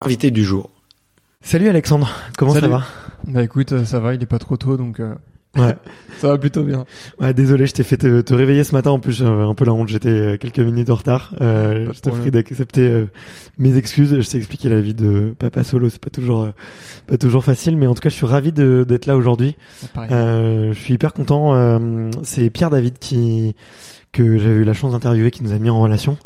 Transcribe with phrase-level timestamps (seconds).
[0.00, 0.70] invité du jour.
[1.40, 2.84] Salut Alexandre, comment ça va?
[3.26, 5.14] Bah écoute, euh, ça va, il est pas trop tôt, donc euh,
[5.56, 5.74] Ouais.
[6.20, 6.84] ça va plutôt bien.
[7.20, 8.90] Ouais, désolé, je t'ai fait te, te réveiller ce matin.
[8.90, 9.88] En plus, j'avais un peu la honte.
[9.88, 11.34] J'étais euh, quelques minutes en retard.
[11.40, 13.06] Euh, je te prie d'accepter euh,
[13.56, 14.20] mes excuses.
[14.20, 15.88] Je t'ai expliqué la vie de papa solo.
[15.88, 16.50] C'est pas toujours, euh,
[17.06, 19.56] pas toujours facile, mais en tout cas, je suis ravi de- d'être là aujourd'hui.
[19.94, 20.10] Pareil.
[20.12, 21.54] Euh, je suis hyper content.
[21.54, 23.56] Euh, c'est Pierre David qui
[24.12, 26.16] que j'avais eu la chance d'interviewer, qui nous a mis en relation,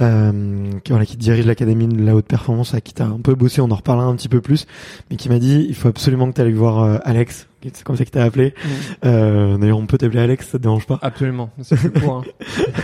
[0.00, 3.34] euh, qui, voilà, qui dirige l'académie de la haute performance, à qui t'as un peu
[3.34, 4.66] bossé, on en reparlera un petit peu plus,
[5.10, 7.96] mais qui m'a dit il faut absolument que tu ailles voir euh, Alex, c'est comme
[7.96, 8.54] ça que t'as appelé.
[8.56, 8.68] Mm.
[9.04, 10.98] Euh, D'ailleurs, on peut t'appeler Alex, ça te dérange pas?
[11.02, 11.76] Absolument, c'est.
[12.04, 12.22] Hein.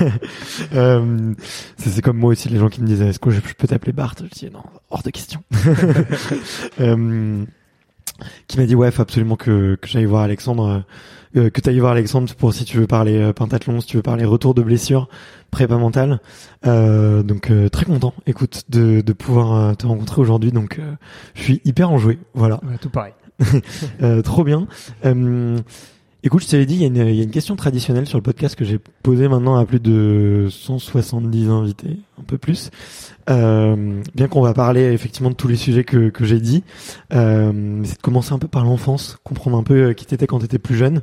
[0.74, 1.34] euh,
[1.76, 4.14] c'est comme moi aussi, les gens qui me disent est-ce que je peux t'appeler Bart?
[4.18, 5.42] Je dis non, hors de question.
[6.80, 7.44] euh,
[8.46, 10.84] qui m'a dit ouais, faut absolument que, que j'aille voir Alexandre,
[11.36, 13.96] euh, que tu ailles voir Alexandre pour si tu veux parler euh, pentathlon, si tu
[13.96, 15.08] veux parler retour de blessure,
[15.50, 16.20] prépa mentale.
[16.66, 20.52] Euh, donc euh, très content, écoute, de, de pouvoir euh, te rencontrer aujourd'hui.
[20.52, 20.94] Donc euh,
[21.34, 22.60] je suis hyper enjoué, voilà.
[22.64, 23.12] Ouais, tout pareil.
[24.02, 24.66] Euh, trop bien.
[26.26, 28.06] Écoute, je te l'ai dit, il y, a une- il y a une question traditionnelle
[28.06, 32.70] sur le podcast que j'ai posée maintenant à plus de 170 invités, un peu plus.
[33.28, 36.64] Euh, bien qu'on va parler effectivement de tous les sujets que, que j'ai dit,
[37.12, 40.38] euh, c'est de commencer un peu par l'enfance, comprendre un peu euh, qui t'étais quand
[40.38, 41.02] t'étais plus jeune.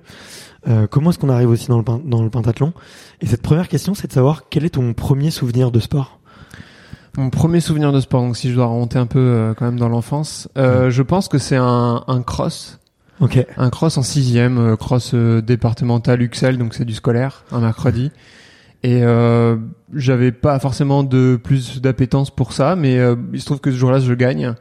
[0.68, 2.74] Euh, comment est-ce qu'on arrive aussi dans le, dans le pentathlon?
[3.22, 6.18] Et cette première question, c'est de savoir quel est ton premier souvenir de sport?
[7.16, 9.78] Mon premier souvenir de sport, donc si je dois remonter un peu euh, quand même
[9.80, 12.80] dans l'enfance, euh, je pense que c'est un, un cross,
[13.22, 13.46] Ok.
[13.58, 18.12] un cross en sixième, euh, cross euh, départemental UXL, donc c'est du scolaire, un mercredi.
[18.84, 19.58] Et euh,
[19.94, 23.78] j'avais pas forcément de plus d'appétence pour ça, mais euh, il se trouve que ce
[23.78, 24.56] jour-là, je gagne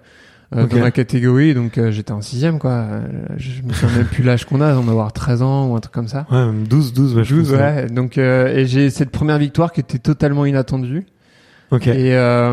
[0.54, 2.70] euh, dans ma catégorie, donc euh, j'étais en sixième, quoi.
[2.72, 3.00] Euh,
[3.38, 5.81] Je me souviens même plus l'âge qu'on a, on doit avoir 13 ans ou un
[5.81, 6.26] truc comme ça.
[6.31, 7.87] Ouais, même 12, 12, ouais, je 12, pense, ouais.
[7.87, 11.06] Donc, euh, et j'ai cette première victoire qui était totalement inattendue.
[11.70, 11.87] Ok.
[11.87, 12.52] Et, euh,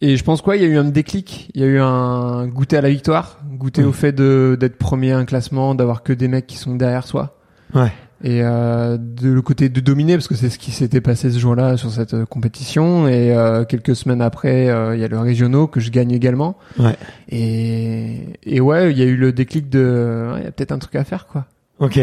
[0.00, 2.46] et je pense quoi, il y a eu un déclic, il y a eu un
[2.46, 3.86] goûter à la victoire, goûter Mm.
[3.88, 7.06] au fait de d'être premier à un classement, d'avoir que des mecs qui sont derrière
[7.06, 7.38] soi.
[7.74, 7.92] Ouais.
[8.24, 11.38] Et euh, de le côté de dominer, parce que c'est ce qui s'était passé ce
[11.38, 13.06] jour-là sur cette euh, compétition.
[13.06, 16.56] Et euh, quelques semaines après, euh, il y a le régionaux que je gagne également.
[16.78, 16.96] Ouais.
[17.28, 20.72] Et, et ouais, il y a eu le déclic de, ouais, il y a peut-être
[20.72, 21.44] un truc à faire, quoi.
[21.78, 22.00] Ok.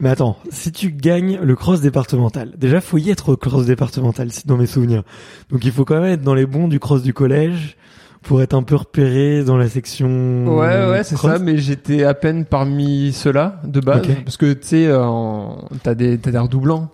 [0.00, 4.30] Mais attends, si tu gagnes le cross départemental, déjà faut y être au cross départemental,
[4.30, 5.02] si dans mes souvenirs.
[5.50, 7.76] Donc il faut quand même être dans les bons du cross du collège
[8.22, 10.46] pour être un peu repéré dans la section.
[10.58, 14.02] Ouais, ouais, c'est ça, mais j'étais à peine parmi ceux-là, de base.
[14.24, 15.46] Parce que, tu sais, euh,
[15.82, 16.90] t'as des, t'as des redoublants.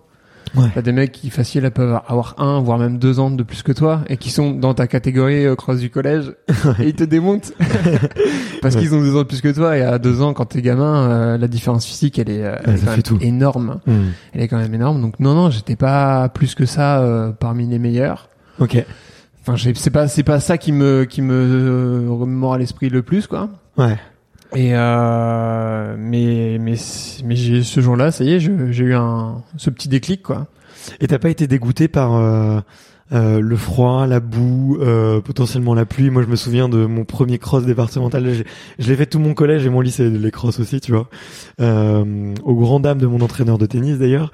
[0.55, 0.69] Ouais.
[0.73, 3.71] T'as des mecs qui, facile, peuvent avoir un, voire même deux ans de plus que
[3.71, 6.33] toi, et qui sont dans ta catégorie euh, cross du collège,
[6.79, 7.51] et ils te démontent.
[8.61, 8.81] Parce Ouais.
[8.81, 11.09] qu'ils ont deux ans de plus que toi, et à deux ans, quand t'es gamin,
[11.09, 13.17] euh, la différence physique, elle est, euh, elle est quand même tout.
[13.21, 13.79] énorme.
[13.85, 14.05] Hmm.
[14.33, 15.01] Elle est quand même énorme.
[15.01, 18.29] Donc, non, non, j'étais pas plus que ça euh, parmi les meilleurs.
[18.59, 18.83] Ok.
[19.47, 23.03] Enfin, c'est pas, c'est pas ça qui me, qui me euh, remémore à l'esprit le
[23.03, 23.49] plus, quoi.
[23.77, 23.97] Ouais.
[24.55, 26.75] Et euh, mais mais
[27.25, 30.47] mais j'ai ce jour-là, ça y est, j'ai eu un ce petit déclic quoi.
[31.01, 32.61] Et t'as pas été dégoûté par euh,
[33.11, 37.05] euh, le froid, la boue, euh, potentiellement la pluie Moi, je me souviens de mon
[37.05, 38.25] premier cross départemental.
[38.79, 41.07] Je l'ai fait tout mon collège et mon lycée, les cross aussi, tu vois.
[41.61, 44.31] Euh, au grand dam de mon entraîneur de tennis d'ailleurs.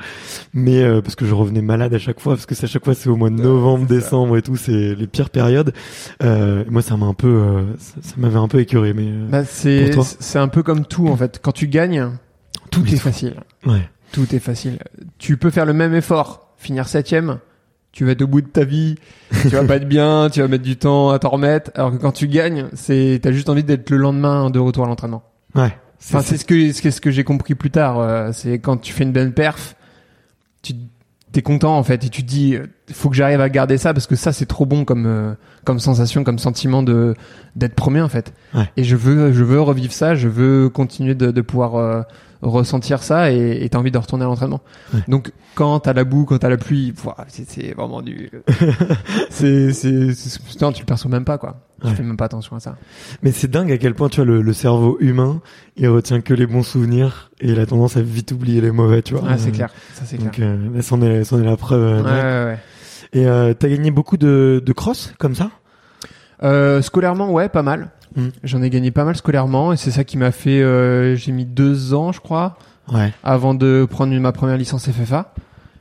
[0.53, 2.93] Mais euh, parce que je revenais malade à chaque fois, parce que à chaque fois
[2.93, 5.73] c'est au mois de novembre, décembre et tout, c'est les pires périodes.
[6.23, 8.93] Euh, moi, ça m'a un peu, euh, ça, ça m'avait un peu écœuré.
[8.93, 11.39] Mais euh, Bah, c'est Pour toi c'est un peu comme tout en fait.
[11.41, 12.07] Quand tu gagnes,
[12.69, 13.35] tout est est facile.
[13.65, 14.79] ouais, Tout est facile.
[15.17, 17.39] Tu peux faire le même effort, finir septième.
[17.91, 18.95] Tu vas être au bout de ta vie,
[19.41, 21.71] tu vas pas être bien, tu vas mettre du temps à t'en remettre.
[21.75, 24.87] Alors que quand tu gagnes, c'est t'as juste envie d'être le lendemain de retour à
[24.87, 25.23] l'entraînement.
[25.55, 25.75] ouais.
[26.03, 27.99] C'est- Enfin, c'est ce que c'est ce que j'ai compris plus tard.
[27.99, 29.75] euh, c'est quand tu fais une bonne perf,
[30.63, 30.73] tu
[31.31, 33.93] t'es content en fait et tu te dis euh, faut que j'arrive à garder ça
[33.93, 35.33] parce que ça c'est trop bon comme euh,
[35.63, 37.13] comme sensation, comme sentiment de
[37.55, 38.33] d'être premier en fait.
[38.55, 38.67] Ouais.
[38.77, 42.01] Et je veux je veux revivre ça, je veux continuer de, de pouvoir euh,
[42.41, 44.61] ressentir ça et t'as envie de retourner à l'entraînement.
[44.93, 45.01] Ouais.
[45.07, 46.93] Donc quand t'as la boue, quand t'as la pluie,
[47.27, 48.29] c'est vraiment du
[49.29, 50.13] c'est c'est
[50.73, 51.57] tu le perçois même pas quoi.
[51.81, 51.95] Tu Ouais.
[51.95, 52.75] fais même pas attention à ça.
[53.23, 55.41] Mais c'est dingue à quel point tu vois le, le cerveau humain,
[55.77, 59.01] il retient que les bons souvenirs et il a tendance à vite oublier les mauvais,
[59.01, 59.23] tu vois.
[59.27, 60.31] Ouais, c'est Euh, clair, ça c'est clair.
[60.31, 61.81] Donc euh, là, c'en est, c'en est la preuve.
[62.05, 62.59] euh, ouais, ouais.
[63.13, 65.49] Et euh, t'as gagné beaucoup de, de cross comme ça?
[66.43, 67.89] Euh, scolairement, ouais, pas mal.
[68.15, 68.27] Mm.
[68.43, 70.61] J'en ai gagné pas mal scolairement et c'est ça qui m'a fait.
[70.61, 72.57] euh, J'ai mis deux ans, je crois,
[72.91, 73.11] Ouais.
[73.23, 75.33] avant de prendre ma première licence FFA.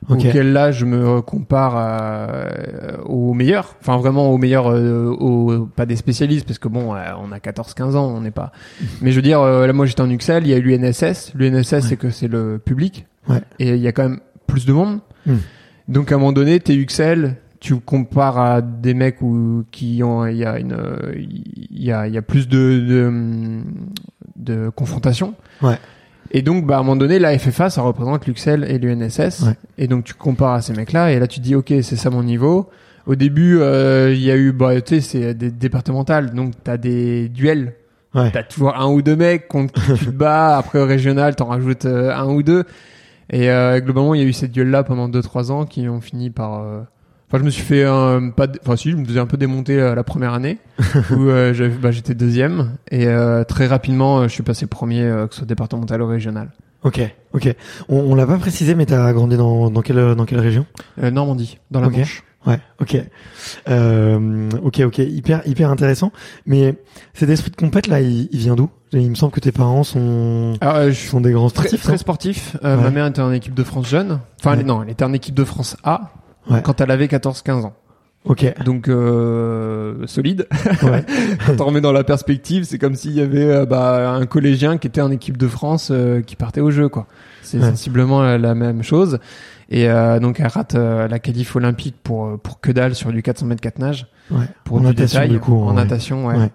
[0.09, 0.17] Ok.
[0.25, 3.75] Auquel là, je me compare à- euh, aux meilleurs.
[3.81, 7.37] Enfin, vraiment aux meilleurs, euh, aux, pas des spécialistes, parce que bon, euh, on a
[7.39, 8.51] 14-15 ans, on n'est pas.
[9.01, 11.33] Mais je veux dire, euh, là, moi, j'étais en UXL, il y a eu l'UNSS.
[11.35, 13.05] L'UNSS, c'est que c'est le public.
[13.29, 13.41] Ouais.
[13.59, 14.99] Et il y a quand même plus de monde.
[15.27, 15.35] Mm.
[15.87, 20.25] Donc, à un moment donné, t'es UXL, tu compares à des mecs où, qui ont,
[20.25, 23.61] il y a une, euh, il y a, il y a plus de, de,
[24.35, 25.35] de confrontation.
[25.61, 25.77] Ouais.
[26.31, 29.43] Et donc, bah, à un moment donné, la FFA, ça représente l'UXL et l'UNSS.
[29.43, 29.55] Ouais.
[29.77, 32.09] Et donc, tu compares à ces mecs-là, et là, tu te dis, OK, c'est ça
[32.09, 32.67] mon niveau.
[33.05, 36.77] Au début, euh, il y a eu, bah, tu sais, c'est des départementales, donc t'as
[36.77, 37.75] des duels.
[38.15, 38.31] Ouais.
[38.31, 40.57] T'as toujours un ou deux mecs contre qui tu te bats.
[40.57, 42.63] Après, au régional, t'en rajoutes euh, un ou deux.
[43.29, 46.31] Et euh, globalement, il y a eu ces duels-là pendant 2-3 ans qui ont fini
[46.31, 46.65] par...
[47.31, 48.29] Enfin, je me suis fait un...
[48.29, 48.47] Pas...
[48.65, 50.57] Enfin, si, je me faisais un peu démonter euh, la première année,
[51.11, 52.71] où euh, j'avais- bah, j'étais deuxième.
[52.91, 56.07] Et euh, très rapidement, euh, je suis passé premier, euh, que ce soit départemental ou
[56.07, 56.51] régional.
[56.83, 56.99] Ok.
[57.33, 57.53] Ok.
[57.87, 60.65] On, on l'a pas précisé, mais t'as grandi dans, dans quelle dans quelle région?
[61.01, 61.97] Euh, Normandie, dans la Ok.
[61.97, 62.23] Manche.
[62.47, 62.59] Ouais.
[62.81, 62.97] Ok.
[63.69, 64.81] Euh, ok.
[64.85, 64.97] Ok.
[64.99, 66.11] Hyper hyper intéressant.
[66.45, 66.75] Mais
[67.13, 68.69] cet esprit de compète là, il, il vient d'où?
[68.93, 71.83] Il me semble que tes parents sont Alors, euh, je sont des grands très, sportifs.
[71.83, 71.97] très non?
[71.97, 72.57] sportif.
[72.63, 72.83] Euh, Ouais.
[72.83, 74.19] Ma mère était en équipe de France jeune.
[74.39, 74.57] Enfin, Ouais.
[74.59, 76.11] elle- non, elle était en équipe de France A
[76.49, 76.61] Ouais.
[76.63, 77.73] quand elle avait 14-15 ans.
[78.25, 78.53] Ok.
[78.65, 80.47] Donc, euh, solide.
[80.83, 81.03] Ouais.
[81.47, 84.77] Quand on remet dans la perspective, c'est comme s'il y avait euh, bah, un collégien
[84.77, 87.07] qui était en équipe de France euh, qui partait au jeu, quoi.
[87.41, 87.69] C'est Ouais.
[87.69, 89.17] sensiblement la, la même chose.
[89.69, 93.11] Et euh, donc elle rate euh, la qualif olympique pour euh, pour que dalle sur
[93.11, 94.05] du 400 mètres 4 nages.
[94.29, 94.45] Ouais.
[94.65, 96.35] Pour En du natation, détail, du coup, en natation, ouais.
[96.37, 96.51] Ouais.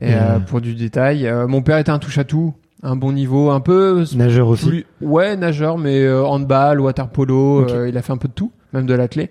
[0.00, 2.96] Et, euh, euh, pour du détail, euh, mon père était un touche à tout, un
[2.96, 4.66] bon niveau, un peu Nageur aussi.
[4.68, 7.70] plus- ouais nageur, mais euh, handball, water polo, Ok.
[7.70, 9.30] euh, il a fait un peu de tout, même de l'athlé.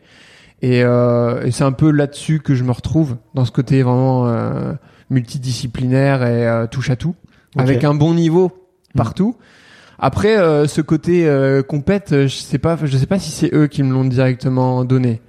[0.61, 4.27] Et, euh, et c'est un peu là-dessus que je me retrouve dans ce côté vraiment
[4.27, 4.73] euh,
[5.09, 7.15] multidisciplinaire et euh, touche à tout,
[7.57, 8.51] avec un bon niveau
[8.93, 8.97] Mm.
[8.97, 9.35] partout.
[9.99, 13.53] Après, euh, ce côté euh, compète, euh, je sais pas, je sais pas si c'est
[13.53, 15.21] eux qui me l'ont directement donné.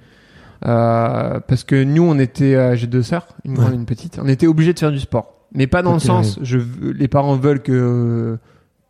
[0.65, 3.73] Euh, parce que nous, on était, euh, j'ai deux sœurs, une grande Ouais.
[3.75, 6.39] et une petite, on était obligés de faire du sport, mais pas dans le sens,
[6.41, 6.59] je,
[6.93, 8.37] les parents veulent que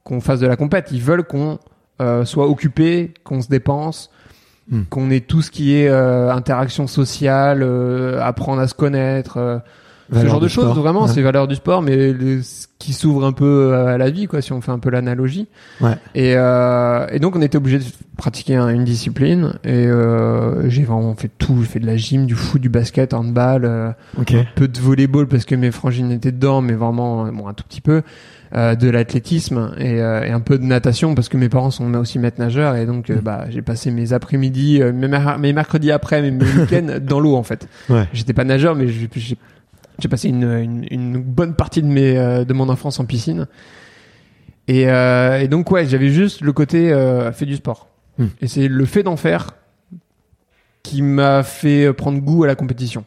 [0.04, 1.60] qu'on fasse de la compète, ils veulent qu'on
[2.02, 4.10] euh, soit occupé, qu'on se dépense,
[4.72, 4.84] Hmm.
[4.90, 9.60] qu'on ait tout ce qui est euh, interaction sociale, euh, apprendre à se connaître, euh,
[10.14, 10.74] ce genre de choses.
[10.78, 11.08] Vraiment, Ouais.
[11.10, 14.54] c'est valeurs du sport, mais ce qui s'ouvre un peu à la vie, quoi, si
[14.54, 15.48] on fait un peu l'analogie.
[15.82, 15.96] Ouais.
[16.16, 17.84] Et, euh, et donc on était obligé de
[18.18, 21.58] pratiquer un- une discipline et euh, j'ai vraiment fait tout.
[21.62, 24.24] J'ai fait de la gym, du foot, du basket, handball, euh, un
[24.56, 27.64] peu de volleyball parce que mes frangines étaient dedans, mais vraiment euh, bon un tout
[27.68, 28.02] petit peu.
[28.56, 31.92] Euh, de l'athlétisme et, euh, et un peu de natation parce que mes parents sont
[31.96, 35.54] aussi maîtres nageurs et donc euh, bah j'ai passé mes après-midi, euh, mes, mer- mes
[35.54, 37.68] mercredis après, mes, mes week-ends dans l'eau en fait.
[37.90, 38.08] Ouais.
[38.14, 39.08] J'étais pas nageur mais j'ai-
[40.10, 43.48] passé une, une, une bonne partie de mes euh, de mon enfance en piscine.
[44.68, 47.88] Et, euh, et donc ouais, j'avais juste le côté euh, fait du sport.
[48.18, 48.28] Hmm.
[48.42, 49.56] Et c'est le fait d'en faire
[50.84, 53.04] qui m'a fait prendre goût à la compétition.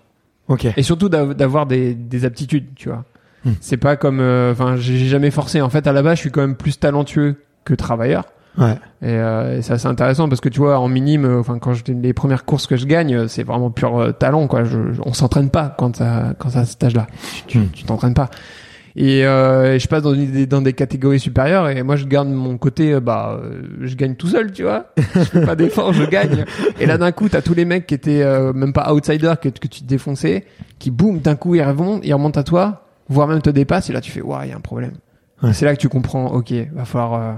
[0.48, 0.66] Ok.
[0.76, 3.04] Et surtout d'av- d'avoir des, des aptitudes, tu vois.
[3.46, 3.52] Hmm.
[3.60, 5.60] C'est pas comme, euh, enfin, j'ai j'ai jamais forcé.
[5.62, 8.24] En fait, à la base, je suis quand même plus talentueux que travailleur.
[8.58, 8.72] Ouais.
[9.02, 11.72] Et, euh, et c'est assez intéressant parce que tu vois, en minime, euh, enfin, quand
[11.74, 14.64] je, les premières courses que je gagne, euh, c'est vraiment pur euh, talent, quoi.
[14.64, 17.06] Je, je- on s'entraîne pas quand ça, quand ça à cet âge-là.
[17.46, 18.30] Tu, tu t'entraînes pas.
[18.98, 22.28] Et, euh, et je passe dans des, dans des catégories supérieures et moi je garde
[22.28, 25.92] mon côté euh, bah euh, je gagne tout seul tu vois je fais pas d'effort
[25.92, 26.46] je gagne
[26.80, 29.50] et là d'un coup t'as tous les mecs qui étaient euh, même pas outsiders que,
[29.50, 30.46] que tu te défonçais
[30.78, 33.92] qui boum d'un coup ils remontent ils remontent à toi voire même te dépassent et
[33.92, 34.92] là tu fais waouh il y a un problème
[35.42, 35.52] Ouais.
[35.52, 37.34] C'est là que tu comprends ok va falloir euh,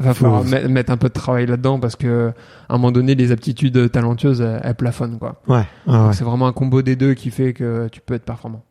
[0.00, 2.32] va falloir met- mettre un peu de travail là-dedans parce que
[2.68, 5.62] à un moment donné les aptitudes talentueuses elles, elles plafonnent quoi ouais.
[6.12, 8.64] c'est vraiment un combo des deux qui fait que tu peux être performant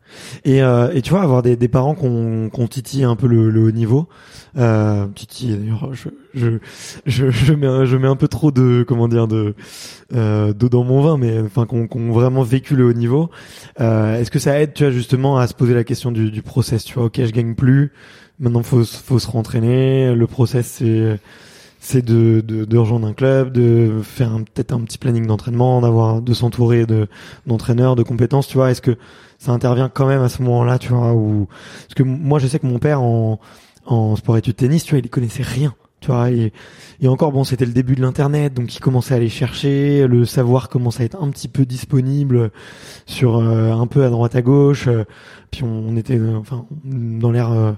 [0.45, 3.49] Et, euh, et tu vois, avoir des, des parents qu'on qu'on titille un peu le,
[3.49, 4.07] le haut niveau.
[4.57, 9.07] Euh, titille, d'ailleurs, je, je, je, mets, un- je mets un peu trop de, comment
[9.07, 9.55] dire, de
[10.13, 13.29] euh, d'eau dans mon vin, mais enfin qu'on qu'on vraiment vécu le haut niveau.
[13.79, 16.41] Euh, Est-ce que ça aide, tu vois, justement, à se poser la question du, du
[16.41, 17.91] process Tu vois, ok, je gagne plus.
[18.39, 20.13] Maintenant, faut, faut se rentraîner.
[20.15, 21.19] Le process, c'est
[21.83, 26.21] c'est de, de, de rejoindre un club, de faire peut-être un petit planning d'entraînement, d'avoir,
[26.21, 27.07] de s'entourer de
[27.47, 28.47] d'entraîneurs, de compétences.
[28.47, 28.97] Tu vois, est-ce que
[29.39, 31.47] ça intervient quand même à ce moment-là, tu vois, où
[31.81, 33.39] parce que moi je sais que mon père en
[33.87, 36.53] en sport études tennis, tu vois, il connaissait rien, tu vois, et,
[37.01, 40.23] et encore bon, c'était le début de l'internet, donc il commençait à aller chercher, le
[40.25, 42.51] savoir commençait à être un petit peu disponible
[43.07, 45.03] sur euh, un peu à droite à gauche, euh,
[45.49, 47.71] puis on, on était euh, enfin dans euh,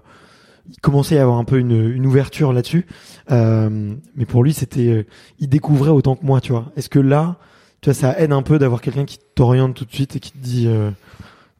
[0.70, 2.86] il commençait à y avoir un peu une, une ouverture là-dessus,
[3.32, 5.06] euh, mais pour lui c'était euh,
[5.40, 6.72] il découvrait autant que moi, tu vois.
[6.78, 7.38] Est-ce que là,
[7.82, 10.32] tu vois, ça aide un peu d'avoir quelqu'un qui t'oriente tout de suite et qui
[10.32, 10.92] te dit euh,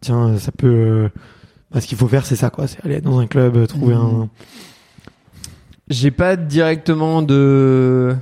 [0.02, 0.68] tiens, ça peut.
[0.68, 1.10] euh,
[1.72, 2.68] bah, ce qu'il faut faire, c'est ça, quoi.
[2.68, 4.30] C'est aller dans un club, trouver un.
[5.90, 8.16] J'ai pas directement de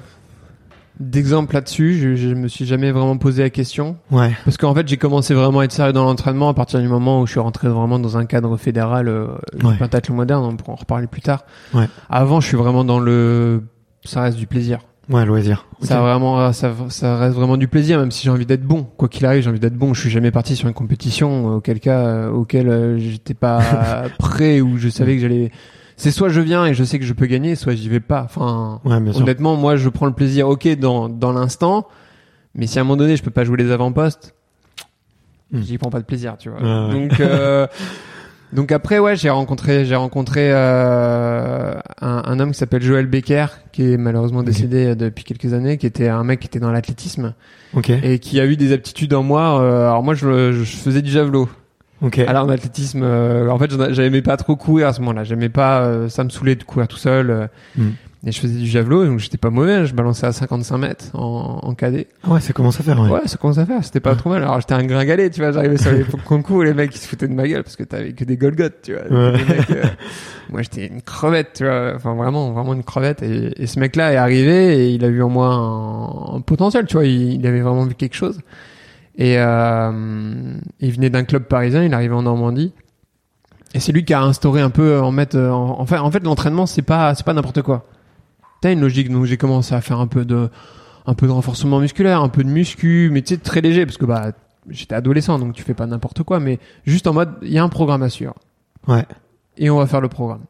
[1.02, 1.98] d'exemple là-dessus.
[2.00, 4.32] Je, je me suis jamais vraiment posé la question Ouais.
[4.46, 7.22] parce qu'en fait j'ai commencé vraiment à être sérieux dans l'entraînement à partir du moment
[7.22, 9.28] où je suis rentré vraiment dans un cadre fédéral, euh,
[9.64, 9.76] Ouais.
[9.78, 10.46] pentathlon moderne.
[10.46, 11.44] On pourra en reparler plus tard.
[11.74, 11.90] Ouais.
[12.10, 13.64] Avant, je suis vraiment dans le
[14.06, 14.80] ça reste du plaisir.
[15.10, 15.66] Ouais, loisir.
[15.82, 18.84] Ça vraiment, ça, ça reste vraiment du plaisir, même si j'ai envie d'être bon.
[18.84, 19.94] Quoi qu'il arrive, j'ai envie d'être bon.
[19.94, 24.04] Je suis jamais parti sur une compétition, euh, auquel cas, euh, auquel euh, j'étais pas
[24.20, 25.52] prêt ou je savais que j'allais.
[26.02, 28.24] C'est soit je viens et je sais que je peux gagner, soit j'y vais pas.
[28.24, 31.88] Enfin, Ouais, honnêtement, moi, je prends le plaisir, ok, dans dans l'instant,
[32.56, 34.34] mais si à un moment donné, je peux pas jouer les avant-postes,
[35.54, 35.62] Hmm.
[35.62, 36.60] j'y prends pas de plaisir, tu vois.
[36.62, 36.92] Ouais.
[36.94, 37.20] Donc.
[37.20, 37.68] euh,
[38.54, 43.46] Donc après ouais j'ai rencontré j'ai rencontré euh, un, un homme qui s'appelle Joël Becker
[43.72, 46.70] qui est malheureusement décédé euh, depuis quelques années qui était un mec qui était dans
[46.74, 47.34] l'athlétisme
[47.74, 47.90] Ok.
[47.92, 51.10] et qui a eu des aptitudes en moi euh, alors moi je, je faisais du
[51.10, 51.48] javelot
[52.02, 52.20] Ok.
[52.20, 55.82] alors en athlétisme euh, en fait j'aimais pas trop courir à ce moment-là j'aimais pas
[55.82, 57.92] euh, ça me saoulait de courir tout seul euh, Hmm.
[58.28, 61.60] et je faisais du javelot donc j'étais pas mauvais je balançais à 55 mètres en,
[61.64, 63.00] en cadet Ah ouais, ça commence à faire.
[63.00, 63.10] Ouais.
[63.10, 63.84] Ouais, ça commence à faire.
[63.84, 64.44] C'était pas trop mal.
[64.44, 65.52] Alors, j'étais un gringalet, tu vois.
[65.52, 68.12] J'arrivais sur les concours, les mecs, ils se foutaient de ma gueule parce que t'avais
[68.14, 69.04] que des Golgoth, tu vois.
[69.10, 69.32] Ouais.
[69.34, 69.84] Mecs, euh,
[70.52, 71.94] Moi, j'étais une crevette, tu vois.
[71.96, 73.24] Enfin, vraiment, vraiment une crevette.
[73.24, 76.86] Et, et ce mec-là est arrivé et il a vu en moi un, un potentiel,
[76.86, 77.06] tu vois.
[77.06, 78.40] Il, il avait vraiment vu quelque chose.
[79.18, 82.74] Et euh, il venait d'un club parisien, il arrivait en Normandie.
[83.74, 86.24] Et c'est lui qui a instauré un peu en mettre en, en fait en fait
[86.24, 87.86] l'entraînement c'est pas c'est pas n'importe quoi.
[88.62, 90.50] T'as une logique donc j'ai commencé à faire un peu de
[91.06, 93.98] un peu de renforcement musculaire, un peu de muscu, mais tu sais très léger parce
[93.98, 94.32] que bah
[94.70, 97.64] j'étais adolescent donc tu fais pas n'importe quoi mais juste en mode il y a
[97.64, 98.36] un programme à suivre
[98.88, 99.06] Ouais.
[99.58, 100.42] et on va faire le programme.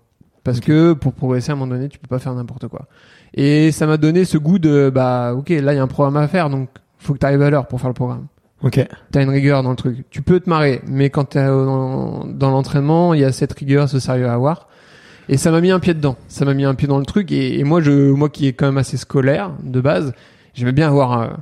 [0.43, 2.87] Parce que pour progresser à un moment donné, tu peux pas faire n'importe quoi.
[3.35, 6.17] Et ça m'a donné ce goût de bah OK, là il y a un programme
[6.17, 8.25] à faire donc faut que tu arrives à l'heure pour faire le programme.
[8.63, 8.79] Ok.
[9.11, 10.05] T'as une rigueur dans le truc.
[10.11, 13.89] Tu peux te marrer, mais quand t'es dans, dans l'entraînement, il y a cette rigueur,
[13.89, 14.67] ce sérieux à avoir.
[15.29, 16.15] Et ça m'a mis un pied dedans.
[16.27, 17.31] Ça m'a mis un pied dans le truc.
[17.31, 20.13] Et, et moi, je, moi qui est quand même assez scolaire de base,
[20.53, 21.13] j'aimais bien avoir.
[21.13, 21.37] un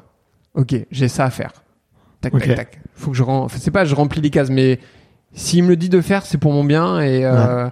[0.56, 1.52] ok, j'ai ça à faire.
[2.22, 2.82] Tac, tac, tac.
[2.96, 4.80] Faut que je enfin, c'est pas je remplis les cases, mais
[5.34, 7.00] s'il me le dit de faire, c'est pour mon bien.
[7.02, 7.70] Et euh,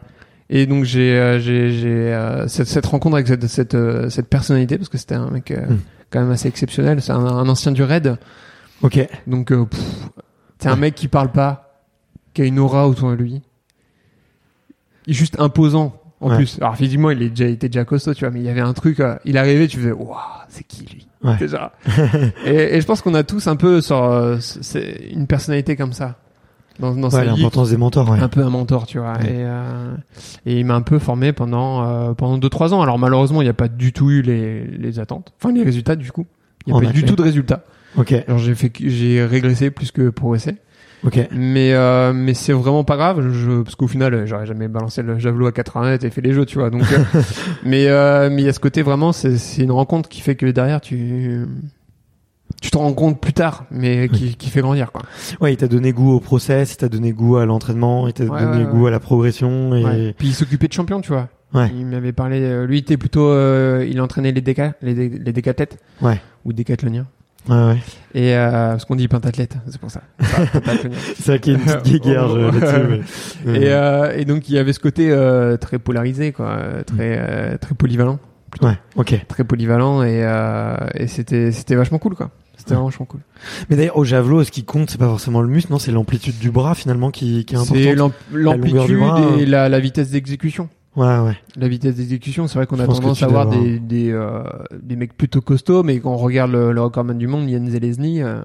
[0.50, 4.30] et donc j'ai euh, j'ai j'ai euh, cette, cette rencontre avec cette cette euh, cette
[4.30, 5.78] personnalité parce que c'était un mec euh, Hmm.
[6.10, 7.02] quand même assez exceptionnel.
[7.02, 8.18] C'est un, un ancien du raid.
[8.84, 9.08] Ok.
[9.28, 9.66] Donc, euh,
[10.60, 11.82] c'est un mec qui parle pas,
[12.34, 13.42] qui a une aura autour de lui.
[15.06, 16.36] Il est juste imposant, en Ouais.
[16.38, 16.58] plus.
[16.62, 18.62] Alors, physiquement, il, est déjà, il était déjà costaud, tu vois, mais il y avait
[18.62, 20.16] un truc, euh, il arrivait, tu faisais, waouh,
[20.50, 21.08] c'est qui lui?
[21.24, 21.38] Ouais.
[21.38, 21.72] Déjà.
[22.46, 24.38] et, et je pense qu'on a tous un peu sur, euh,
[25.12, 26.16] une personnalité comme ça.
[26.80, 28.08] Dans, dans Ouais, l'importance des mentors.
[28.08, 28.20] Ouais.
[28.20, 29.16] Un peu un mentor, tu vois.
[29.24, 29.96] Et, euh,
[30.46, 32.84] et il m'a un peu formé pendant, euh, pendant deux, trois ans.
[32.84, 35.34] Alors, malheureusement, il n'y a pas du tout eu les, les attentes.
[35.42, 36.28] Enfin, les résultats, du coup.
[36.68, 37.64] Il n'y a pas du tout de résultats.
[37.96, 38.12] Ok.
[38.28, 40.56] Alors j'ai fait, j'ai régressé plus que progressé.
[41.04, 41.20] Ok.
[41.32, 45.20] Mais euh, mais c'est vraiment pas grave, je, parce qu'au final, j'aurais jamais balancé le
[45.20, 46.72] javelot à 80 mètres et fait les jeux, tu vois.
[46.72, 46.98] Donc, euh,
[47.64, 50.36] mais euh, mais il y a ce côté vraiment, c'est c'est une rencontre qui fait
[50.36, 51.46] que derrière tu
[52.62, 55.04] tu te rends compte plus tard, mais qui, qui fait grandir quoi.
[55.42, 58.24] Ouais, il t'a donné goût au process, il t'a donné goût à l'entraînement, il t'a
[58.24, 58.88] Ouais, donné ouais, goût ouais.
[58.88, 60.16] à la progression et Ouais.
[60.18, 61.28] Puis il s'occupait de champion, tu vois.
[61.54, 61.72] Ouais.
[61.78, 62.40] Il m'avait parlé.
[62.42, 66.20] euh, lui, il était plutôt, euh, il entraînait les déca, les, dé- les décathlètes Ouais.
[66.46, 67.06] ou décathloniens.
[67.50, 67.78] Ouais, ouais.
[68.14, 70.02] Et euh, parce qu'on dit pentathlète, c'est pour ça.
[71.16, 73.04] C'est vrai qu'il y a une petite guéguerre je- là-dessus.
[73.46, 77.18] mais- Et, euh, et donc il y avait ce côté euh, très polarisé, quoi, très
[77.20, 78.20] euh, très polyvalent,
[78.62, 79.26] Ouais, ok.
[79.28, 82.32] très polyvalent et euh, et c'était c'était vachement cool, quoi.
[82.58, 82.84] C'était Ouais.
[82.84, 83.20] vachement cool.
[83.70, 86.40] Mais d'ailleurs, au javelot, ce qui compte, c'est pas forcément le muscle, non, c'est l'amplitude
[86.40, 88.14] du bras finalement qui, qui est C'est importante.
[88.32, 90.68] du l'amplitude bras, et la, la vitesse d'exécution.
[90.98, 91.38] Ouais, ouais.
[91.56, 94.42] La vitesse d'exécution, c'est vrai qu'on a tendance à avoir- des des, euh,
[94.82, 98.22] des mecs plutôt costauds, mais quand on regarde le, le recordman du monde, Yann Zelezny.
[98.24, 98.42] euh,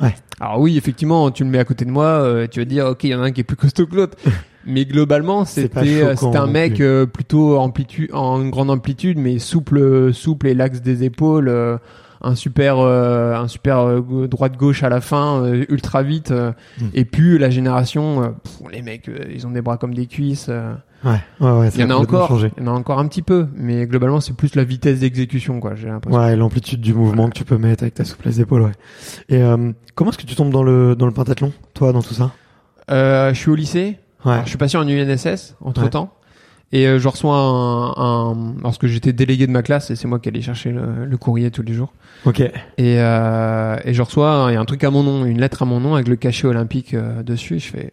[0.00, 0.14] Ouais.
[0.40, 3.04] Alors oui, effectivement, tu le mets à côté de moi, euh, tu vas dire, ok,
[3.04, 4.16] il y en a un qui est plus costaud que l'autre.
[4.66, 10.12] mais globalement, c'était euh, c'était un mec euh, plutôt amplitude, en grande amplitude, mais souple,
[10.14, 11.78] souple et l'axe des épaules.
[12.22, 16.52] Un super euh, un super euh, droite gauche à la fin euh, ultra vite euh,
[16.80, 16.84] Mm.
[16.94, 20.06] et puis la génération euh, pff, les mecs euh, ils ont des bras comme des
[20.06, 20.72] cuisses euh,
[21.04, 21.68] Ouais, ouais, ouais.
[21.74, 24.20] il y en a encore, il y en a encore un petit peu, mais globalement
[24.20, 25.74] c'est plus la vitesse d'exécution quoi.
[25.74, 26.16] J'ai l'impression.
[26.20, 28.72] Ouais, l'amplitude du mouvement que tu peux mettre avec ta souplesse d'épaule, ouais.
[29.28, 32.14] Et euh, comment est-ce que tu tombes dans le dans le pentathlon, toi, dans tout
[32.14, 32.30] ça?
[32.92, 34.30] Euh, je suis au lycée, Ouais.
[34.34, 36.12] Alors, je suis passé en UNSS entre temps,
[36.72, 37.92] et euh, je reçois un,
[38.32, 41.16] un lorsque j'étais délégué de ma classe et c'est moi qui allais chercher le, le
[41.16, 41.92] courrier tous les jours.
[42.24, 42.40] Ok.
[42.40, 45.40] Et, euh, et je reçois un, il y a un truc à mon nom, une
[45.40, 47.58] lettre à mon nom avec le cachet olympique euh, dessus.
[47.58, 47.92] Je fais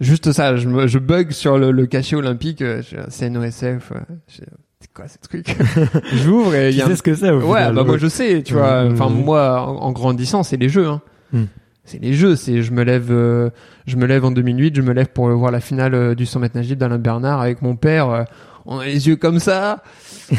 [0.00, 3.62] juste ça, je, me, je bug sur le, le cachet olympique, euh, CNOSF.
[3.92, 4.44] euh, fais,
[4.80, 5.56] c'est quoi ce truc
[6.24, 8.06] J'ouvre et il Tu y a sais un ce que c'est Ouais, bah moi je
[8.08, 8.84] sais, tu vois.
[8.90, 10.86] Enfin moi, en, en grandissant, c'est les jeux.
[10.88, 11.00] Hein.
[11.32, 11.46] Mhm.
[11.84, 12.36] C'est les jeux.
[12.36, 13.50] C'est je me lève, euh,
[13.86, 16.40] je me lève en 2008, je me lève pour voir la finale euh, du 100
[16.40, 18.08] mètres nage d'Alain Bernard avec mon père.
[18.10, 18.24] euh,
[18.66, 19.82] on a les yeux comme ça.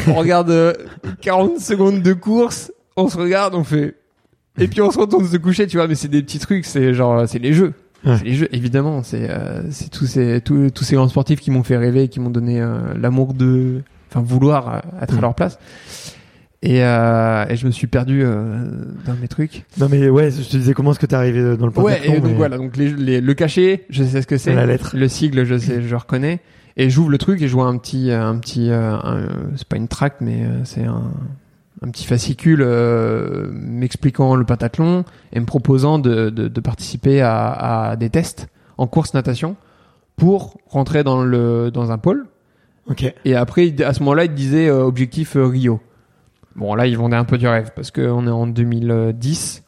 [0.08, 0.74] On regarde euh,
[1.22, 2.72] 40 secondes de course.
[2.98, 3.96] On se regarde, on fait.
[4.58, 5.88] Et puis on se retourne se coucher, tu vois.
[5.88, 6.66] Mais c'est des petits trucs.
[6.66, 7.74] C'est genre, c'est les jeux.
[8.06, 8.18] Ouais.
[8.18, 9.04] C'est les jeux, évidemment.
[9.04, 12.20] C'est euh, c'est tous ces tous, tous ces grands sportifs qui m'ont fait rêver, qui
[12.20, 15.22] m'ont donné euh, l'amour de, enfin vouloir euh, être à Mhm.
[15.22, 15.60] leur place.
[16.62, 18.64] Et, euh, et je me suis perdu euh,
[19.06, 19.66] dans mes trucs.
[19.78, 22.14] Non mais ouais, je te disais comment est-ce que t'es arrivé dans le Ouais, et
[22.20, 24.56] donc mais- voilà, donc les, les- le cachet, je sais ce que c'est.
[24.56, 24.96] La lettre.
[24.98, 26.40] Le sigle, je sais, je reconnais.
[26.78, 28.98] Et j'ouvre le truc et je vois un petit, un petit, euh,
[29.56, 31.04] c'est pas une tract, mais euh, c'est un,
[31.84, 37.52] un petit fascicule euh, m'expliquant le pentathlon et me proposant de, de, de participer à,
[37.92, 39.56] à des tests en course natation
[40.18, 42.26] pour rentrer dans le dans un pôle.
[42.90, 43.14] Ok.
[43.24, 45.80] Et après, à ce moment-là, il disait euh, objectif euh, Rio.
[46.56, 49.64] Bon, là, ils vendaient un peu du rêve parce qu'on est en 2010.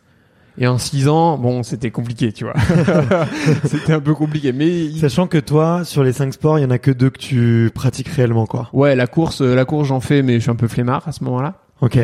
[0.60, 2.56] Et en 6 ans, bon, c'était compliqué, tu vois.
[3.66, 4.54] c'était un peu compliqué.
[4.54, 7.20] Mais Sachant que toi, sur les cinq sports, il y en a que deux que
[7.20, 8.70] tu pratiques réellement, quoi.
[8.74, 11.12] ouais, la course, euh, la course, j'en fais, mais je suis un peu flemmard à
[11.12, 11.62] ce moment-là.
[11.82, 12.00] Ok.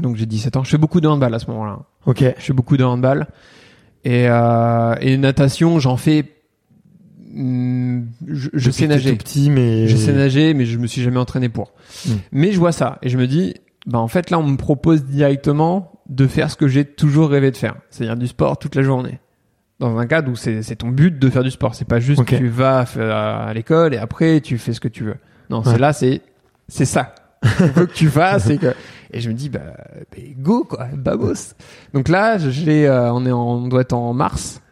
[0.00, 0.64] Donc j'ai 17 ans.
[0.64, 1.78] Je fais beaucoup de handball à ce moment-là.
[2.04, 2.18] Ok.
[2.20, 3.26] Je fais beaucoup de handball.
[4.04, 6.24] Et, euh, et natation, j'en fais.
[7.32, 9.12] hmm, je sais nager.
[9.12, 11.72] tout petit, mais Je sais nager, mais je me suis jamais entraîné pour.
[12.06, 12.12] Mm.
[12.32, 13.54] Mais je vois ça et je me dis,
[13.86, 17.50] bah en fait là, on me propose directement de faire ce que j'ai toujours rêvé
[17.50, 19.20] de faire, c'est-à-dire du sport toute la journée.
[19.80, 22.36] Dans un cadre où c'est ton but de faire du sport, c'est pas juste Ok.
[22.36, 22.80] tu vas
[23.46, 25.16] à l'école et après tu fais ce que tu veux.
[25.50, 25.72] Non, Ouais.
[25.72, 26.22] c'est là, c'est
[26.68, 27.14] c'est ça.
[27.42, 28.74] Je veux que tu fasses et que
[29.12, 29.60] et je me dis bah,
[30.10, 31.54] bah, go quoi, babos.
[31.92, 34.62] Donc là, j'ai euh, on est en, on doit être en mars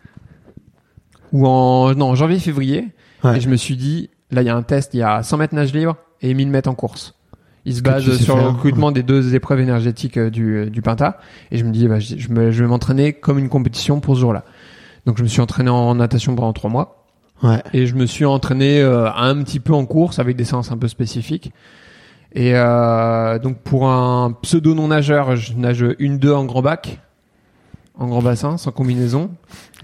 [1.33, 2.89] ou en non janvier février
[3.25, 3.37] Ouais.
[3.37, 5.37] et je me suis dit, là, il y a un test, il y a 100
[5.37, 7.15] mètres nage libre et 1000 mètres en course.
[7.65, 11.19] Il se base sur le recrutement des deux épreuves énergétiques euh, du, euh, du Pinta.
[11.53, 14.17] Et je me dis, bah, je, je me- je vais m'entraîner comme une compétition pour
[14.17, 14.45] ce jour-là.
[15.07, 17.05] Donc, je me suis entraîné en natation pendant trois mois.
[17.43, 17.63] Ouais.
[17.73, 20.77] Et je me suis entraîné euh, un petit peu en course avec des séances un
[20.79, 21.53] peu spécifiques.
[22.35, 26.99] Et euh, donc, pour un pseudo non-nageur, je nage une 2 en grand bac,
[27.99, 29.31] en grand bassin, sans combinaison.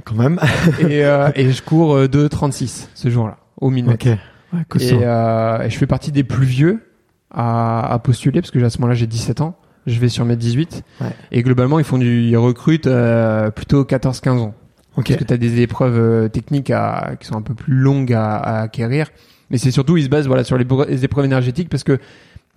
[0.05, 0.41] Quand même.
[0.81, 4.07] et, euh, et je cours euh, 2,36 ce jour-là, au 1000 mètres.
[4.09, 4.19] ok.
[4.53, 4.83] Ouais.
[4.83, 6.83] Et, euh, et je fais partie des plus vieux
[7.31, 9.57] à, à postuler parce que à ce moment-là j'ai 17 ans.
[9.87, 10.83] Je vais sur mes 18.
[11.01, 11.07] Ouais.
[11.33, 14.55] Et globalement, ils font du, ils recrutent euh, plutôt 14-15 ans.
[14.97, 15.07] Ok.
[15.07, 18.13] Parce que tu as des épreuves euh, techniques à, qui sont un peu plus longues
[18.13, 19.09] à, à acquérir.
[19.51, 21.99] Mais c'est surtout, ils se basent voilà, sur les, les épreuves énergétiques parce que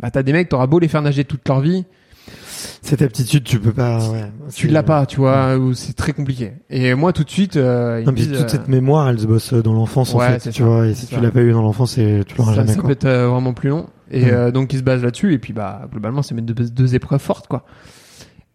[0.01, 1.85] bah, t'as des mecs, t'auras beau les faire nager toute leur vie,
[2.81, 3.99] Cette aptitude, tu peux pas.
[4.09, 4.31] Ouais.
[4.53, 6.53] tu l'as pas, tu vois, ou c'est très compliqué.
[6.69, 9.07] Et moi, tout de suite, euh, ils Non, me puis disent, toute euh, cette mémoire,
[9.09, 10.51] elle se bosse dans l'enfance, en Ouais, fait.
[10.51, 11.21] Tu ça, vois, et si tu ça.
[11.21, 12.85] l'as pas eu dans l'enfance, c'est- tu l'auras jamais, ça quoi.
[12.85, 13.87] peut être euh, vraiment plus long.
[14.13, 15.33] Et euh, donc ils se basent là-dessus.
[15.33, 17.65] Et puis bah globalement c'est mes deux, deux épreuves fortes quoi.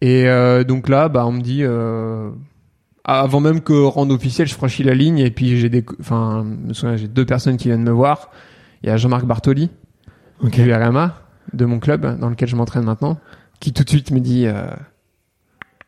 [0.03, 2.29] Et euh, donc là bah on me dit euh,
[3.05, 6.69] avant même que rende officiel, je franchis la ligne et puis j'ai des, enfin, je
[6.69, 8.31] me souviens, j'ai deux personnes qui viennent me voir.
[8.83, 9.71] Il y a Jean-Marc Bartoli
[10.43, 10.61] Ok.
[10.61, 11.15] du RMA
[11.55, 13.17] de mon club dans lequel je m'entraîne maintenant,
[13.61, 14.67] qui tout de suite me dit euh,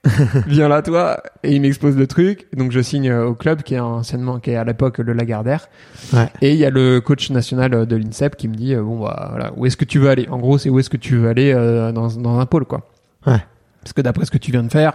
[0.46, 2.46] viens là toi et il m'expose le truc.
[2.56, 5.68] Donc je signe euh, au club qui est anciennement, qui est à l'époque le Lagardère.
[6.12, 6.28] Ouais.
[6.40, 9.28] Et il y a le coach national euh, de l'INSEP qui me dit bon bah
[9.30, 10.28] voilà où est-ce que tu veux aller?
[10.30, 12.88] En gros c'est où est-ce que tu veux aller euh, dans dans un pôle quoi.
[13.26, 13.42] Ouais.
[13.82, 14.92] Parce que d'après ce que tu viens de faire,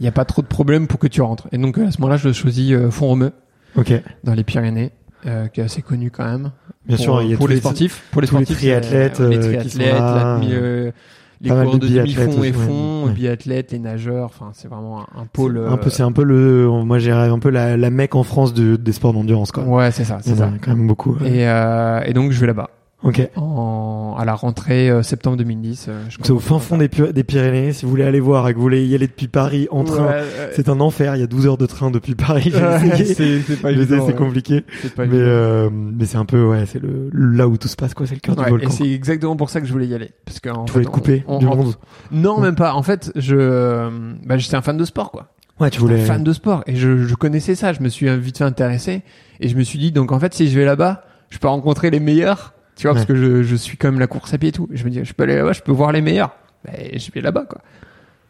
[0.00, 1.46] il n'y a pas trop de problème pour que tu rentres.
[1.52, 3.32] Et donc à ce moment-là je choisis euh, Font-Romeu
[3.76, 3.92] Ok.
[4.24, 4.90] dans les Pyrénées.
[5.26, 6.50] euh, qui est assez connu quand même
[6.86, 9.18] Bien pour, sûr, il y a pour les, sportifs, pour les tous les sportifs, triathlètes,
[9.20, 10.92] les qui triathlètes, sont là, la demi-
[11.40, 13.12] les pas coureurs de demi-fond et fond, Ouais.
[13.12, 15.58] biathlètes, les nageurs, enfin c'est vraiment un, pôle.
[15.58, 18.22] Un peu, euh, c'est un peu le, moi j'ai un peu la, la mecque en
[18.24, 19.64] France de, des sports d'endurance quoi.
[19.64, 20.50] Ouais, c'est ça, c'est ça.
[20.60, 21.16] quand même beaucoup.
[21.24, 22.70] Et, euh, et donc je vais là-bas
[23.04, 23.30] Ok.
[23.36, 25.86] en, à la rentrée euh, septembre 2010.
[25.88, 27.72] euh, C'est au fin fond des, Py- des Pyrénées.
[27.72, 29.84] Si vous voulez aller voir et que vous voulez y aller depuis Paris en Ouais,
[29.86, 30.22] train, ouais.
[30.54, 31.14] c'est un enfer.
[31.14, 32.52] Il y a 12 heures de train depuis Paris.
[32.58, 34.06] Ouais, c'est c'est pas J'ai essayé, évident.
[34.06, 34.18] c'est ouais.
[34.18, 34.64] compliqué.
[34.82, 37.76] C'est pas Mais, euh, mais c'est un peu, ouais, c'est le, là où tout se
[37.76, 38.06] passe, quoi.
[38.06, 38.70] C'est le cœur Ouais, du et volcan.
[38.70, 40.10] c'est exactement pour ça que je voulais y aller.
[40.24, 41.74] Parce qu'en Tu fait, voulais te couper on- du on- monde.
[42.10, 42.74] Non, même pas.
[42.74, 43.90] En fait, je, euh,
[44.26, 45.28] bah, j'étais un fan de sport, quoi.
[45.60, 46.02] Ouais, tu voulais.
[46.02, 47.72] un fan de sport et je, je connaissais ça.
[47.72, 49.02] Je me suis vite fait intéresser
[49.40, 51.90] et je me suis dit donc en fait si je vais là-bas, je peux rencontrer
[51.90, 52.54] les meilleurs.
[52.78, 53.14] Tu vois, parce Ouais.
[53.14, 54.68] que je, je suis quand même la course à pied et tout.
[54.72, 56.30] Je me dis je peux aller là-bas, je peux voir les meilleurs.
[56.78, 57.60] Et je vais là-bas quoi.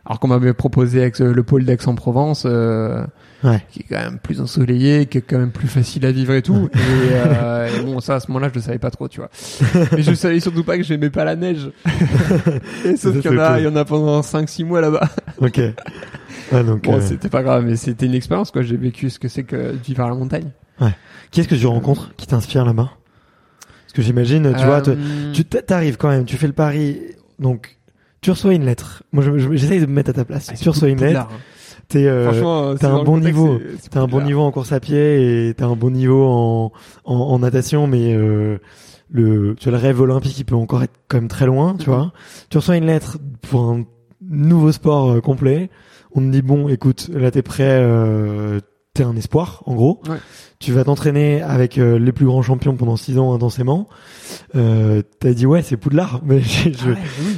[0.05, 3.05] Alors qu'on m'avait proposé avec le pôle d'Aix-en-Provence, euh,
[3.45, 3.63] Ouais.
[3.71, 6.41] qui est quand même plus ensoleillé, qui est quand même plus facile à vivre et
[6.43, 6.69] tout.
[6.75, 6.79] et,
[7.13, 9.29] euh, et bon, ça à ce moment-là, je le savais pas trop, tu vois.
[9.93, 11.71] Mais je savais surtout pas que j'aimais pas la neige.
[12.87, 15.09] et sauf qu'il y en a, il y en a pendant 5-6 mois là-bas.
[15.41, 15.59] Ok.
[16.53, 18.63] Ouais, donc, Bon, euh, c'était pas grave, mais c'était une expérience, quoi.
[18.63, 20.51] J'ai vécu ce que c'est que de vivre à la montagne.
[21.31, 22.91] qui est-ce que tu rencontres qui t'inspire là-bas?
[23.99, 27.01] Que j'imagine, tu vois, Euh, tu t'a- t'arrives quand même, tu fais le pari,
[27.41, 27.79] donc,
[28.21, 29.03] tu reçois une lettre.
[29.11, 30.47] Moi, je- je- j'essaye de me mettre à ta place.
[30.53, 31.29] ah, tu reçois une lettre, hein.
[31.89, 33.59] t'es, euh, t'as un bon contexte, niveau.
[33.91, 36.73] T'as un bon niveau en course à pied et t'as un bon niveau en,
[37.07, 38.59] en, en natation, mais euh,
[39.11, 41.87] le, tu vois, le rêve olympique, il peut encore être quand même très loin, tu
[41.87, 42.13] vois.
[42.51, 43.19] Tu reçois une lettre
[43.51, 43.85] pour un
[44.23, 45.71] nouveau sport euh, complet.
[46.13, 48.61] On te dit bon, écoute, là t'es prêt, euh,
[48.95, 50.01] t'es un espoir, en gros.
[50.09, 50.17] Ouais.
[50.59, 53.89] Tu vas t'entraîner avec euh, les plus grands champions pendant six ans intensément.
[54.57, 56.95] Euh, t'as dit ouais, c'est Poudlard, mais Ah oui.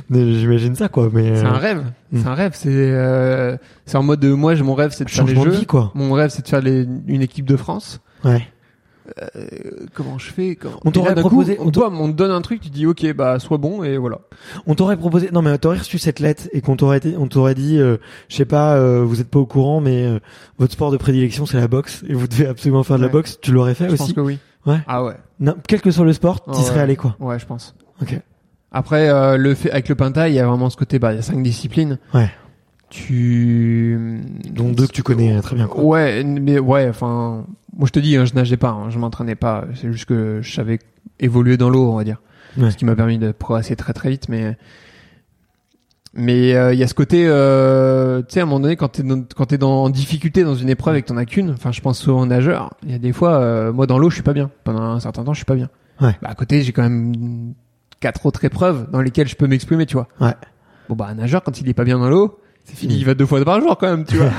[0.08, 1.10] mais j'imagine ça quoi.
[1.12, 1.84] Mais C'est euh, un rêve.
[2.12, 2.18] Mm.
[2.22, 2.52] C'est un rêve.
[2.54, 5.50] C'est euh, c'est en mode de moi, je- mon rêve, c'est de faire les jeux.
[5.50, 5.92] vie quoi.
[5.94, 8.00] Mon rêve, c'est de faire les, une équipe de France.
[8.24, 8.46] Ouais.
[9.36, 9.46] Euh,
[9.94, 10.78] comment je fais comment...
[10.84, 13.38] On t'aurait proposé- coup, on bam, on te donne un truc, tu dis ok, bah
[13.38, 14.18] sois bon et voilà.
[14.66, 17.78] On t'aurait proposé, non mais t'aurais reçu cette lettre et qu'on t'aurait on t'aurait dit,
[17.78, 17.96] euh,
[18.28, 20.18] je sais pas, euh, vous êtes pas au courant, mais euh,
[20.58, 23.38] votre sport de prédilection c'est la boxe et vous devez absolument faire de la boxe.
[23.40, 24.14] Tu l'aurais fait Je pense aussi.
[24.14, 24.38] que oui.
[24.66, 24.78] Ouais.
[24.86, 25.14] Ah ouais.
[25.40, 26.54] Non, quel que soit le sport, Ouais.
[26.54, 27.16] serais allé quoi.
[27.20, 27.74] Ouais, je pense.
[28.02, 28.18] Ok.
[28.72, 31.16] Après, euh, le fait avec le Pinta, il y a vraiment ce côté, bah, il
[31.16, 31.98] y a cinq disciplines.
[32.14, 32.30] Ouais.
[32.90, 34.20] Tu
[34.52, 35.82] Dont deux que tu connais euh, très bien quoi.
[35.82, 39.36] Ouais, mais ouais, enfin, moi je te dis, hein, je nageais pas, hein, je m'entraînais
[39.36, 39.64] pas.
[39.74, 40.78] C'est juste que je savais
[41.20, 42.20] évoluer dans l'eau, on va dire,
[42.58, 42.70] Ouais.
[42.70, 44.28] ce qui m'a permis de progresser très très vite.
[44.28, 44.56] Mais
[46.12, 48.88] mais euh, il y a ce côté, euh, tu sais, à un moment donné, quand
[48.88, 51.50] t'es dans, quand t'es dans en difficulté dans une épreuve et que t'en as qu'une,
[51.50, 52.74] enfin, je pense souvent aux nageurs.
[52.82, 54.50] Il y a des fois, euh, moi dans l'eau, je suis pas bien.
[54.64, 55.70] Pendant un certain temps, je suis pas bien.
[56.00, 56.16] Ouais.
[56.22, 57.54] Bah, à côté, j'ai quand même
[58.00, 60.08] quatre autres épreuves dans lesquelles je peux m'exprimer, tu vois.
[60.20, 60.34] Ouais.
[60.88, 62.40] Bon bah un nageur quand il est pas bien dans l'eau,
[62.70, 62.94] C'est fini.
[62.96, 64.30] il va deux fois par jour quand même, tu vois.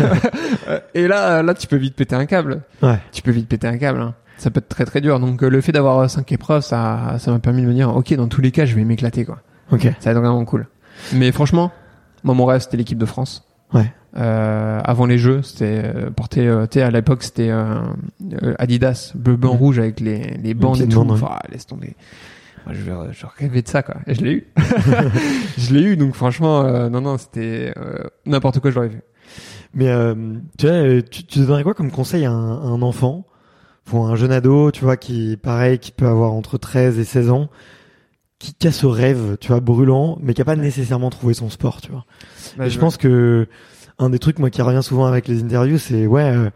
[0.94, 2.62] Et là, là, tu peux vite péter un câble.
[2.82, 2.98] Ouais.
[3.12, 4.00] Tu peux vite péter un câble.
[4.00, 4.14] hein.
[4.38, 5.20] Ça peut être très très dur.
[5.20, 7.96] Donc euh, le fait d'avoir euh, cinq épreuves, ça, ça m'a permis de me dire,
[7.96, 9.40] ok, dans tous les cas, je vais m'éclater quoi.
[9.72, 9.82] Ok.
[10.00, 10.68] Ça va être vraiment cool.
[11.14, 11.72] Mais franchement,
[12.24, 13.48] moi mon rêve c'était l'équipe de France.
[13.74, 13.92] Ouais.
[14.18, 16.48] Euh, avant les Jeux, c'était euh, porté.
[16.48, 17.52] euh, tu sais, à l'époque c'était
[18.60, 21.00] Adidas, bleu, blanc, rouge avec les les bandes et tout.
[21.02, 21.12] ouais.
[21.12, 21.96] Enfin, laisse tomber.
[22.66, 23.96] Moi, je, je rêvais de ça quoi.
[24.08, 24.48] Et je l'ai eu.
[25.58, 25.98] je l'ai eu.
[25.98, 29.04] Donc franchement, euh, non non, c'était euh, n'importe quoi, je l'aurais fait.
[29.74, 30.16] Mais euh,
[30.58, 33.26] tu vois, euh, tu, tu donnerais quoi comme conseil à un, à un enfant,
[33.86, 37.30] pour un jeune ado, tu vois, qui pareil, qui peut avoir entre 13 et 16
[37.32, 37.50] ans,
[38.38, 41.50] qui, qui a ce rêve, tu vois, brûlant, mais qui a pas nécessairement trouvé son
[41.50, 42.06] sport, tu vois.
[42.58, 43.48] Bah, Et je pense que
[43.98, 46.50] un des trucs moi qui revient souvent avec les interviews, c'est ouais, euh,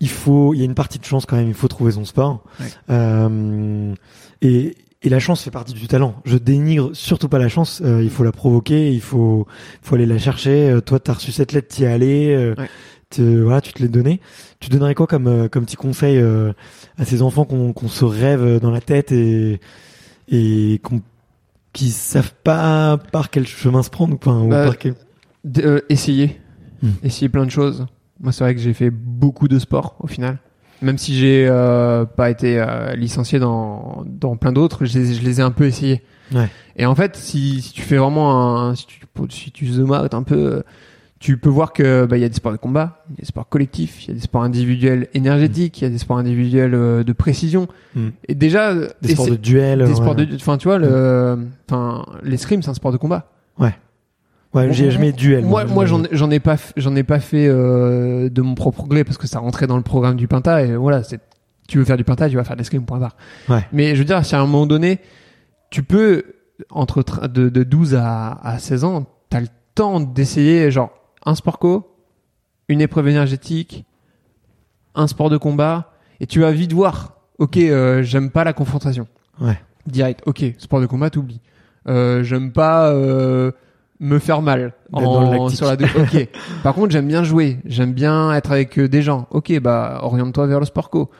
[0.00, 2.04] il faut, il y a une partie de chance quand même, il faut trouver son
[2.04, 2.44] sport.
[2.60, 2.66] Ouais.
[2.90, 3.94] Euh,
[4.42, 6.14] et et la chance fait partie du talent.
[6.24, 7.80] Je dénigre surtout pas la chance.
[7.84, 9.46] euh, il faut la provoquer, il faut,
[9.82, 10.70] faut aller la chercher.
[10.70, 12.34] Euh, toi, t'as reçu cette lettre, t'y es allé.
[12.34, 12.68] euh, Ouais.
[13.10, 14.20] te- voilà, tu te l'es donné.
[14.60, 16.52] Tu donnerais quoi comme euh, comme petit conseil euh,
[16.98, 19.60] à ces enfants qu'on qu'on se rêve dans la tête et
[20.28, 21.00] et qu'on
[21.72, 24.94] qui savent pas par quel chemin se prendre ou, Bah, par quel
[25.58, 26.40] euh, essayer.
[26.82, 26.90] Hmm.
[27.02, 27.86] Essayer plein de choses.
[28.20, 30.38] Moi, c'est vrai que j'ai fait beaucoup de sport au final.
[30.82, 35.22] Même si j'ai euh, pas été euh, licencié dans, dans plein d'autres, je les, je
[35.22, 36.02] les ai un peu essayés.
[36.32, 36.48] Ouais.
[36.76, 40.14] Et en fait, si, si tu fais vraiment un, si tu, si tu zoom out
[40.14, 40.62] un peu, euh,
[41.18, 43.20] tu peux voir que bah, il y a des sports de combat, il y a
[43.22, 46.18] des sports collectifs, il y a des sports individuels énergétiques, il y a des sports
[46.18, 47.66] individuels euh, de précision.
[47.96, 48.08] Mm.
[48.28, 49.80] Et déjà, Des et sports de duel.
[49.80, 49.94] des ouais.
[49.96, 51.38] sports de, enfin tu vois le,
[51.68, 53.32] enfin l'escrime c'est un sport de combat.
[53.58, 53.74] Ouais,
[54.72, 55.44] j'ai jamais duel.
[55.44, 58.86] Moi, moi, j'en ai- j'en ai pas, j'en ai pas fait euh, de mon propre
[58.86, 61.20] gré parce que ça rentrait dans le programme du Pinta et voilà, c'est,
[61.68, 63.16] tu veux faire du Pinta, tu vas faire de l'escrime, point barre.
[63.48, 63.64] Ouais.
[63.72, 65.00] Mais je veux dire, si à un moment donné,
[65.70, 66.24] tu peux
[66.70, 70.90] entre de, de 12 à, à 16 ans, t'as le temps d'essayer genre
[71.24, 71.94] un sport co,
[72.68, 73.84] une épreuve énergétique,
[74.94, 77.14] un sport de combat et tu vas vite voir.
[77.38, 79.06] Ok, euh, j'aime pas la confrontation.
[79.40, 79.58] Ouais.
[79.86, 80.22] Direct.
[80.26, 81.40] Ok, sport de combat, t'oublies.
[81.86, 82.90] Euh, j'aime pas.
[84.00, 85.56] Me faire mal dans en, lactique.
[85.56, 86.28] sur la ok.
[86.62, 87.58] Par contre j'aime bien jouer.
[87.64, 89.26] J'aime bien être avec euh, des gens.
[89.30, 91.10] Ok bah oriente-toi vers le sport co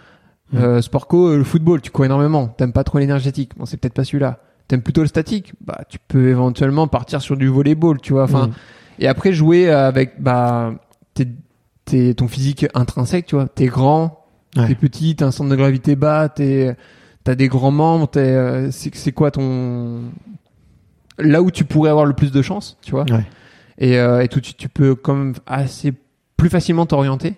[0.50, 0.56] Mm.
[0.58, 2.46] euh, sport co euh, le football tu cours énormément.
[2.48, 3.50] T'aimes pas trop l'énergétique.
[3.58, 4.38] Bon c'est peut-être pas celui-là.
[4.68, 5.52] T'aimes plutôt le statique.
[5.60, 8.46] Bah tu peux éventuellement partir sur du volleyball tu vois enfin.
[8.46, 8.52] Mm.
[9.00, 10.72] et après jouer avec bah
[11.14, 11.28] t'es,
[11.84, 13.48] t'es- ton physique intrinsèque tu vois.
[13.48, 14.24] T'es grand
[14.56, 14.66] Ouais.
[14.68, 16.74] t'es petit t'as un centre de gravité bas t'es
[17.22, 20.04] t'as des grands membres t'es euh, c'est, c'est quoi ton
[21.18, 23.24] là où tu pourrais avoir le plus de chance tu vois Ouais.
[23.78, 25.92] et, euh, et tout de suite tu peux même assez
[26.36, 27.34] plus facilement t'orienter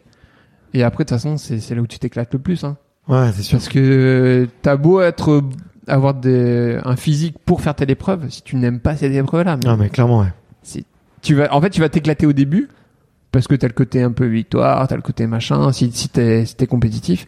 [0.74, 2.76] et après de toute façon c'est, c'est là où tu t'éclates le plus hein.
[3.08, 3.58] Ouais, c'est sûr.
[3.58, 5.42] parce que t'as beau être
[5.88, 9.56] avoir des, un physique pour faire telle épreuve si tu n'aimes pas cette épreuve là
[9.64, 10.84] Non, mais clairement, ouais.
[11.22, 12.68] tu vas en fait tu vas t'éclater au début
[13.32, 16.44] parce que t'as le côté un peu victoire t'as le côté machin si, si t'es
[16.44, 17.26] si compétitif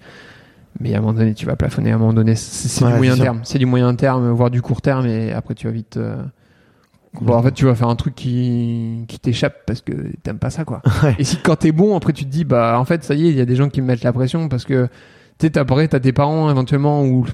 [0.81, 2.97] mais à un moment donné tu vas plafonner à un moment donné c'est, Ouais, du
[2.99, 5.97] moyen terme c'est du moyen terme voire du court terme et après tu vas vite
[5.97, 6.17] euh,
[7.21, 10.51] bon en fait tu vas faire un truc qui qui t'échappe parce que t'aimes pas
[10.51, 10.81] ça quoi.
[11.03, 11.15] Ouais.
[11.19, 13.31] et si quand t'es bon après tu te dis bah en fait ça y est
[13.31, 14.87] il y a des gens qui me mettent la pression parce que
[15.39, 17.27] tu sais t'as t'as tes parents éventuellement ou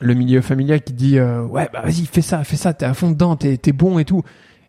[0.00, 2.84] le milieu familial qui te dit euh, ouais bah vas-y fais ça fais ça t'es
[2.86, 4.22] à fond dedans t'es t'es bon et tout.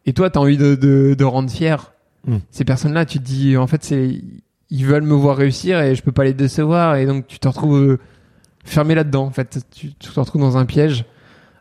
[0.05, 1.93] Et toi t'as envie de, de, de rendre fier
[2.27, 2.39] Mm.
[2.51, 4.21] ces personnes là tu te dis en fait c'est
[4.69, 6.97] ils veulent me voir réussir et je peux pas les décevoir.
[6.97, 7.99] Et donc tu te retrouves euh,
[8.65, 9.65] fermé là dedans en fait.
[9.71, 11.05] Tu, tu te retrouves dans un piège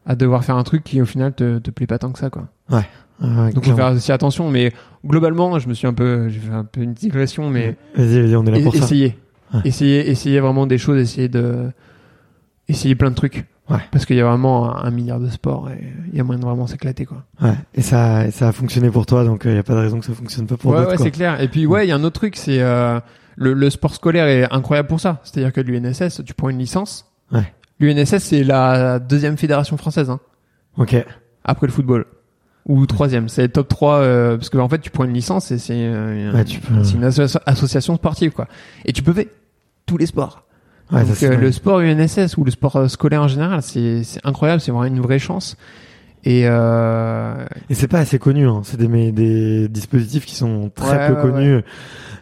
[0.09, 2.31] à devoir faire un truc qui au final te, te plaît pas tant que ça
[2.31, 2.83] quoi Ouais,
[3.23, 4.73] ouais, donc faut faire aussi attention mais
[5.07, 8.35] globalement je me suis un peu j'ai fait un peu une digression mais Vas-y, vas-y,
[8.37, 8.85] on est là pour E- ça.
[8.85, 9.17] essayez.
[9.55, 9.61] Ouais.
[9.65, 11.71] essayez, essayez vraiment des choses, essayez de,
[12.69, 13.47] essayez plein de trucs.
[13.71, 13.81] Ouais.
[13.91, 16.45] Parce qu'il y a vraiment un, milliard de sports et il y a moyen de
[16.47, 17.25] vraiment s'éclater, quoi.
[17.43, 17.53] Ouais.
[17.75, 20.01] Et ça, et ça a fonctionné pour toi, donc il y a pas de raison
[20.01, 20.91] que ça fonctionne pas pour ouais, d'autres.
[20.93, 21.41] ouais, c'est clair.
[21.43, 22.99] Et puis, ouais, il y a un autre truc, c'est, euh,
[23.37, 25.21] le, le sport scolaire est incroyable pour ça.
[25.23, 27.11] C'est-à-dire que l'UNSS, tu prends une licence.
[27.31, 27.53] Ouais.
[27.81, 30.21] L'UNSS, c'est la deuxième fédération française, hein,
[30.77, 30.97] Ok.
[31.45, 32.07] après le football.
[32.67, 35.59] Ou troisième, c'est top 3, euh, parce que en fait, tu prends une licence et
[35.59, 38.47] c'est, euh, Ouais, peux- une asso- association sportive, quoi.
[38.85, 39.25] Et tu peux faire
[39.87, 40.45] tous les sports.
[40.93, 44.03] Ouais, Donc, ça, euh, le sport UNSS ou le sport euh, scolaire en général, c'est
[44.05, 45.57] c'est incroyable, c'est vraiment une vraie chance.
[46.25, 48.63] Et euh, Et c'est pas assez connu, hein.
[48.65, 51.63] c'est des, des dispositifs qui sont très Ouais, peu ouais, connus.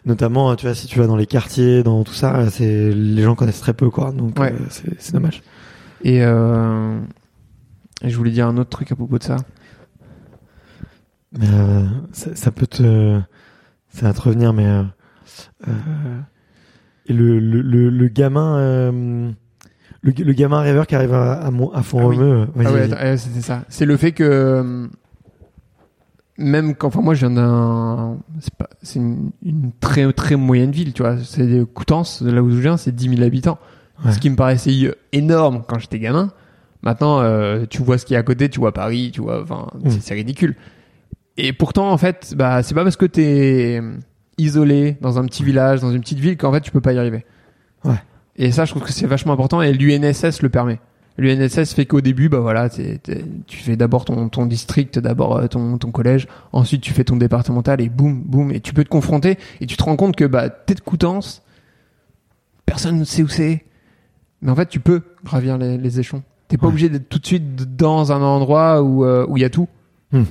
[0.05, 3.35] Notamment, tu vois, si tu vas dans les quartiers, dans tout ça, c'est les gens
[3.35, 4.11] connaissent très peu, quoi.
[4.11, 5.41] Donc, euh, c'est dommage.
[6.03, 6.99] et, euh,
[8.03, 9.37] et je voulais dire un autre truc à propos de ça.
[11.43, 13.19] Euh, ça, ça peut te,
[13.89, 14.83] ça va te revenir, mais euh,
[17.07, 19.31] et le, le, le, le gamin, euh,
[20.07, 21.83] le, le gamin rêveur qui arrive à, à, à Ah oui.
[21.83, 23.63] Font-Romeu, vas-y, Ah ouais, euh, c'était ça.
[23.69, 24.87] C'est le fait que euh,
[26.37, 30.71] même quand, enfin moi je viens d'un, c'est pas, c'est une, une très très moyenne
[30.71, 31.17] ville, tu vois.
[31.17, 33.57] C'est Coutances, là où je viens, c'est 10 000 habitants.
[34.05, 34.11] Ouais.
[34.11, 34.71] Ce qui me paraissait
[35.11, 36.31] énorme quand j'étais gamin.
[36.83, 39.41] Maintenant, euh, tu vois ce qu'il y a à côté, tu vois Paris, tu vois,
[39.41, 39.89] enfin, Mm.
[39.89, 40.55] c'est- c'est ridicule.
[41.37, 43.81] Et pourtant, en fait, bah, c'est pas parce que t'es
[44.37, 46.99] isolé dans un petit village, dans une petite ville, qu'en fait, tu peux pas y
[46.99, 47.25] arriver.
[47.83, 47.99] Ouais.
[48.37, 50.79] Et ça, je trouve que c'est vachement important et l'UNSS le permet.
[51.17, 55.79] L'UNSS fait qu'au début, bah voilà, tu fais d'abord ton, ton district, d'abord euh, ton,
[55.79, 59.39] ton collège, ensuite tu fais ton départemental et boum, boum, et tu peux te confronter
[59.59, 61.41] et tu te rends compte que bah t'es de Coutances,
[62.67, 63.65] personne ne sait où c'est,
[64.43, 66.21] mais en fait tu peux gravir les, les échelons.
[66.49, 66.71] T'es pas Ouais.
[66.73, 69.67] obligé d'être tout de suite dans un endroit où euh, où il y a tout.
[70.11, 70.23] Hmm.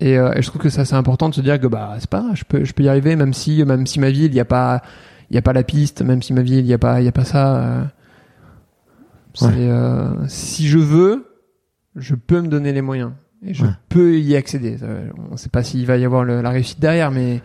[0.00, 2.10] Et, euh, et je trouve que ça c'est important de se dire que bah c'est
[2.10, 4.40] pas, je peux je peux y arriver même si même si ma ville il y
[4.40, 4.82] a pas
[5.30, 7.04] il y a pas la piste, même si ma ville il y a pas il
[7.04, 7.56] y a pas ça.
[7.56, 7.84] euh,
[9.42, 9.52] Ouais.
[9.56, 11.26] euh, si je veux,
[11.94, 13.12] je peux me donner les moyens
[13.44, 13.70] et je Ouais.
[13.88, 14.76] peux y accéder.
[15.30, 17.40] On sait pas s'il va y avoir le- la réussite derrière, mais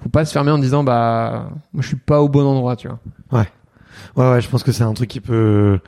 [0.00, 2.88] faut pas se fermer en disant bah moi je suis pas au bon endroit, tu
[2.88, 3.00] vois.
[3.32, 3.48] Ouais,
[4.16, 5.80] ouais, je pense que c'est un truc qui peut.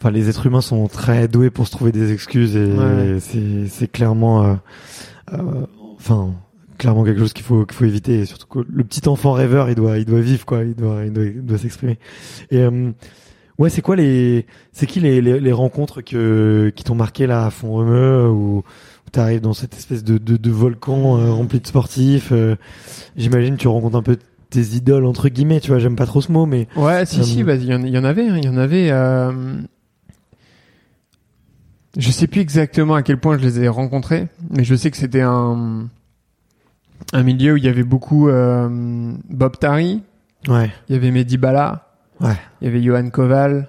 [0.00, 3.16] Enfin, les êtres humains sont très doués pour se trouver des excuses et Ouais.
[3.20, 4.54] c'est c'est clairement, euh,
[5.32, 5.66] euh,
[5.96, 6.34] enfin,
[6.78, 8.20] clairement quelque chose qu'il faut qu'il faut éviter.
[8.20, 11.04] Et surtout que le petit enfant rêveur, il doit il doit vivre quoi, il doit
[11.04, 11.98] il doit, il doit s'exprimer.
[12.50, 12.90] Et euh,
[13.58, 17.44] ouais, c'est quoi les c'est qui les, les les rencontres que qui t'ont marqué là
[17.46, 18.62] à Font-Romeu ou
[19.12, 22.28] t'arrives dans cette espèce de, de, de volcan euh, rempli de sportifs.
[22.32, 22.56] euh,
[23.16, 24.16] J'imagine tu rencontres un peu
[24.50, 25.60] tes idoles entre guillemets.
[25.60, 27.74] Tu vois, j'aime pas trop ce mot, mais Ouais, si, Euh, si, bah, il y,
[27.74, 28.90] en- il y en avait, hein, il y en avait.
[28.90, 29.32] euh,
[31.96, 34.96] Je sais plus exactement à quel point je les ai rencontrés, mais je sais que
[34.96, 35.88] c'était un
[37.12, 38.68] un milieu où il y avait beaucoup euh,
[39.30, 40.02] Bob Tari,
[40.48, 41.88] ouais, il y avait Mehdi Bala,
[42.20, 42.34] ouais.
[42.60, 43.68] il y avait Johan Koval.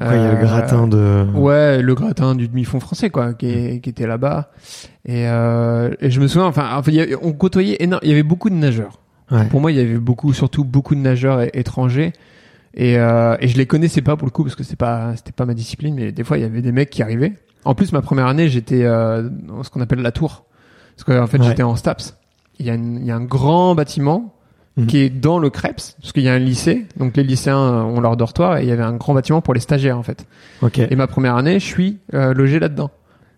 [0.00, 1.26] Ouais, il y a le euh, gratin de.
[1.34, 4.50] Ouais, le gratin du demi-fond français, quoi, qui, est- qui était là-bas.
[5.04, 7.98] Et, euh, et je me souviens, enfin, en fait, il y avait- on côtoyait énorme,
[8.04, 9.00] il y avait beaucoup de nageurs.
[9.32, 9.46] Ouais.
[9.46, 12.12] Pour moi, il y avait beaucoup, surtout beaucoup de nageurs étrangers.
[12.74, 15.32] Et, euh, et je les connaissais pas pour le coup parce que c'est pas, c'était
[15.32, 15.96] pas ma discipline.
[15.96, 17.32] Mais des fois, il y avait des mecs qui arrivaient.
[17.64, 20.44] En plus, ma première année, j'étais euh, dans ce qu'on appelle la tour,
[20.96, 21.46] parce qu'en fait, Ouais.
[21.48, 22.16] j'étais en Staps.
[22.58, 24.34] Il y, a une- il y a un grand bâtiment
[24.76, 24.86] Mhm.
[24.86, 26.86] qui est dans le Krebs, parce qu'il y a un lycée.
[26.96, 29.52] Donc les lycéens euh, ont leur dortoir et il y avait un grand bâtiment pour
[29.54, 30.26] les stagiaires en fait.
[30.62, 32.90] Ok, Et ma première année, je suis euh, logé là-dedans.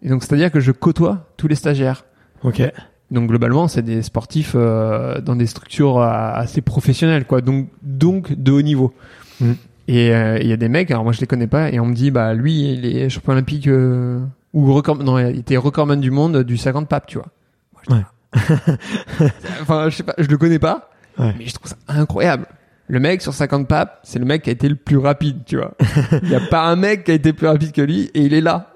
[0.03, 2.05] Et donc, c'est-à-dire que je côtoie tous les stagiaires.
[2.43, 2.63] ok.
[3.11, 7.41] Donc, globalement, c'est des sportifs euh, dans des structures euh, assez professionnelles, quoi.
[7.41, 8.95] Donc, donc de haut niveau.
[9.41, 9.53] Mm.
[9.89, 11.87] Et euh, il y a des mecs, alors moi, je les connais pas, et on
[11.87, 14.21] me dit, bah, lui, il est champion olympique euh,
[14.55, 17.27] ou record, non, il était recordman du monde du 50 papes, tu vois.
[17.73, 18.01] Moi, je dis,
[19.63, 21.35] enfin, je sais pas, je le connais pas, Ouais.
[21.39, 22.47] mais je trouve ça incroyable.
[22.89, 25.57] Le mec sur 50 papes, c'est le mec qui a été le plus rapide, tu
[25.57, 25.73] vois.
[26.23, 28.35] Il n'y a pas un mec qui a été plus rapide que lui et il
[28.35, 28.75] est là.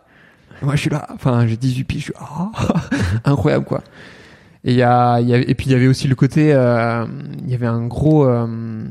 [0.62, 1.06] Moi, je suis là.
[1.12, 1.98] Enfin, j'ai 18 piges.
[2.00, 2.50] Je suis ah,
[3.24, 3.82] incroyable, quoi.
[4.62, 7.04] Et il y a, y avait- et puis il y avait aussi le côté, euh,
[7.44, 8.84] il y avait un gros, euh,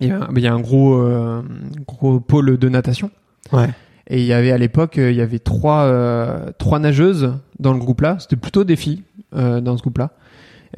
[0.00, 1.42] il y a, il y a un gros, euh,
[1.86, 3.10] gros pôle de natation.
[3.52, 3.68] Ouais.
[4.06, 7.72] Et il y avait à l'époque, euh, il y avait trois, euh, trois nageuses dans
[7.72, 8.16] le groupe là.
[8.20, 9.02] C'était plutôt des filles
[9.34, 10.10] euh, dans ce groupe là,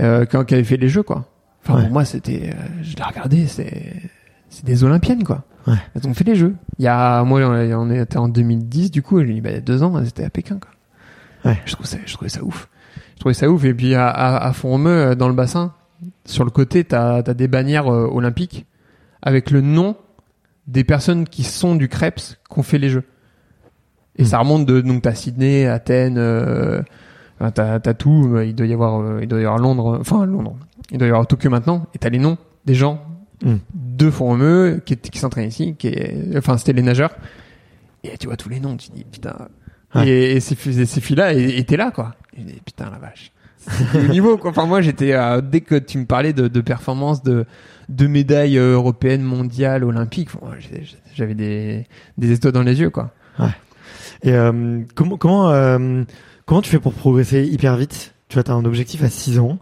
[0.00, 1.26] euh, qui, qui avaient fait les jeux quoi.
[1.62, 1.82] Enfin Ouais.
[1.84, 3.94] pour moi c'était, euh, je l'ai regardé, c'est,
[4.48, 5.44] c'est des Olympiennes quoi.
[5.66, 5.74] Ouais.
[5.94, 6.54] Elles ont fait les jeux.
[6.78, 9.54] Il y a, moi on on était en 2010 du coup, je dis bah il
[9.54, 10.70] y a deux ans, elles étaient à Pékin quoi.
[11.50, 11.58] Ouais.
[11.66, 12.68] Je trouve ça, je trouvais ça ouf.
[13.14, 13.64] Je trouvais ça ouf.
[13.64, 15.74] Et puis à, à, à Font-Romeu, dans le bassin,
[16.24, 18.66] sur le côté, t'as as des bannières euh, olympiques
[19.22, 19.96] avec le nom
[20.66, 23.04] des personnes qui sont du Krebs qui ont fait les jeux.
[24.16, 24.26] Et Mm.
[24.26, 26.82] ça remonte de donc t'as Sydney, Athènes, euh,
[27.40, 27.50] enfin,
[27.80, 28.32] t'as tout.
[28.34, 30.56] euh, Il doit y avoir, euh, il doit y avoir Londres, euh, enfin Londres.
[30.90, 31.86] Il doit y avoir Tokyo maintenant.
[31.94, 33.02] Et t'as les noms des gens
[33.42, 33.54] Mm.
[33.74, 35.94] de Font-Romeu qui, qui s'entraînent ici, qui
[36.36, 37.14] enfin c'était les nageurs.
[38.04, 39.34] Et tu vois tous les noms, tu dis putain.
[39.94, 40.06] Ouais.
[40.06, 42.16] Et, et ces, ces filles-là étaient là quoi.
[42.36, 43.32] Et putain la vache.
[43.94, 44.50] Au niveau quoi.
[44.50, 47.46] Enfin moi j'étais euh, dès que tu me parlais de, de performances de
[47.88, 50.28] de médailles européennes, mondiales, olympiques,
[51.14, 51.86] j'avais des
[52.18, 53.10] des étoiles dans les yeux quoi.
[54.22, 56.02] Et euh, comment comment euh,
[56.50, 58.12] comment tu fais pour progresser hyper vite?
[58.28, 59.58] Tu vois, t'as un objectif à 6 ans.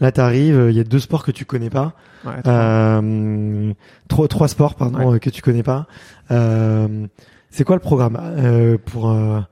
[0.00, 1.92] Là, t'arrives, il y a deux sports que tu connais pas.
[2.24, 3.72] Ouais, Euh,
[4.08, 5.86] trois, trois sports, pardon, euh, que tu connais pas.
[6.32, 7.06] Euh,
[7.50, 9.42] c'est quoi le programme euh, pour euh,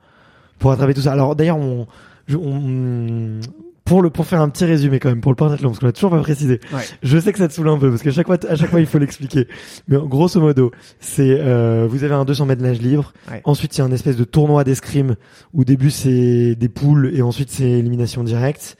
[0.59, 1.13] pour attraper tout ça?
[1.13, 1.87] Alors d'ailleurs, on,
[2.35, 3.39] on
[3.85, 5.91] pour le pour faire un petit résumé quand même pour le pentathlon parce qu'on l'a
[5.91, 6.59] toujours pas précisé.
[6.73, 6.81] Ouais.
[7.01, 8.79] Je sais que ça te saoule un peu parce qu'à chaque fois à chaque fois
[8.79, 9.47] il faut l'expliquer.
[9.87, 13.13] Mais grosso modo, c'est euh, vous avez un 200 mètres de nage libre.
[13.29, 13.41] Ouais.
[13.43, 15.15] Ensuite, il y a un espèce de tournoi d'escrime
[15.53, 18.77] où au début c'est des poules et ensuite c'est élimination directe.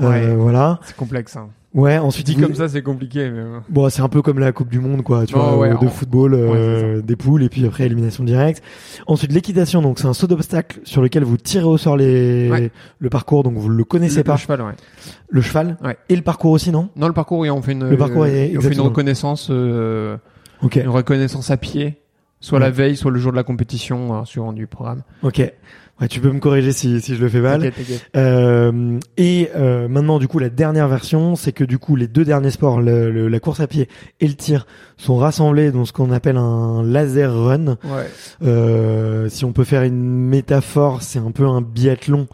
[0.00, 0.34] Euh, Ouais.
[0.34, 0.78] voilà.
[0.84, 1.36] C'est complexe.
[1.36, 1.48] Hein.
[1.74, 1.98] Ouais.
[1.98, 3.28] Ensuite, Dit vous- comme ça, c'est compliqué.
[3.30, 3.38] Mais...
[3.40, 5.26] euh, Bon, c'est un peu comme la Coupe du Monde, quoi.
[5.26, 7.84] Tu Oh, vois, ouais, euh, de en- football, euh, Ouais, des poules et puis après
[7.84, 8.62] élimination directe.
[9.06, 12.70] Ensuite, l'équitation, donc c'est un saut d'obstacle sur lequel vous tirez au sort les Ouais.
[12.98, 14.32] le parcours, donc vous le connaissez le, pas.
[14.32, 14.72] le cheval, ouais.
[15.28, 15.96] Le cheval Ouais.
[16.08, 16.88] et le parcours aussi, non?
[16.96, 20.16] Dans le parcours, oui, on fait une, Le parcours est on fait une reconnaissance, euh,
[20.62, 22.00] Ok, une reconnaissance à pied,
[22.40, 25.02] soit la veille, soit le jour de la compétition, euh, suivant du programme.
[25.22, 25.52] ok.
[26.00, 27.60] Ouais, tu peux me corriger si si je le fais mal.
[27.62, 28.10] T'inquiète, t'inquiète.
[28.16, 32.24] Euh, et euh, maintenant, du coup, la dernière version, c'est que du coup, les deux
[32.24, 33.88] derniers sports, le- le- la course à pied
[34.20, 34.66] et le tir,
[34.98, 37.76] sont rassemblés dans ce qu'on appelle un laser run.
[37.84, 38.06] Ouais.
[38.42, 42.26] Euh, si on peut faire une métaphore, c'est un peu un biathlon.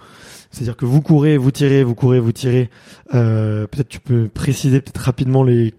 [0.50, 2.68] C'est-à-dire que vous courez, vous tirez, vous courez, vous tirez.
[3.14, 5.72] Euh, peut-être tu peux préciser peut-être rapidement les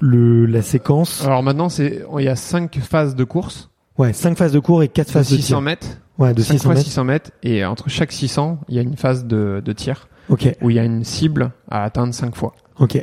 [0.00, 1.22] le la séquence.
[1.24, 4.82] Alors maintenant, c'est, il y a cinq phases de course, Ouais, cinq phases de cours
[4.82, 5.60] et quatre phases de 600 tir.
[5.62, 5.86] mètres.
[6.18, 6.86] Ouais, de 5 600 fois mètres.
[6.86, 7.30] 600 mètres.
[7.42, 10.76] Et entre chaque 600, il y a une phase de, de tir Ok, où il
[10.76, 12.54] y a une cible à atteindre 5 fois.
[12.80, 12.96] ok.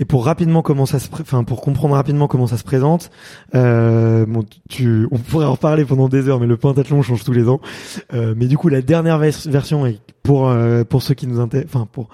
[0.00, 3.10] Et pour rapidement comment ça se, enfin pour comprendre rapidement comment ça se présente,
[3.54, 7.32] euh, bon, tu, on pourrait en reparler pendant des heures, mais le pentathlon change tous
[7.32, 7.60] les ans.
[8.12, 11.38] Euh, mais du coup, la dernière vers- version est pour euh, pour ceux qui nous
[11.40, 12.08] intéressent, enfin pour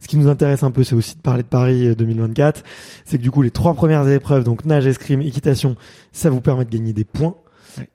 [0.00, 2.62] ce qui nous intéresse un peu, c'est aussi de parler de Paris euh, 2024.
[3.06, 5.74] C'est que du coup, les trois premières épreuves, donc nage, escrime, équitation,
[6.12, 7.34] ça vous permet de gagner des points.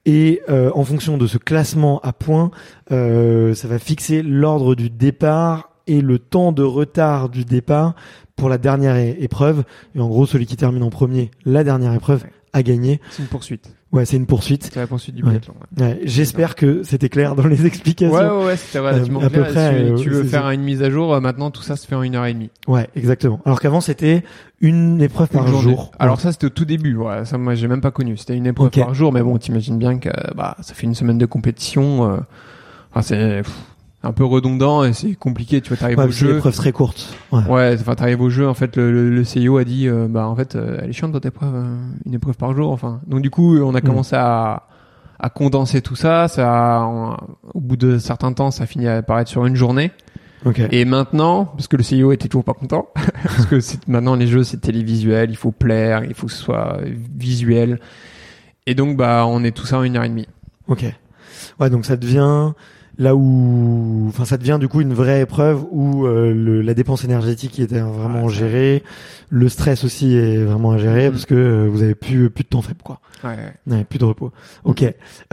[0.05, 2.51] Et euh, en fonction de ce classement à points,
[2.91, 7.95] euh, ça va fixer l'ordre du départ et le temps de retard du départ
[8.35, 9.63] pour la dernière épreuve.
[9.95, 12.23] Et en gros, celui qui termine en premier la dernière épreuve
[12.53, 12.99] à gagner.
[13.11, 13.71] C'est une poursuite.
[13.91, 14.69] Ouais, c'est une poursuite.
[14.71, 15.55] C'est la poursuite du biathlon.
[15.77, 15.83] ouais.
[15.83, 18.15] Ouais, J'espère que c'était clair dans les explications.
[18.15, 19.51] Ouais, ouais, ouais, c'était relativement Euh, à peu clair.
[19.51, 20.53] près, Si euh, tu veux faire ça.
[20.53, 22.51] une mise à jour, euh, maintenant tout ça se fait en une heure et demie.
[22.67, 23.39] Ouais, exactement.
[23.45, 24.23] Alors qu'avant c'était
[24.61, 25.91] une épreuve par Une jour.
[25.97, 27.25] Alors ça c'était au tout début, ouais.
[27.25, 28.15] ça moi j'ai même pas connu.
[28.17, 31.17] C'était une épreuve par jour, mais bon t'imagines bien que bah ça fait une semaine
[31.17, 32.11] de compétition.
[32.11, 32.17] euh,
[32.91, 33.41] enfin, c'est
[34.01, 35.61] un peu redondant et c'est compliqué.
[35.61, 36.37] Tu vois, t'arrives Ouais, au jeu.
[36.37, 37.13] épreuve très courte.
[37.31, 37.43] Ouais.
[37.49, 38.47] Ouais, enfin t'arrives au jeu.
[38.47, 40.93] En fait, le, le, le CIO a dit, euh, bah en fait, euh, elle est
[40.93, 41.75] chiante votre épreuve, euh,
[42.05, 42.71] une épreuve par jour.
[42.71, 44.63] Enfin, donc du coup, on a commencé à
[45.21, 46.29] à condenser tout ça.
[46.29, 46.87] Ça,
[47.53, 49.91] au bout de certains temps, ça finit à apparaître sur une journée.
[50.45, 50.61] Ok.
[50.71, 52.87] Et maintenant, parce que le CEO était toujours pas content,
[53.23, 53.57] parce que
[53.91, 56.77] maintenant les jeux c'est télévisuel, il faut plaire, il faut que ce soit
[57.17, 57.81] visuel.
[58.65, 60.27] Et donc bah on est tout ça en une heure et demie.
[60.69, 60.85] Ok.
[61.59, 62.53] Ouais, donc ça devient
[62.99, 67.03] là où, enfin, ça devient du coup une vraie épreuve où euh, le, la dépense
[67.05, 68.83] énergétique était vraiment Ouais, ça- gérée,
[69.29, 71.11] le stress aussi est vraiment à gérer Mhm.
[71.11, 72.99] parce que euh, vous avez plus plus de temps faible quoi.
[73.23, 73.73] Ouais, ouais.
[73.77, 74.31] Ouais, plus de repos.
[74.65, 74.83] Ok.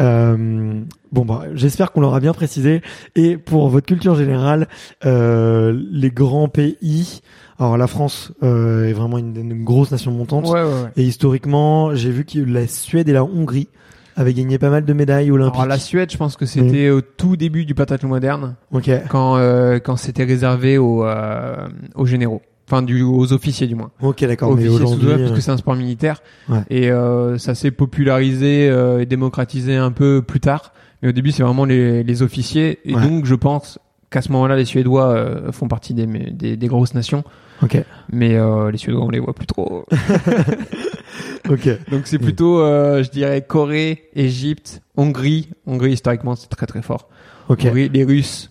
[0.00, 0.80] Euh,
[1.12, 2.82] bon bah, j'espère qu'on l'aura bien précisé.
[3.14, 4.68] Et pour votre culture générale,
[5.04, 7.20] euh, les grands pays.
[7.58, 10.44] Alors la France euh, est vraiment une, une grosse nation montante.
[10.46, 10.90] Ouais, ouais, ouais.
[10.96, 13.68] Et historiquement, j'ai vu que la Suède et la Hongrie
[14.16, 15.54] avaient gagné pas mal de médailles olympiques.
[15.56, 18.90] Alors la Suède, je pense que c'était au tout début du patathlon moderne, Ok.
[19.08, 23.90] quand euh, quand c'était réservé aux euh, aux généraux, enfin du aux officiers du moins.
[24.02, 24.48] Ok, d'accord.
[24.56, 26.60] Mais officiers sous aujourd'hui, parce euh, que c'est un sport militaire Ouais.
[26.70, 30.72] et euh, ça s'est popularisé euh, et démocratisé un peu plus tard.
[31.02, 33.02] Mais au début, c'est vraiment les, les officiers et Ouais.
[33.06, 33.78] donc je pense
[34.16, 37.22] qu'à ce moment-là, les Suédois euh, font partie des, des des grosses nations.
[37.62, 39.84] ok, Mais euh, les Suédois, on les voit plus trop.
[41.50, 45.50] ok, Donc c'est plutôt, euh, je dirais, Corée, Égypte, Hongrie.
[45.66, 47.08] Hongrie, historiquement, c'est très très fort.
[47.50, 47.64] ok.
[47.66, 48.50] Hongrie, les Russes,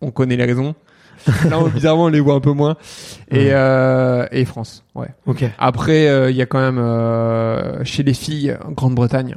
[0.00, 0.74] on connaît les raisons.
[1.50, 2.76] Là, on- bizarrement, on les voit un peu moins.
[3.32, 5.08] Et, et France, ouais.
[5.26, 9.34] Ok, Après, il y a quand même, chez les filles, Grande-Bretagne,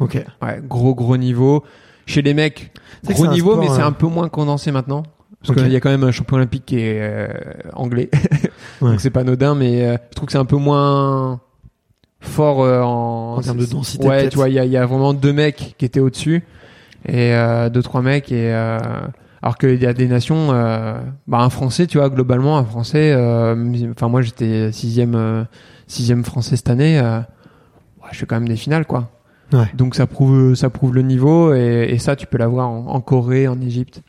[0.00, 0.24] ok.
[0.42, 1.62] ouais, gros gros niveau.
[2.06, 2.72] Chez les mecs,
[3.04, 5.02] gros niveau, sport, mais c'est euh, un peu moins condensé maintenant.
[5.44, 7.28] Parce qu'il y a quand même un champion olympique qui est euh,
[7.74, 8.10] anglais.
[8.82, 8.90] Ouais.
[8.90, 11.40] Donc c'est pas anodin, mais euh, je trouve que c'est un peu moins
[12.20, 14.84] fort euh, en, En termes de densité, Ouais, tu vois, il y a, y a
[14.84, 16.44] vraiment deux mecs qui étaient au-dessus
[17.08, 18.78] et euh, deux trois mecs et euh,
[19.42, 23.12] alors qu'il y a des nations, euh, bah un Français, tu vois, globalement un Français.
[23.14, 23.54] euh,
[23.92, 25.44] Enfin moi j'étais sixième euh,
[25.86, 26.98] sixième Français cette année.
[26.98, 29.08] euh, ouais, je fais quand même des finales quoi.
[29.52, 29.66] Ouais.
[29.74, 33.00] Donc ça prouve ça prouve le niveau et, et ça tu peux l'avoir en, en
[33.00, 34.02] Corée, en Égypte.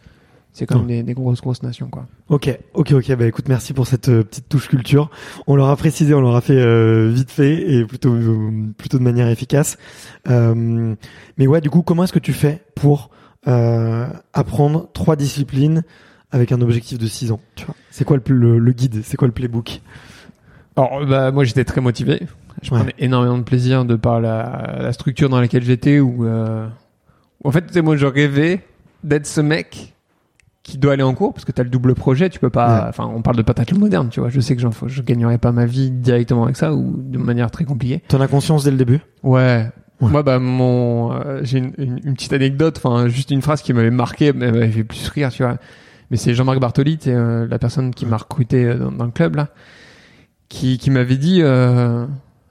[0.54, 0.96] C'est quand même Ouais.
[0.98, 2.08] des, des grosses grosses nations quoi.
[2.30, 3.16] Ok, ok, ok.
[3.16, 5.12] Bah écoute, merci pour cette euh, petite touche culture.
[5.46, 9.28] On l'aura précisé, on l'aura fait euh, vite fait et plutôt euh, plutôt de manière
[9.28, 9.78] efficace.
[10.28, 10.96] Euh,
[11.38, 13.12] mais ouais, du coup, comment est-ce que tu fais pour
[13.48, 15.84] euh, apprendre trois disciplines
[16.32, 19.02] avec un objectif de 6 ans Tu vois, c'est quoi le, le, le guide?
[19.04, 19.82] C'est quoi le playbook?
[20.78, 22.22] Alors, bah, moi, j'étais très motivé.
[22.62, 22.80] Je Ouais.
[22.80, 26.68] prenais énormément de plaisir de par la, la structure dans laquelle j'étais où, euh,
[27.44, 28.62] où, en fait, tu moi, je rêvais
[29.04, 29.94] d'être ce mec
[30.64, 32.90] qui doit aller en cours parce que t'as le double projet, tu peux pas, Ouais.
[32.90, 34.30] enfin, on parle de patathlon moderne, tu vois.
[34.30, 37.50] Je sais que j'en- je gagnerais pas ma vie directement avec ça ou de manière
[37.52, 38.02] très compliquée.
[38.08, 39.00] T'en as conscience dès le début?
[39.24, 39.70] Ouais.
[40.02, 40.10] Ouais.
[40.12, 43.72] Moi, bah, mon, euh, j'ai une, une- une petite anecdote, enfin, juste une phrase qui
[43.74, 45.58] m'avait marqué, mais m'avait fait plus rire, tu vois.
[46.12, 49.12] Mais c'est Jean-Marc Bartoli, c'est euh, la personne qui m'a recruté euh, dans, dans le
[49.12, 49.48] club, là,
[50.50, 52.06] qui, qui m'avait dit, euh,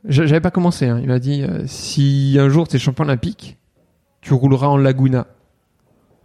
[0.09, 3.57] j'a- j'avais pas commencé, hein, il m'a dit, euh, si un jour t'es champion olympique,
[4.21, 5.27] tu rouleras en Laguna.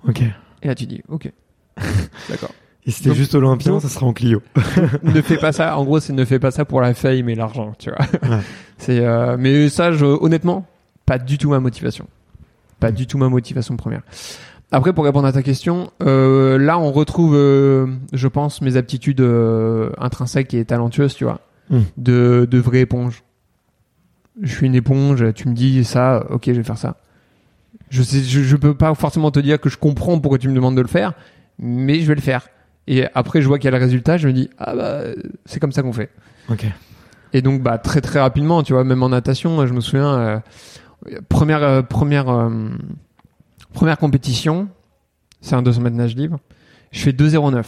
[0.07, 0.22] Ok.
[0.63, 1.32] Et là, tu dis, ok.
[2.30, 2.51] D'accord.
[2.86, 4.41] Et si t'es juste olympien, donc- ça sera en Clio.
[5.03, 5.78] ne fais pas ça.
[5.78, 7.99] En gros, c'est ne fais pas ça pour la fame et l'argent, tu vois.
[8.30, 8.41] Ouais.
[8.80, 10.65] C'est, euh, mais ça, je, honnêtement,
[11.05, 12.07] pas du tout ma motivation.
[12.80, 14.01] Pas du tout ma motivation première.
[14.72, 19.22] Après, pour répondre à ta question, euh, là, on retrouve, euh, je pense, mes aptitudes
[19.22, 21.41] euh, intrinsèques et talentueuses, tu vois,
[21.72, 21.80] Mm.
[21.97, 23.24] de, de vraie éponge.
[24.41, 25.34] Je suis une éponge.
[25.34, 26.97] Tu me dis ça, ok, je vais faire ça.
[27.89, 30.55] Je sais, je, je peux pas forcément te dire que je comprends pourquoi tu me
[30.55, 31.13] demandes de le faire,
[31.59, 32.47] mais je vais le faire.
[32.88, 35.01] Et après, je vois qu'il y a le résultat, je me dis ah bah
[35.45, 36.09] c'est comme ça qu'on fait.
[36.49, 36.65] Ok.
[37.34, 40.39] Et donc bah très très rapidement, tu vois, même en natation, je me souviens euh,
[41.30, 42.49] première euh, première euh,
[43.74, 44.67] première compétition,
[45.41, 46.39] c'est un 200 mètres nage libre.
[46.91, 47.63] Je fais 2,09.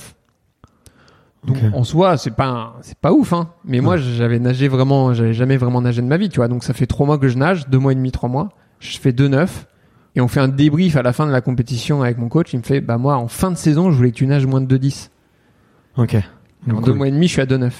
[1.45, 1.73] Donc Ok.
[1.73, 5.57] en soi, c'est pas c'est pas ouf hein, mais moi j'avais nagé vraiment, j'avais jamais
[5.57, 6.47] vraiment nagé de ma vie, tu vois.
[6.47, 8.49] Donc ça fait trois mois que je nage, deux mois et demi, trois mois.
[8.79, 9.47] Je fais 2,9
[10.15, 12.53] et on fait un débrief à la fin de la compétition avec mon coach.
[12.53, 14.61] Il me fait bah moi en fin de saison, je voulais que tu nages moins
[14.61, 15.09] de 2,10.
[15.97, 16.13] Ok.
[16.13, 17.71] Et en deux mois et demi, je suis à 2,9.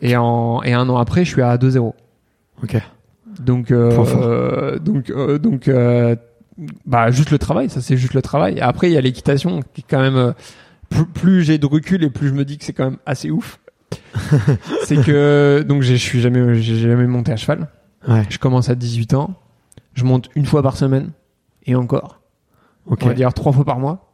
[0.00, 1.92] Et en et un an après, je suis à 2,0.
[2.62, 2.76] Ok.
[3.40, 3.92] Donc, euh,
[4.22, 5.70] euh, donc, euh, donc,
[6.86, 8.60] bah, juste le travail, ça c'est juste le travail.
[8.60, 10.32] Après, il y a l'équitation qui est quand même, euh,
[10.88, 13.30] plus, plus j'ai de recul et plus je me dis que c'est quand même assez
[13.30, 13.60] ouf.
[14.84, 17.68] c'est que donc j'ai- je suis jamais j'ai jamais monté à cheval.
[18.06, 18.24] Ouais.
[18.28, 19.34] Je commence à 18 ans.
[19.94, 21.10] Je monte une fois par semaine
[21.66, 22.20] et encore.
[22.86, 23.00] Ok.
[23.02, 24.12] On va dire trois fois par mois.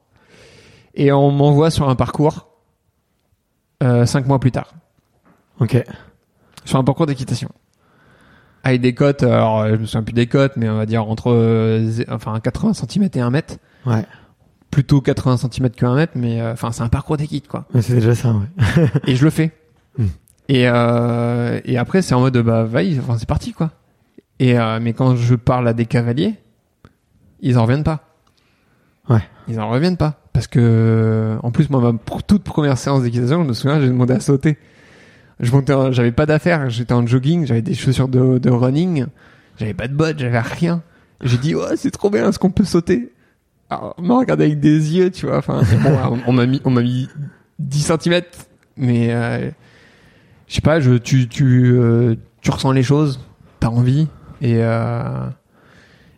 [0.95, 2.49] Et on m'envoie sur un parcours
[3.83, 4.72] euh, cinq mois plus tard.
[5.61, 5.83] Ok.
[6.64, 7.51] Sur un parcours d'équitation.
[8.62, 11.31] Avec des cotes, alors je me souviens plus des cotes, mais on va dire entre
[11.31, 13.57] euh, enfin 80 cm et 1 mètre.
[13.85, 14.05] Ouais.
[14.75, 17.64] Plutôt 80 cm que 1 mètre, mais euh, enfin c'est un parcours d'équipe quoi.
[17.72, 18.89] Mais c'est déjà ça, ouais.
[19.07, 19.53] Et je le fais.
[19.97, 20.07] Hmm.
[20.49, 23.70] Et, euh, et après, c'est en mode, bah, vaille, enfin, c'est parti, quoi.
[24.39, 26.35] Et, euh, mais quand je parle à des cavaliers,
[27.41, 28.01] ils en reviennent pas.
[29.09, 29.22] Ouais.
[29.49, 30.20] Ils en reviennent pas.
[30.33, 34.14] Parce que, en plus, moi, ma toute première séance d'équitation, je me souviens, j'ai demandé
[34.14, 34.59] à sauter.
[35.41, 39.07] Je montais, j'avais pas d'affaires, j'étais en jogging, j'avais des chaussures de, de running,
[39.59, 40.83] j'avais pas de bottes, j'avais rien.
[41.22, 43.12] J'ai dit, ouais, c'est trop bien, est-ce qu'on peut sauter?
[43.70, 46.70] Alors, on m'a regardé avec des yeux, tu vois, enfin, bon, on m'a mis, on
[46.70, 47.08] m'a mis
[47.58, 48.22] 10 cm,
[48.76, 49.50] mais, euh,
[50.46, 53.20] je sais pas, je, tu, tu, euh, tu ressens les choses,
[53.60, 54.06] t'as envie,
[54.42, 55.26] et, euh,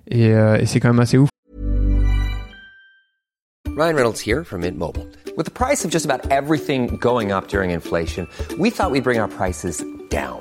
[0.09, 1.29] et, euh, et c'est quand même assez ouf.
[3.77, 5.07] Ryan Reynolds here from Mint Mobile.
[5.37, 8.27] With the price of just about everything going up during inflation,
[8.59, 10.41] we thought we'd bring our prices down.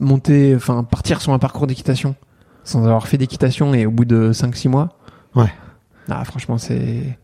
[0.00, 2.14] monter enfin partir sur un parcours d'équitation
[2.64, 4.90] sans avoir fait d'équitation et au bout de 5 6 mois.
[5.34, 5.50] Ouais.
[6.10, 7.18] ah franchement c'est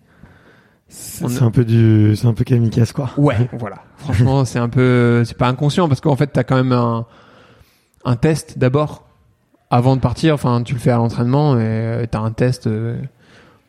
[0.88, 3.10] C'est un peu du, c'est un peu kamikaze, quoi.
[3.16, 3.76] ouais voilà.
[3.98, 7.06] Franchement c'est un peu c'est pas inconscient parce qu'en fait t'as quand même un
[8.04, 9.04] un test d'abord
[9.70, 10.34] avant de partir.
[10.34, 12.96] Enfin tu le fais à l'entraînement et euh, t'as un test euh,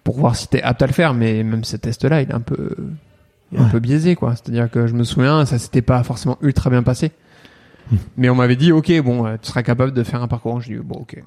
[0.04, 1.14] pour voir si t'es apte à le faire.
[1.14, 2.76] Mais même ce test là il est un peu
[3.52, 4.34] il est un peu biaisé quoi.
[4.36, 7.12] C'est à dire que je me souviens ça s'était pas forcément ultra bien passé
[8.18, 10.74] mais on m'avait dit ok bon euh, tu seras capable de faire un parcours je
[10.74, 11.22] dis bon ok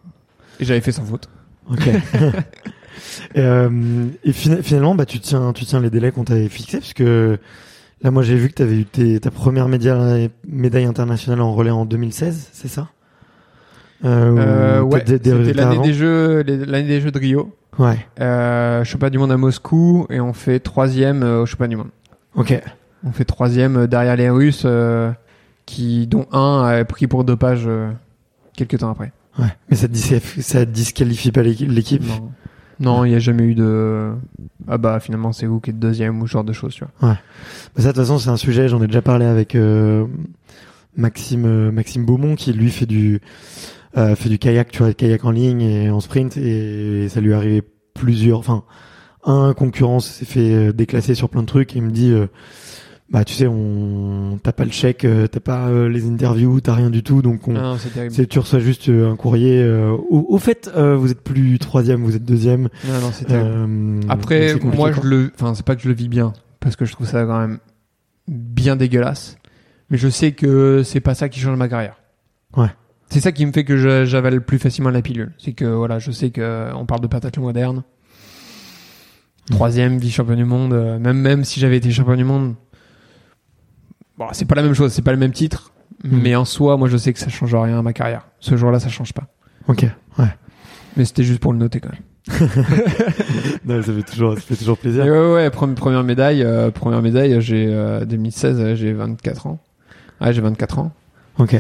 [0.61, 1.29] et j'avais fait sans faute
[1.71, 1.87] Ok.
[3.35, 6.79] et, euh, et fina- finalement, bah, tu tiens, tu tiens les délais qu'on t'avait fixés,
[6.79, 7.39] parce que
[8.03, 11.53] là, moi, j'ai vu que tu avais eu tes- ta première média- médaille internationale en
[11.55, 12.89] relais en 2016, c'est ça?
[14.05, 17.99] Euh, ou ouais c'était l'année des jeux l'année des jeux de Rio Ouais.
[18.21, 21.91] euh, championnat du monde à Moscou et on fait troisième au championnat du monde
[22.35, 22.59] Ok.
[23.05, 25.11] On fait troisième derrière les Russes, euh,
[25.69, 27.91] qui dont un a pris pour dopage euh,
[28.57, 29.13] quelques temps après.
[29.39, 29.53] Ouais.
[29.69, 29.87] Mais ça,
[30.41, 32.03] ça disqualifie pas l'équi- l'équipe?
[32.09, 32.31] Non,
[32.81, 34.13] non, il n'y a jamais eu de
[34.67, 37.11] ah bah finalement c'est vous qui êtes deuxième ou ce genre de choses, tu vois.
[37.11, 37.19] Bah,
[37.77, 40.07] ça, de toute façon, c'est un sujet, j'en ai déjà parlé avec euh,
[40.97, 43.21] Maxime euh, Maxime Beaumont, qui lui fait du
[43.97, 47.33] euh, fait du kayak, tu vois, kayak en ligne et en sprint, et ça lui
[47.33, 47.63] est arrivé
[47.95, 48.65] plusieurs, enfin,
[49.25, 52.27] un concurrent s'est fait euh, déclasser sur plein de trucs, et il me dit, euh,
[53.11, 56.75] bah tu sais, on t'as pas le chèque, euh, t'as pas euh, les interviews, t'as
[56.75, 57.77] rien du tout, donc on, Ah
[58.11, 59.63] c'est tu reçois juste euh, un courrier.
[59.63, 62.69] euh, au, au fait, euh, vous êtes plus troisième, vous êtes deuxième.
[62.87, 63.33] Non, non, c'est
[64.11, 66.93] Après, moi je le, enfin c'est pas que je le vis bien, parce que je
[66.93, 67.59] trouve ça quand même
[68.29, 69.39] bien dégueulasse.
[69.91, 71.97] Mais je sais que c'est pas ça qui change ma carrière.
[72.55, 72.69] Ouais.
[73.09, 75.33] C'est ça qui me fait que j'avale plus facilement la pilule.
[75.39, 77.85] C'est que voilà, je sais que on parle de pentathlon moderne.
[79.51, 82.55] Troisième vice champion du monde, même même si j'avais été champion du monde,
[84.19, 85.73] bon c'est pas la même chose, c'est pas le même titre,
[86.05, 86.21] Mm.
[86.23, 88.29] mais en soi, moi je sais que ça change rien à ma carrière.
[88.41, 89.25] Ce jour-là, ça change pas.
[89.67, 89.85] Ok,
[90.19, 90.27] ouais.
[90.97, 92.03] Mais c'était juste pour le noter quand même.
[93.65, 95.05] Non, ça fait toujours, ça fait toujours plaisir.
[95.05, 99.47] Et ouais, ouais, pre- première médaille, euh, première médaille, j'ai euh, 2016, euh, j'ai 24
[99.47, 99.59] ans.
[100.21, 100.93] Ouais, j'ai 24 ans.
[101.39, 101.57] Ok.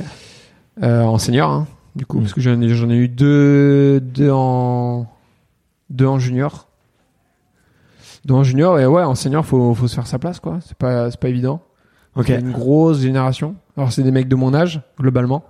[0.82, 2.22] Euh, en senior, hein, du coup, Mm.
[2.22, 5.06] parce que j'en ai, j'en ai eu deux, deux en,
[5.90, 6.68] deux en junior.
[8.24, 10.58] Deux en junior, et ouais, en senior, faut, faut se faire sa place, quoi.
[10.64, 11.60] C'est pas, c'est pas évident.
[12.18, 12.28] Ok.
[12.28, 13.54] Il y a une grosse génération.
[13.76, 15.44] Alors, c'est des mecs de mon âge, globalement,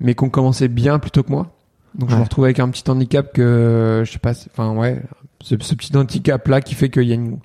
[0.00, 1.52] mais qui ont commencé bien plus tôt que moi.
[1.94, 5.02] Donc, je me retrouve avec un petit handicap que, je sais pas, enfin, ouais,
[5.40, 7.38] ce, ce petit handicap-là qui fait qu'il y a une,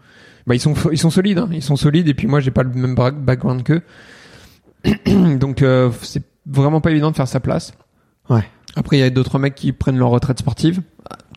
[0.46, 1.50] bah, ils sont, ils sont solides, hein.
[1.52, 3.82] Ils sont solides, et puis moi, j'ai pas le même background qu'eux.
[5.38, 7.74] Donc, euh, c'est vraiment pas évident de faire sa place.
[8.30, 8.44] Ouais.
[8.76, 10.82] Après, il y a d'autres mecs qui prennent leur retraite sportive.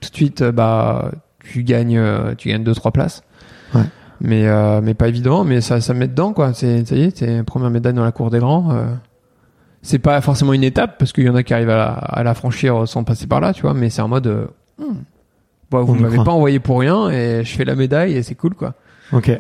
[0.01, 3.23] Tout de suite, euh, bah, tu gagnes, euh, tu gagnes deux, trois places.
[3.75, 3.85] Ouais.
[4.21, 6.53] Mais, euh, mais pas évident, mais ça, ça met dedans, quoi.
[6.55, 8.73] C'est, ça y est, c'est première médaille dans la cour des grands.
[8.73, 8.87] euh.
[9.83, 12.23] C'est pas forcément une étape, parce qu'il y en a qui arrivent à la, à
[12.23, 14.47] la franchir sans passer par là, tu vois, mais c'est en mode, euh,
[14.79, 14.95] hmm.
[15.71, 18.55] Bon, vous m'avez pas envoyé pour rien, et je fais la médaille, et c'est cool,
[18.55, 18.75] quoi.
[19.13, 19.31] Ok.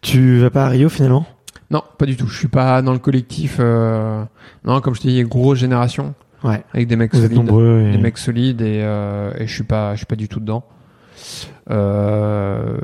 [0.00, 1.26] Tu vas pas à Rio finalement?
[1.70, 2.26] Non, pas du tout.
[2.28, 3.56] Je suis pas dans le collectif.
[3.60, 4.22] euh,
[4.64, 6.62] Non, comme je te dis, grosse génération Ouais.
[6.72, 7.82] avec des mecs Vous êtes solides, nombreux.
[7.88, 7.92] Et...
[7.92, 10.64] des mecs solides et, euh, et je suis pas, je suis pas du tout dedans.
[11.70, 12.78] Euh...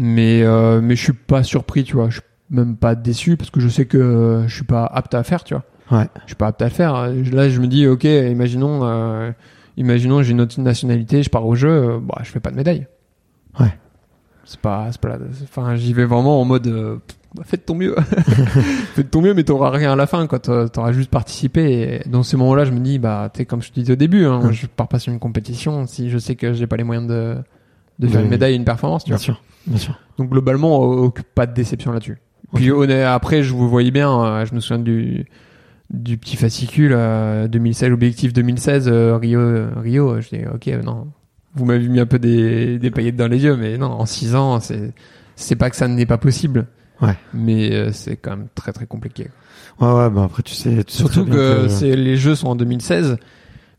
[0.00, 2.08] Mais euh, mais je suis pas surpris, tu vois.
[2.08, 5.22] Je suis même pas déçu parce que je sais que je suis pas apte à
[5.24, 5.64] faire, tu vois.
[5.90, 6.06] Ouais.
[6.22, 7.08] Je suis pas apte à le faire.
[7.32, 9.32] Là, je me dis, ok, imaginons, euh,
[9.76, 12.56] imaginons, j'ai une autre nationalité, je pars au jeu, euh, bah, je fais pas de
[12.56, 12.86] médaille.
[13.58, 13.74] Ouais.
[14.44, 16.96] C'est pas, c'est pas, enfin, j'y vais vraiment en mode, euh,
[17.34, 17.94] bah, fais de ton mieux,
[18.94, 20.38] fais de ton mieux, mais t'auras rien à la fin, quoi.
[20.38, 22.00] T'auras- juste participé.
[22.04, 24.24] Et dans ces moments-là, je me dis, bah, t'es comme je te disais au début,
[24.24, 24.52] hein, Ouais.
[24.52, 27.36] je pars pas sur une compétition si je sais que j'ai pas les moyens de,
[27.98, 28.24] de faire Oui.
[28.24, 29.22] une médaille et une performance, tu Bien vois.
[29.24, 29.42] sûr.
[29.66, 29.98] Bien sûr.
[30.18, 32.18] Donc globalement, euh, aucune- pas de déception là-dessus.
[32.54, 32.70] Puis
[33.04, 35.26] après, je vous voyais bien, euh, je me souviens du
[35.90, 39.40] du petit fascicule euh, 2016, objectif 2016 euh, Rio
[39.80, 40.20] Rio.
[40.20, 41.08] Je dis ok non,
[41.54, 44.34] vous m'avez mis un peu des des paillettes dans les yeux, mais non, en 6
[44.34, 44.92] ans, c'est
[45.36, 46.66] c'est pas que ça n'est pas possible.
[47.00, 47.14] Ouais.
[47.34, 49.28] Mais euh, c'est quand même très très compliqué.
[49.80, 52.56] Ouais, ouais, bah après, tu sais, tu Surtout bien que, c'est les jeux sont en
[52.56, 53.16] 2016,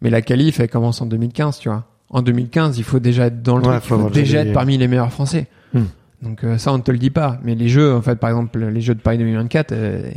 [0.02, 1.86] mais la qualif elle commence en 2015, tu vois.
[2.10, 4.44] En 2015, il faut déjà être dans le Ouais, truc, faut il faut avoir déjà
[4.44, 5.48] des- être parmi les meilleurs Français.
[5.74, 5.84] Hmm.
[6.24, 7.40] Donc euh, ça, on ne te le dit pas.
[7.44, 10.10] Mais les jeux, en fait, par exemple, les jeux de Paris 2024, euh,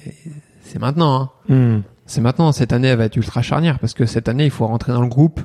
[0.62, 1.30] c'est maintenant.
[1.48, 1.54] Hein.
[1.54, 1.80] Hmm.
[2.06, 2.50] C'est maintenant.
[2.52, 5.02] Cette année, elle va être ultra charnière parce que cette année, il faut rentrer dans
[5.02, 5.40] le groupe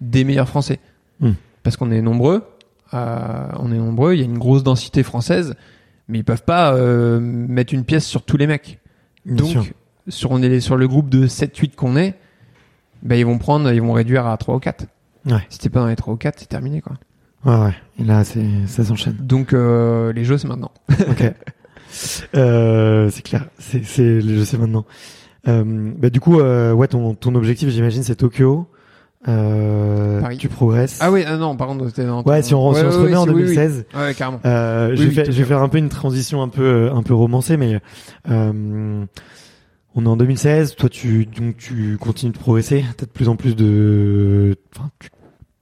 [0.00, 0.80] des meilleurs Français.
[1.20, 1.32] Hmm.
[1.62, 2.42] Parce qu'on est nombreux.
[2.94, 4.14] euh, on est nombreux.
[4.14, 5.54] Il y a une grosse densité française,
[6.08, 8.78] mais ils peuvent pas euh, mettre une pièce sur tous les mecs.
[9.24, 9.64] Bien Donc, sûr.
[10.08, 12.14] sur, on est sur le groupe de 7-8 qu'on est,
[13.02, 14.84] ben, ils vont prendre, ils vont réduire à 3 ou 4.
[15.26, 15.40] Ouais.
[15.50, 16.94] Si t'es pas dans les 3 ou 4, c'est terminé, quoi.
[17.44, 17.74] Ouais, ouais.
[18.00, 19.16] Et là, c'est, ça s'enchaîne.
[19.20, 20.70] Donc, euh, les jeux, c'est maintenant.
[21.10, 21.32] Ok.
[22.34, 23.46] euh, c'est clair.
[23.58, 24.84] C'est, c'est, je sais maintenant.
[25.48, 28.68] Euh, bah, du coup, euh, ouais, ton, ton objectif, j'imagine, c'est Tokyo.
[29.28, 30.36] Euh, Paris.
[30.36, 30.98] tu progresses.
[31.00, 33.24] Ah oui, ah non, par contre, c'était Ouais, si on, si on se remet en
[33.24, 33.54] c'est- oui, oui.
[33.56, 34.40] 2016, Ouais, carrément.
[34.44, 37.02] Euh, Oui, je, vais faire, je vais faire un peu une transition un peu un
[37.02, 37.80] peu romancée, mais
[38.30, 39.04] euh,
[39.96, 40.76] on est en 2016.
[40.76, 42.84] Toi, tu donc tu continues de progresser.
[42.96, 45.08] T'as de plus en plus de, enfin, tu,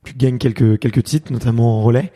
[0.05, 2.13] tu gagnes quelques quelques titres, notamment en relais,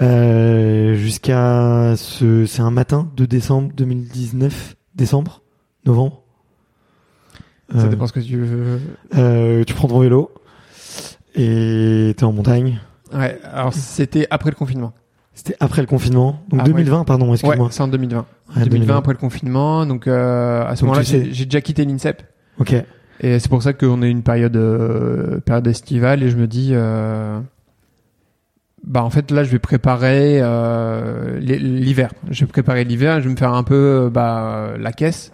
[0.00, 2.46] euh, jusqu'à ce.
[2.46, 5.42] C'est un matin de décembre 2019, décembre,
[5.86, 6.22] novembre.
[7.74, 8.80] Ça Euh, dépend ce que tu veux.
[9.16, 10.30] euh, tu prends ton vélo
[11.34, 12.80] et t'es en montagne.
[13.12, 14.92] Ouais, alors c'était après le confinement.
[15.34, 16.70] C'était après le confinement, donc Ah, ouais.
[16.70, 17.68] 2020, pardon, Ouais, excuse-moi.
[17.70, 18.26] c'est en 2020.
[18.54, 22.22] Ouais, 2020 après le confinement, donc euh, à ce moment-là, j'ai déjà quitté l'INSEP.
[22.58, 22.74] Ok.
[23.22, 26.70] Et c'est pour ça qu'on a une période euh, période estivale et je me dis
[26.72, 27.38] euh,
[28.84, 32.12] bah en fait là je vais préparer euh, l'hi- l'hiver.
[32.30, 33.74] Je vais préparer l'hiver, je vais me faire un peu
[34.06, 35.32] euh, bah la caisse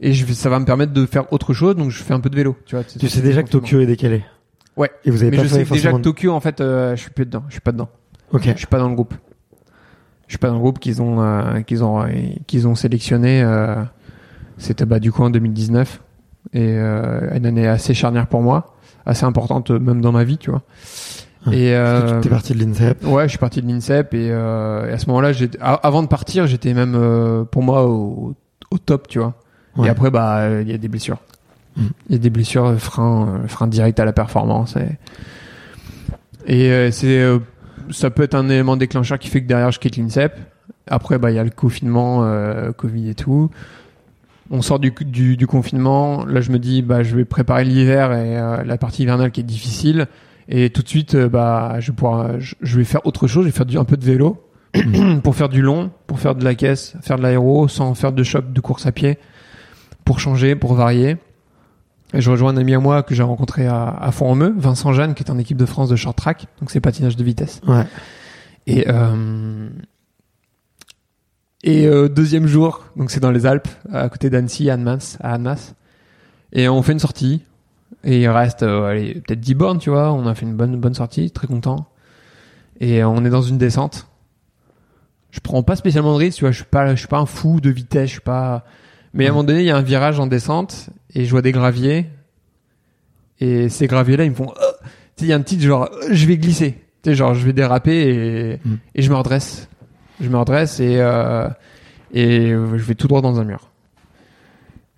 [0.00, 2.20] et je vais, ça va me permettre de faire autre chose donc je fais un
[2.20, 2.84] peu de vélo, tu vois.
[2.84, 4.22] Tu sais déjà que Tokyo est décalé.
[4.76, 4.90] Ouais.
[5.04, 7.10] Et vous avez Mais pas je sais déjà que Tokyo en fait euh, je suis
[7.10, 7.88] plus dedans, je suis pas dedans.
[8.32, 8.42] Ok.
[8.52, 9.14] Je suis pas dans le groupe.
[10.26, 12.06] Je suis pas dans le groupe qu'ils ont euh, qu'ils ont
[12.46, 13.42] qu'ils ont sélectionné.
[13.42, 13.76] euh,
[14.58, 16.02] C'était bah du coup en 2019
[16.52, 18.76] et euh, une année assez charnière pour moi,
[19.06, 20.62] assez importante euh, même dans ma vie, tu vois.
[21.52, 23.06] Et euh, tu es parti de l'INSEP.
[23.06, 25.30] ouais, je suis parti de l'INSEP et, euh, et à ce moment-là,
[25.60, 28.34] avant de partir, j'étais même euh, pour moi au,
[28.70, 29.34] au top, tu vois.
[29.76, 29.86] Ouais.
[29.86, 31.18] Et après, bah, il y a des blessures.
[31.76, 31.86] Mm.
[32.08, 34.76] Il y a des blessures, frein, frein direct à la performance.
[36.46, 37.24] Et, et c'est,
[37.90, 40.36] ça peut être un élément déclencheur qui fait que derrière je quitte l'INSEP.
[40.86, 42.28] Après, bah, il y a le confinement,
[42.76, 43.50] Covid et tout.
[44.50, 46.24] On sort du, du, du confinement.
[46.24, 49.40] Là, je me dis, bah, je vais préparer l'hiver et euh, la partie hivernale qui
[49.40, 50.06] est difficile.
[50.48, 53.44] Et tout de suite, euh, bah, je vais pouvoir, je, je vais faire autre chose.
[53.44, 54.42] Je vais faire du, un peu de vélo
[55.22, 58.22] pour faire du long, pour faire de la caisse, faire de l'aéro, sans faire de
[58.22, 59.18] choc, de course à pied,
[60.04, 61.18] pour changer, pour varier.
[62.14, 65.12] Et je rejoins un ami à moi que j'ai rencontré à, à Font-Romeu, Vincent Jeanne,
[65.12, 67.60] qui est en équipe de France de short track, donc c'est patinage de vitesse.
[67.66, 67.84] Ouais.
[68.66, 69.68] Et euh,
[71.64, 75.34] et euh, deuxième jour, donc c'est dans les Alpes, à côté d'Annecy, à Annemasse, à
[75.34, 75.74] Annemasse.
[76.52, 77.42] Et on fait une sortie.
[78.04, 80.12] Et il reste euh, peut-être 10 bornes, tu vois.
[80.12, 81.88] On a fait une bonne bonne sortie, très content.
[82.80, 84.06] Et euh, on est dans une descente.
[85.30, 86.52] Je prends pas spécialement de risque, tu vois.
[86.52, 88.64] Je suis pas, je suis pas un fou de vitesse, je suis pas.
[89.14, 91.42] Mais à un moment donné, il y a un virage en descente et je vois
[91.42, 92.06] des graviers.
[93.40, 94.52] Et ces graviers-là, ils me font.
[94.54, 94.64] Oh
[95.16, 96.72] tu sais, il y a un petit genre, oh, je vais glisser.
[97.02, 98.76] Tu sais, genre, je vais déraper et, Mm.
[98.94, 99.68] et je me redresse.
[100.20, 101.48] Je me redresse et euh,
[102.12, 103.70] et je vais tout droit dans un mur.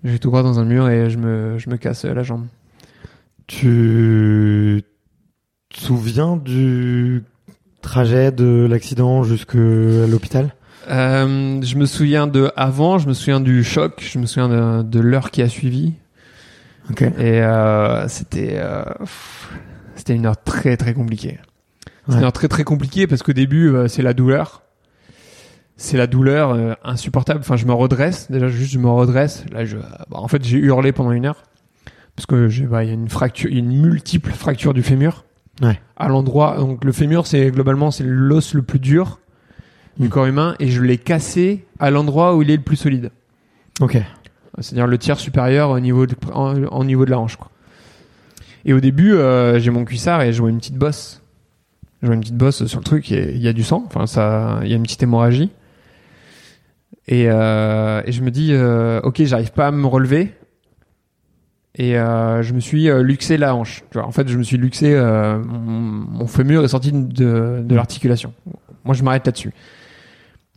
[0.04, 2.46] Je vais tout droit dans un mur et je me je me casse la jambe.
[3.46, 4.82] Tu
[5.70, 7.22] te souviens du
[7.82, 10.54] trajet de l'accident jusqu'à l'hôpital?
[10.88, 14.82] Euh, je me souviens de avant, je me souviens du choc, je me souviens de,
[14.82, 15.94] de l'heure qui a suivi.
[16.90, 17.02] Ok.
[17.02, 18.84] Et euh, c'était euh,
[19.96, 21.38] c'était une heure très très compliquée.
[21.84, 22.16] C'était Ouais.
[22.18, 24.62] une heure très très compliquée parce qu'au début euh, c'est la douleur,
[25.82, 27.40] c'est la douleur euh, insupportable.
[27.40, 28.30] Enfin, je me redresse.
[28.30, 29.44] Déjà, juste, je me redresse.
[29.50, 31.42] Là, je, bah, en fait, j'ai hurlé pendant une heure
[32.16, 34.74] parce que j'ai, bah, il y a une fracture, il y a une multiple fracture
[34.74, 35.24] du fémur.
[35.62, 35.80] Ouais.
[35.96, 39.20] À l'endroit, donc le fémur, c'est globalement c'est l'os le plus dur
[39.98, 40.10] du Mm.
[40.10, 43.10] corps humain, et je l'ai cassé à l'endroit où il est le plus solide.
[43.80, 43.98] Ok.
[44.58, 47.36] C'est-à-dire le tiers supérieur au niveau de, en, en niveau de la hanche.
[47.36, 47.50] Quoi.
[48.66, 51.22] Et au début, euh, j'ai mon cuissard et je vois une petite bosse.
[52.02, 53.82] Je vois une petite bosse sur le truc et il y a du sang.
[53.86, 55.50] Enfin, ça, il y a une petite hémorragie.
[57.08, 60.34] Et, euh, et je me dis, euh, ok, j'arrive pas à me relever.
[61.76, 63.84] Et euh, je me suis euh, luxé la hanche.
[63.90, 64.92] Tu vois, en fait, je me suis luxé.
[64.94, 68.32] euh, mon, fémur est sorti de, de l'articulation.
[68.84, 69.52] Moi, je m'arrête là-dessus.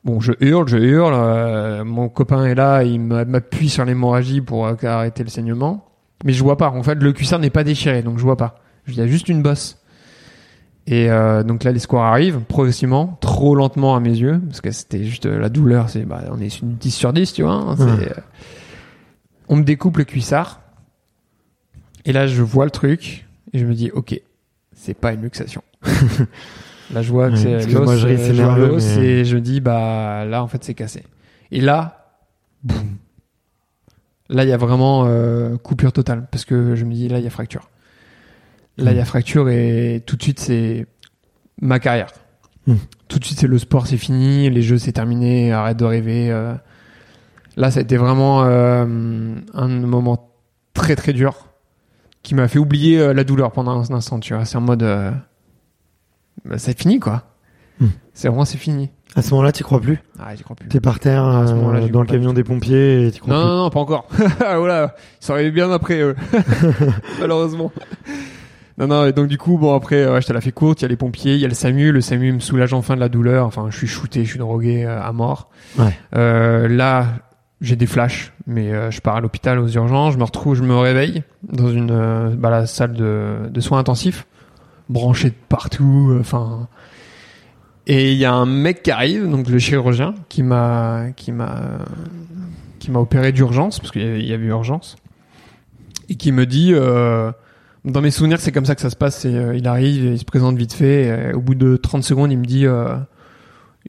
[0.03, 1.13] Bon, je hurle, je hurle.
[1.15, 5.85] euh, mon copain est là, il m'a- m'appuie sur l'hémorragie pour arrêter le saignement.
[6.25, 6.69] Mais je vois pas.
[6.69, 8.55] En fait, le cuissard n'est pas déchiré, donc je vois pas.
[8.87, 9.82] Il y a juste une bosse.
[10.85, 14.71] Et euh, donc là, les scores arrivent progressivement, trop lentement à mes yeux, parce que
[14.71, 15.89] c'était juste euh, la douleur.
[15.89, 17.53] C'est, bah, on est une 10 sur 10, tu vois.
[17.53, 18.09] hein, Ouais.
[18.09, 18.21] euh,
[19.47, 20.59] on me découpe le cuissard.
[22.05, 24.19] Et là, je vois le truc et je me dis, ok,
[24.75, 25.63] c'est pas une luxation.
[26.91, 29.41] là, je vois que Ouais, c'est l'os, je euh, vois l'os mais- et je me
[29.41, 31.03] dis, bah là, en fait, c'est cassé.
[31.51, 32.17] Et là,
[32.63, 32.97] boum.
[34.29, 37.23] Là, il y a vraiment euh, coupure totale parce que je me dis, là, il
[37.23, 37.69] y a fracture.
[38.77, 40.87] Là, il y a fracture et tout de suite, c'est
[41.61, 42.07] ma carrière.
[42.65, 42.75] Hmm.
[43.07, 46.31] Tout de suite, c'est le sport, c'est fini, les jeux, c'est terminé, arrête de rêver.
[46.31, 46.53] euh.
[47.55, 50.31] Là, ça a été vraiment euh, un moment
[50.73, 51.49] très très dur
[52.23, 54.19] qui m'a fait oublier euh, la douleur pendant un instant.
[54.19, 54.81] Tu vois, c'est en mode,
[56.45, 57.23] bah, c'est fini quoi.
[57.79, 57.87] Hmm.
[58.13, 58.89] C'est vraiment c'est fini.
[59.15, 59.99] À ce moment-là, tu crois plus?
[60.17, 60.67] Ah, j'y crois plus.
[60.69, 63.31] T'es par terre À ce moment-là, j'y dans le camion des pompiers et tu crois
[63.35, 63.49] Non, plus.
[63.49, 64.07] non, non, pas encore.
[64.39, 66.15] voilà, ils sont arrivés bien après, eux.
[67.19, 67.71] malheureusement.
[68.77, 70.83] Non, non, et donc du coup, bon, après, ouais, je te la fais courte, il
[70.83, 72.99] y a les pompiers, il y a le SAMU, le SAMU me soulage enfin de
[72.99, 75.49] la douleur, enfin, je suis shooté, je suis drogué euh, à mort.
[75.77, 75.95] Ouais.
[76.15, 77.07] Euh, là,
[77.61, 80.63] j'ai des flashs, mais euh, je pars à l'hôpital aux urgences, je me retrouve, je
[80.63, 84.25] me réveille dans une euh, bah, la salle de, de soins intensifs,
[84.89, 86.67] branché de partout, euh, enfin...
[87.85, 91.61] et il y a un mec qui arrive, donc le chirurgien, qui m'a qui m'a
[92.79, 94.97] qui m'a opéré d'urgence parce qu'il y y avait urgence
[96.09, 97.31] et qui me dit euh,
[97.85, 100.25] dans mes souvenirs c'est comme ça que ça se passe euh, il arrive il se
[100.25, 102.95] présente vite fait et, euh, au bout de 30 secondes il me dit euh,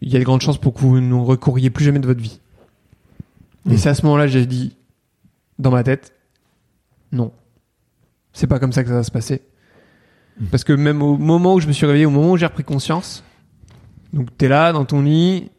[0.01, 2.21] il y a de grandes chances pour que vous ne recouriez plus jamais de votre
[2.21, 2.41] vie
[3.69, 3.77] et Mm.
[3.79, 4.77] c'est à ce moment-là j'ai dit
[5.59, 6.13] dans ma tête
[7.13, 7.33] non
[8.33, 9.43] c'est pas comme ça que ça va se passer
[10.41, 10.47] Mm.
[10.47, 12.65] parce que même au moment où je me suis réveillé au moment où j'ai repris
[12.65, 13.23] conscience
[14.13, 15.51] donc t'es là dans ton lit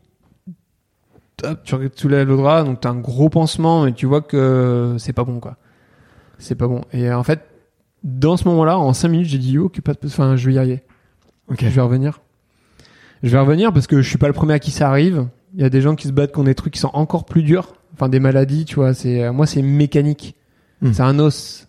[1.44, 5.14] hop, tu soulèves le drap, donc t'as un gros pansement et tu vois que c'est
[5.14, 5.58] pas bon quoi.
[6.38, 6.82] C'est pas bon.
[6.92, 7.42] Et en fait,
[8.06, 10.58] dans ce moment-là, en 5 minutes, j'ai dit yo, pas de- enfin, je vais y
[10.60, 10.84] arriver.
[11.50, 11.60] Ok.
[11.62, 12.22] Je vais revenir.
[13.24, 15.28] Je vais revenir parce que je suis pas le premier à qui ça arrive.
[15.56, 17.42] Il y a des gens qui se battent contre des trucs qui sont encore plus
[17.42, 17.74] durs.
[17.94, 18.94] Enfin, des maladies, tu vois.
[18.94, 20.36] C'est euh, moi, c'est mécanique.
[20.82, 20.94] Hmm.
[20.94, 21.68] C'est un os.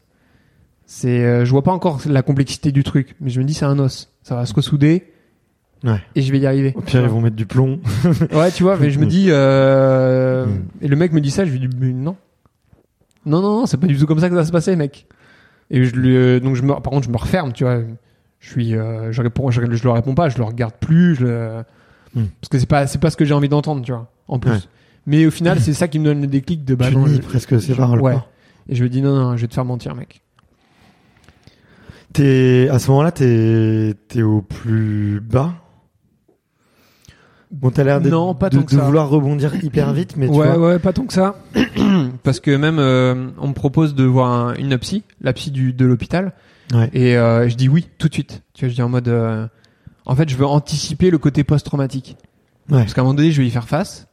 [0.85, 3.65] C'est, euh, je vois pas encore la complexité du truc, mais je me dis c'est
[3.65, 4.13] un os.
[4.23, 5.11] Ça va se ressouder.
[5.85, 6.01] Ouais.
[6.15, 6.75] Et je vais y arriver.
[6.77, 7.81] Au pire, ils vont mettre du plomb.
[8.33, 10.47] Ouais, tu vois, mais je me dis, euh...
[10.47, 10.65] Mm.
[10.83, 12.17] et le mec me dit ça, je lui dis, mais non.
[13.25, 15.07] Non, non, non, c'est pas du tout comme ça que ça va se passer, mec.
[15.71, 17.81] Et je lui, euh, donc je me, par contre, je me referme, tu vois.
[18.39, 21.25] Je suis, euh, je réponds, je, je le réponds pas, je le regarde plus, je
[21.25, 21.65] le-
[22.15, 22.25] Mm.
[22.41, 24.11] parce que c'est pas, c'est pas ce que j'ai envie d'entendre, tu vois.
[24.29, 24.51] En plus.
[24.53, 24.59] Ouais.
[25.07, 27.19] Mais au final, c'est ça qui me donne le déclic de bah tu non, je-
[27.21, 28.01] presque ses paroles.
[28.01, 28.17] ouais.
[28.69, 30.23] Et je lui dis non, non, je vais te faire mentir, mec.
[32.13, 35.55] T'es à ce moment-là, t'es t'es au plus bas.
[37.53, 38.85] Bon, t'as l'air d'être- Non, pas de, tant que de ça.
[38.85, 40.69] vouloir rebondir hyper vite, mais tu ouais, vois.
[40.71, 41.37] ouais, pas tant que ça.
[42.25, 45.73] Parce que même, euh, on me propose de voir un- une psy, la psy du,
[45.73, 46.33] de l'hôpital.
[46.75, 46.91] Ouais.
[46.93, 48.43] Et euh, je dis oui tout de suite.
[48.55, 49.47] Tu vois, je dis en mode, euh,
[50.07, 52.17] en fait, je veux anticiper le côté post-traumatique.
[52.71, 52.79] Ouais.
[52.79, 54.09] Parce qu'à un moment donné, je vais y faire face.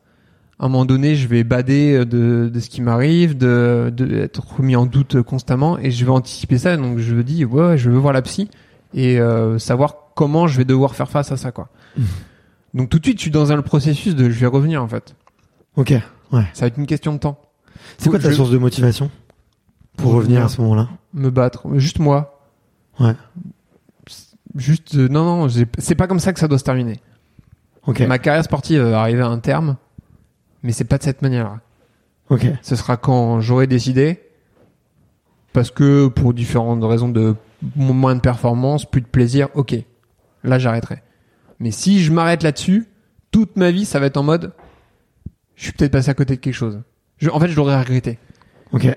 [0.59, 4.57] À un moment donné, je vais bader de, de ce qui m'arrive, de, de être
[4.57, 6.77] remis en doute constamment, et je vais anticiper ça.
[6.77, 8.49] Donc je me dis, ouais, ouais, je veux voir la psy
[8.93, 11.69] et euh, savoir comment je vais devoir faire face à ça, quoi.
[12.73, 15.15] Donc tout de suite, je suis dans un processus de, je vais revenir en fait.
[15.75, 15.89] Ok.
[16.31, 16.43] Ouais.
[16.53, 17.39] Ça va être une question de temps.
[17.97, 19.09] C'est quoi ta Je- source de motivation
[19.97, 20.89] pour Pour revenir à ce moment-là?
[21.13, 22.39] Me battre, juste moi.
[22.99, 23.13] Ouais.
[24.55, 25.49] Juste, euh, non, non,
[25.79, 26.99] c'est pas comme ça que ça doit se terminer.
[27.87, 28.01] Ok.
[28.01, 29.77] Ma carrière sportive va arriver à un terme,
[30.61, 31.59] mais c'est pas de cette manière-là.
[32.29, 32.45] Ok.
[32.61, 34.21] Ce sera quand j'aurai décidé,
[35.53, 37.35] parce que pour différentes raisons de
[37.75, 39.75] mo- moins de performance, plus de plaisir, ok,
[40.43, 41.01] là j'arrêterai.
[41.59, 42.87] Mais si je m'arrête là-dessus,
[43.31, 44.53] toute ma vie, ça va être en mode,
[45.55, 46.81] je suis peut-être passé à côté de quelque chose.
[47.17, 48.19] Je- en fait, je l'aurais regretté.
[48.71, 48.87] Ok.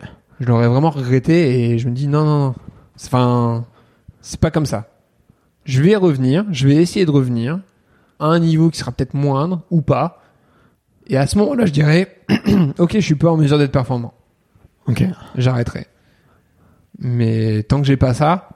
[0.40, 2.54] Je l'aurais vraiment regretté et je me dis non, non, non.
[2.96, 3.66] C'est- Enfin,
[4.20, 4.88] c'est pas comme ça.
[5.64, 7.60] Je vais revenir, je vais essayer de revenir
[8.18, 10.22] à un niveau qui sera peut-être moindre ou pas,
[11.08, 12.16] Et à ce moment-là, je dirais,
[12.78, 14.12] ok, je suis pas en mesure d'être performant.
[14.88, 15.04] Ok.
[15.36, 15.86] J'arrêterai.
[16.98, 18.48] Mais tant que j'ai pas ça,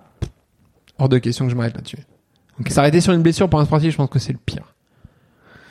[0.99, 1.99] hors de question que je m'arrête là-dessus.
[2.61, 2.71] Ok.
[2.71, 4.75] S'arrêter sur une blessure pour un sportif, je pense que c'est le pire.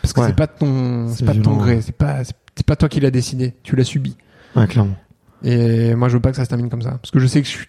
[0.02, 0.28] Parce que Ouais.
[0.28, 1.82] c'est pas ton, C'est pas ton gré, ouais.
[1.82, 4.18] c'est pas, c'est pas toi qui l'as décidé, tu l'as subi.
[4.56, 4.96] Ouais, clairement.
[5.44, 6.92] Et moi, je veux pas que ça se termine comme ça.
[7.02, 7.68] Parce que je sais que je suis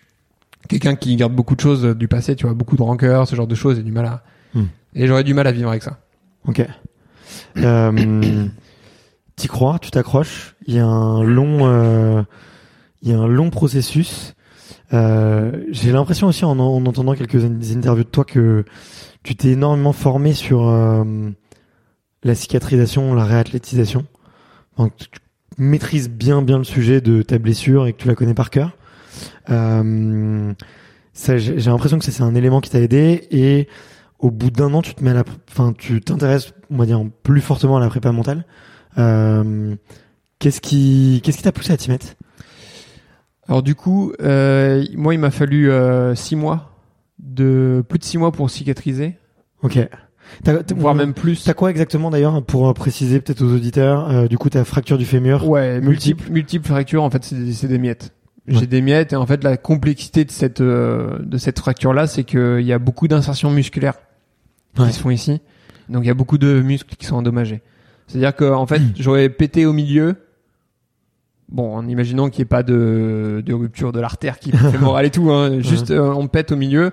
[0.68, 3.47] quelqu'un qui garde beaucoup de choses du passé, tu vois, beaucoup de rancœur, ce genre
[3.47, 4.23] de choses, et du mal à,
[4.55, 4.64] Hmm.
[4.95, 6.01] et j'aurais du mal à vivre avec ça.
[6.47, 6.66] Ok.
[7.59, 8.49] Euh,
[9.37, 10.57] T'y crois, tu t'accroches.
[10.66, 12.23] Il y a un long, euh,
[13.03, 14.35] il y a un long processus.
[14.93, 18.64] Euh, J'ai l'impression aussi en, en entendant quelques interviews de toi que
[19.23, 21.05] tu t'es énormément formé sur euh,
[22.23, 24.07] la cicatrisation, la réathlétisation.
[24.77, 25.09] Que tu
[25.59, 28.77] maîtrises bien bien le sujet de ta blessure et que tu la connais par cœur.
[29.51, 30.55] Euh,
[31.14, 33.68] J'ai l'impression que c'est un élément qui t'a aidé et
[34.18, 37.03] au bout d'un an, tu te mets à la, enfin, tu t'intéresses, on va dire,
[37.23, 38.45] plus fortement à la prépa mentale.
[38.99, 39.75] Euh,
[40.39, 42.14] qu'est-ce qui, qu'est-ce qui t'a poussé à t'y mettre?
[43.49, 46.70] Alors du coup, euh, moi, il m'a fallu euh, six mois,
[47.23, 49.16] de plus de six mois pour cicatriser,
[49.62, 49.79] Ok.
[50.77, 51.45] Voire même plus.
[51.45, 54.97] T'as quoi exactement d'ailleurs pour euh, préciser peut-être aux auditeurs euh, Du coup, t'as fracture
[54.97, 55.49] du fémur.
[55.49, 56.31] Ouais, Multiple.
[56.31, 57.03] multiples fractures.
[57.03, 58.12] En fait, c'est des, miettes.
[58.47, 62.07] J'ai des miettes et en fait, la complexité de cette euh, de cette fracture là,
[62.07, 63.99] c'est qu'il y a beaucoup d'insertions musculaires
[64.79, 64.87] Ouais.
[64.87, 65.41] qui se font ici.
[65.89, 67.61] Donc, il y a beaucoup de muscles qui sont endommagés.
[68.07, 70.14] C'est-à-dire que en fait, j'aurais pété au milieu.
[71.49, 75.07] Bon, en imaginant qu'il n'y ait pas de, de rupture de l'artère qui fait morale
[75.07, 75.59] et tout, hein.
[75.59, 76.93] juste euh, on pète au milieu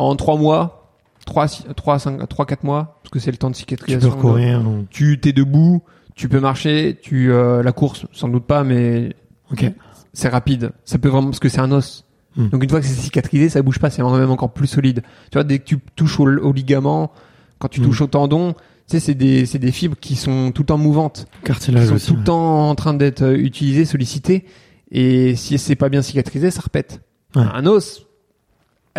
[0.00, 0.92] en trois mois,
[1.26, 4.08] trois, six- trois, cinq, trois, quatre mois, parce que c'est le temps de Tu cicatrisation.
[4.10, 4.60] peux recourir.
[4.66, 5.82] ou- Tu t'es debout,
[6.14, 9.14] tu peux marcher, tu euh, la course sans doute pas, mais
[9.52, 9.70] Ok.
[10.12, 10.72] c'est rapide.
[10.84, 12.04] Ça peut vraiment parce que c'est un os.
[12.36, 12.48] Hmm.
[12.48, 15.02] Donc une fois que c'est cicatrisé, ça bouge pas, c'est même encore plus solide.
[15.30, 17.10] Tu vois, dès que tu touches au, au ligament,
[17.58, 17.84] quand tu Hmm.
[17.84, 20.78] touches au tendon, tu sais, c'est des c'est des fibres qui sont tout le temps
[20.78, 22.06] mouvantes, qui Cartilage sont aussi.
[22.08, 24.46] tout le temps en train d'être euh, utilisées, sollicitées.
[24.92, 27.00] Et si c'est pas bien cicatrisé, ça repète.
[27.36, 27.42] Ouais.
[27.52, 28.06] Un os.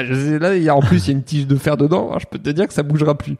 [0.40, 2.08] Là, il y a en plus il y a une tige de fer dedans.
[2.10, 3.38] Alors, je peux te dire que ça bougera plus.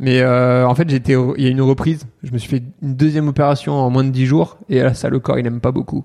[0.00, 2.06] Mais euh, en fait, j'étais, il y a une reprise.
[2.22, 4.58] Je me suis fait une deuxième opération en moins de 10 jours.
[4.68, 6.04] Et là, ça, le corps, il aime pas beaucoup.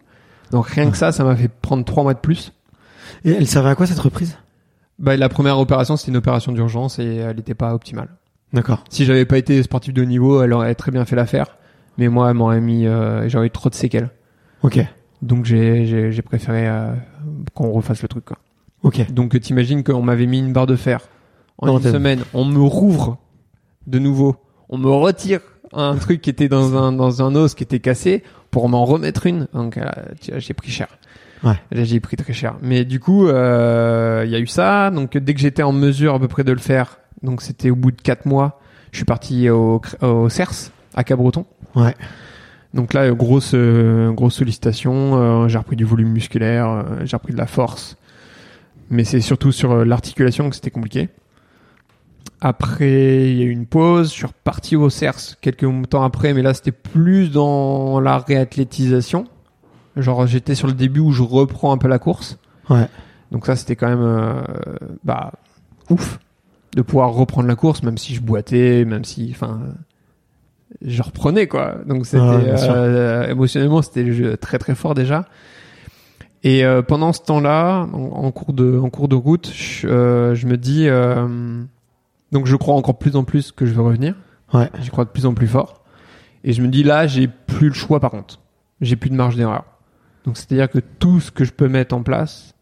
[0.52, 2.54] Donc rien que ça, ça m'a fait prendre trois mois de plus.
[3.26, 4.38] Et elle servait à quoi cette reprise?
[5.00, 8.10] Bah, la première opération, c'était une opération d'urgence et elle n'était pas optimale.
[8.54, 8.84] D'accord.
[8.90, 11.58] Si j'avais pas été sportif de haut niveau, elle aurait très bien fait l'affaire.
[11.98, 14.10] Mais moi, elle m'aurait mis, euh, j'aurais eu trop de séquelles.
[14.64, 14.80] Ok.
[15.22, 16.94] Donc j'ai, j'ai, j'ai préféré euh,
[17.54, 18.26] qu'on refasse le truc.
[18.26, 18.38] Quoi.
[18.84, 19.12] Ok.
[19.12, 21.02] Donc t'imagines qu'on m'avait mis une barre de fer
[21.58, 23.18] en Dans une semaine, on me rouvre
[23.88, 24.36] de nouveau,
[24.70, 25.40] on me retire
[25.74, 29.26] un truc qui était dans un dans un os qui était cassé pour m'en remettre
[29.26, 29.48] une.
[29.54, 29.90] Donc euh,
[30.22, 30.88] j'ai pris cher.
[31.44, 31.60] Ouais.
[31.72, 32.56] Là, j'ai pris très cher.
[32.62, 34.90] Mais du coup, euh, il y a eu ça.
[34.92, 37.76] Donc dès que j'étais en mesure à peu près de le faire, donc c'était au
[37.76, 38.60] bout de quatre mois,
[38.92, 41.46] je suis parti au, au CERS à Cabreton.
[41.76, 41.96] Ouais.
[42.74, 45.16] Donc là, euh, grosse euh, grosse sollicitation.
[45.16, 47.97] euh, j'ai repris du volume musculaire, euh, j'ai repris de la force.
[48.90, 51.10] Mais c'est surtout sur euh, l'articulation que c'était compliqué.
[52.40, 54.10] Après, il y a eu une pause.
[54.10, 59.26] Je suis reparti au CERS quelques temps après, mais là, c'était plus dans la réathlétisation.
[59.96, 62.38] Genre, j'étais sur le début où je reprends un peu la course.
[62.70, 62.88] Ouais.
[63.32, 64.42] Donc ça, c'était quand même euh,
[65.04, 65.34] bah
[65.90, 66.20] ouf
[66.76, 69.62] de pouvoir reprendre la course, même si je boitais, même si, enfin,
[70.82, 71.78] je reprenais quoi.
[71.86, 75.26] Donc c'était euh, émotionnellement, c'était très très fort déjà.
[76.44, 80.36] Et euh, pendant ce temps-là, en, en cours de en cours de route, je, euh,
[80.36, 81.64] je me dis euh,
[82.32, 84.16] donc je crois encore plus en plus que je veux revenir.
[84.54, 84.70] Ouais.
[84.80, 85.84] J'y crois de plus en plus fort.
[86.44, 88.40] Et je me dis là, j'ai plus le choix par contre.
[88.82, 89.66] J'ai plus de marge d'erreur.
[90.26, 92.54] Donc c'est-à-dire que tout ce que je peux mettre en place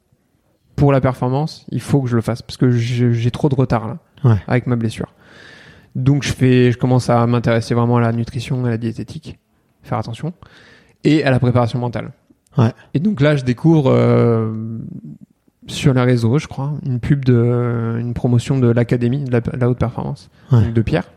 [0.76, 3.88] pour la performance, il faut que je le fasse parce que j'ai trop de retard
[3.88, 4.38] là Ouais.
[4.47, 5.13] avec ma blessure.
[5.95, 9.38] Donc je fais, je commence à m'intéresser vraiment à la nutrition, à la diététique,
[9.84, 10.34] faire attention,
[11.03, 12.11] et à la préparation mentale.
[12.58, 12.72] Ouais.
[12.93, 14.51] Et donc là, je découvre euh,
[15.68, 19.58] sur les réseaux, je crois, une pub de, une promotion de l'académie de la, de
[19.58, 20.72] la haute performance Ouais.
[20.72, 21.12] de Pierre.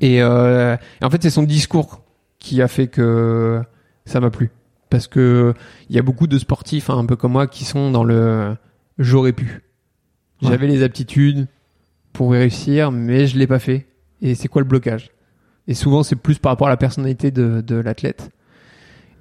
[0.00, 2.02] Et, euh, et en fait, c'est son discours
[2.38, 3.60] qui a fait que
[4.06, 4.50] ça m'a plu.
[4.88, 5.54] Parce que
[5.88, 8.56] il y a beaucoup de sportifs, hein, un peu comme moi, qui sont dans le
[8.98, 9.62] j'aurais pu.
[10.42, 10.48] Ouais.
[10.48, 11.46] J'avais les aptitudes
[12.12, 13.86] pour y réussir, mais je l'ai pas fait.
[14.22, 15.10] Et c'est quoi le blocage?
[15.68, 18.30] Et souvent, c'est plus par rapport à la personnalité de, de l'athlète.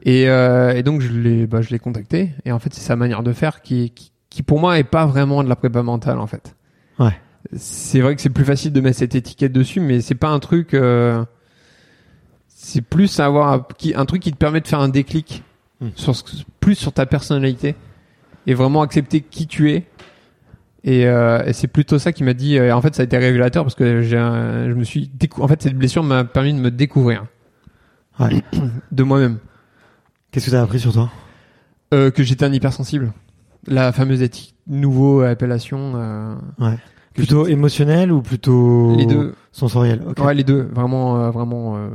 [0.03, 2.31] Et, euh, et donc, je l'ai, bah, je l'ai contacté.
[2.45, 5.05] Et en fait, c'est sa manière de faire qui, qui, qui, pour moi, est pas
[5.05, 6.55] vraiment de la prépa mentale, en fait.
[6.99, 7.17] Ouais.
[7.55, 10.39] C'est vrai que c'est plus facile de mettre cette étiquette dessus, mais c'est pas un
[10.39, 10.73] truc.
[10.73, 11.23] euh,
[12.47, 15.43] c'est plus avoir un, qui- un truc qui te permet de faire un déclic
[15.81, 15.91] Hmm.
[15.95, 16.23] sur ce,
[16.59, 17.73] plus sur ta personnalité
[18.45, 19.85] et vraiment accepter qui tu es.
[20.83, 22.57] Et, euh, et c'est plutôt ça qui m'a dit.
[22.57, 25.47] euh, en fait, ça a été révélateur parce que j'ai, je me suis décou- En
[25.47, 27.25] fait, cette blessure m'a permis de me découvrir.
[28.19, 28.43] Ouais.
[28.91, 29.37] de moi-même.
[30.31, 31.09] Qu'est-ce que t'as appris sur toi
[31.93, 33.13] Euh, que j'étais un hypersensible.
[33.67, 35.93] La fameuse éthique, nouveau appellation.
[35.95, 36.77] euh, Ouais.
[37.13, 39.33] Plutôt émotionnel ou plutôt Les deux.
[39.51, 40.01] sensoriel?
[40.07, 40.19] Ok.
[40.23, 40.69] Ouais, les deux.
[40.73, 41.75] Vraiment, euh, vraiment.
[41.77, 41.89] euh,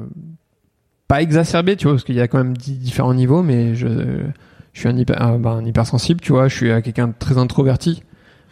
[1.08, 3.86] pas exacerbé, tu vois, parce qu'il y a quand même di- différents niveaux, mais je,
[4.72, 6.48] je suis un, hyper, bah, un hypersensible, tu vois.
[6.48, 8.02] Je suis quelqu'un de très introverti,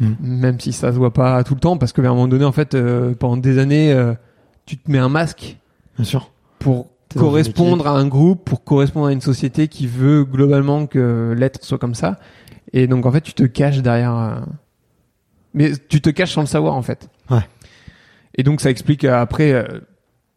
[0.00, 0.14] Hmm.
[0.20, 2.52] même si ça se voit pas tout le temps, parce qu'à un moment donné, en
[2.52, 4.14] fait, euh, pendant des années, euh,
[4.64, 5.58] tu te mets un masque
[5.96, 6.30] Bien sûr.
[6.58, 11.64] pour correspondre à un groupe, pour correspondre à une société qui veut globalement que l'être
[11.64, 12.18] soit comme ça.
[12.72, 14.14] Et donc, en fait, tu te caches derrière.
[14.16, 14.40] euh,
[15.54, 17.08] Mais tu te caches sans le savoir, en fait.
[17.30, 17.46] Ouais.
[18.36, 19.64] Et donc, ça explique euh, après euh,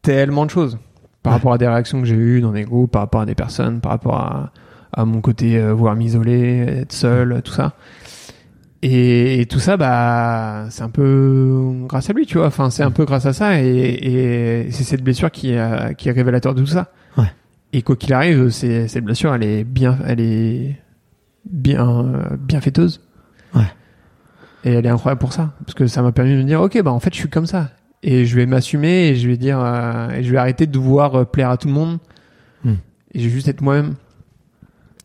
[0.01, 0.77] tellement de choses
[1.23, 1.37] par Ouais.
[1.37, 3.79] rapport à des réactions que j'ai eues dans des groupes, par rapport à des personnes,
[3.81, 4.51] par rapport à,
[4.93, 7.73] à mon côté euh, vouloir m'isoler, être seul, tout ça.
[8.87, 12.47] Et, et tout ça, bah, c'est un peu grâce à lui, tu vois.
[12.47, 15.55] Enfin, c'est un peu grâce à ça, et, et c'est cette blessure qui
[15.97, 16.91] qui est révélateur de tout ça.
[17.17, 17.31] Ouais.
[17.73, 20.79] Et quoi qu'il arrive, c'est, cette blessure, elle est bien, elle est
[21.49, 23.01] bien, bien fêteuse.
[23.55, 23.63] Ouais.
[24.65, 26.79] Et elle est incroyable pour ça, parce que ça m'a permis de me dire, ok,
[26.83, 27.71] bah en fait, je suis comme ça,
[28.03, 31.15] et je vais m'assumer, et je vais dire, euh, et je vais arrêter de vouloir
[31.15, 31.97] euh, plaire à tout le monde,
[32.63, 32.75] Hmm.
[33.13, 33.95] et je vais juste être moi-même.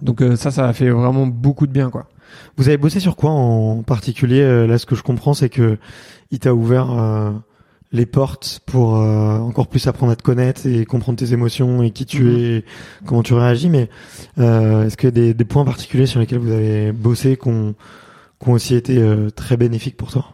[0.03, 2.09] Donc euh, ça, ça a fait vraiment beaucoup de bien, quoi.
[2.57, 5.79] Vous avez bossé sur quoi en particulier Euh, Là, ce que je comprends, c'est que
[6.31, 7.31] il t'a ouvert euh,
[7.93, 11.91] les portes pour euh, encore plus apprendre à te connaître et comprendre tes émotions et
[11.91, 12.37] qui tu Mhm.
[12.39, 12.65] es,
[13.07, 13.69] comment tu réagis.
[13.69, 13.89] Mais
[14.39, 17.49] euh, est-ce qu'il y a des, des points particuliers sur lesquels vous avez bossé qui
[17.49, 17.75] ont,
[18.43, 19.03] qui ont aussi été
[19.35, 20.27] très bénéfiques pour toi?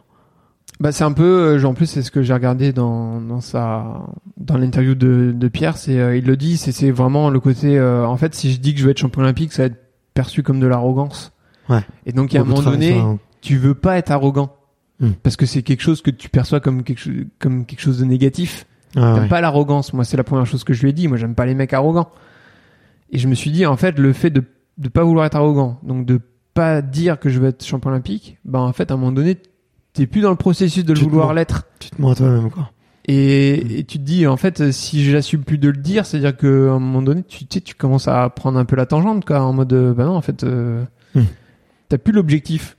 [0.79, 4.05] Bah c'est un peu, en plus c'est ce que j'ai regardé dans dans sa
[4.37, 8.15] dans l'interview de, de Pierre, c'est il le dit, c'est c'est vraiment le côté, en
[8.15, 9.81] fait si je dis que je veux être champion olympique, ça va être
[10.13, 11.31] perçu comme de l'arrogance.
[11.69, 11.81] Ouais.
[12.05, 13.01] Et donc à un moment donné,
[13.41, 14.53] tu veux pas être arrogant
[14.99, 15.11] Hmm.
[15.21, 18.05] parce que c'est quelque chose que tu perçois comme quelque chose comme quelque chose de
[18.05, 18.65] négatif.
[18.95, 19.27] Ah, ouais.
[19.27, 19.93] pas l'arrogance.
[19.93, 21.07] Moi, c'est la première chose que je lui ai dit.
[21.07, 22.09] Moi, j'aime pas les mecs arrogants.
[23.11, 24.43] Et je me suis dit, en fait, le fait de
[24.79, 26.19] de pas vouloir être arrogant, donc de
[26.55, 29.37] pas dire que je veux être champion olympique, bah en fait, à un moment donné,
[29.93, 31.67] t'es plus dans le processus de le vouloir l'être.
[31.79, 32.71] Tu te mens à toi-même, quoi.
[33.07, 36.47] Et, et tu te dis, en fait, si j'assume plus de le dire, c'est-à-dire qu'à
[36.47, 39.41] un moment donné, tu, tu sais, tu commences à prendre un peu la tangente, quoi,
[39.41, 41.21] en mode, euh, bah non, en fait, euh, Hmm.
[41.89, 42.77] T'as plus l'objectif.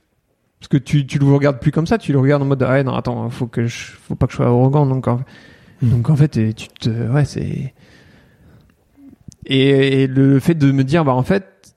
[0.59, 2.71] Parce que tu, tu le regardes plus comme ça, tu le regardes en mode, ah
[2.71, 5.21] ouais, non, attends, faut que je, faut pas que je sois arrogant, donc, en,
[5.81, 5.89] Hmm.
[5.91, 7.73] donc en fait, et tu te, ouais, c'est,
[9.45, 11.73] et, et le fait de me dire, bah en fait,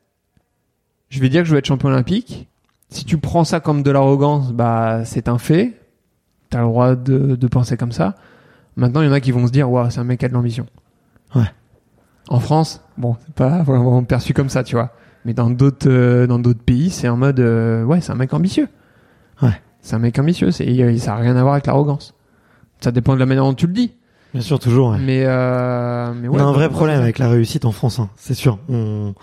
[1.08, 2.48] je vais dire que je veux être champion olympique.
[2.88, 5.78] Si tu prends ça comme de l'arrogance, bah c'est un fait.
[6.50, 8.16] T'as le droit de, de penser comme ça.
[8.76, 10.28] Maintenant, il y en a qui vont se dire, waouh, c'est un mec qui a
[10.28, 10.66] de l'ambition.
[11.34, 11.50] Ouais.
[12.28, 14.92] En France, bon, c'est pas vraiment perçu comme ça, tu vois.
[15.24, 18.32] Mais dans d'autres, euh, dans d'autres pays, c'est en mode, euh, ouais, c'est un mec
[18.34, 18.68] ambitieux.
[19.40, 19.60] Ouais.
[19.80, 20.50] C'est un mec ambitieux.
[20.50, 22.14] C'est, il- ça a rien à voir avec l'arrogance.
[22.80, 23.92] Ça dépend de la manière dont tu le dis.
[24.32, 24.90] Bien sûr, toujours.
[24.90, 24.98] ouais.
[24.98, 28.08] Mais, euh, mais ouais, on a un vrai problème avec la réussite en France, hein,
[28.16, 28.58] c'est sûr.
[28.68, 29.14] On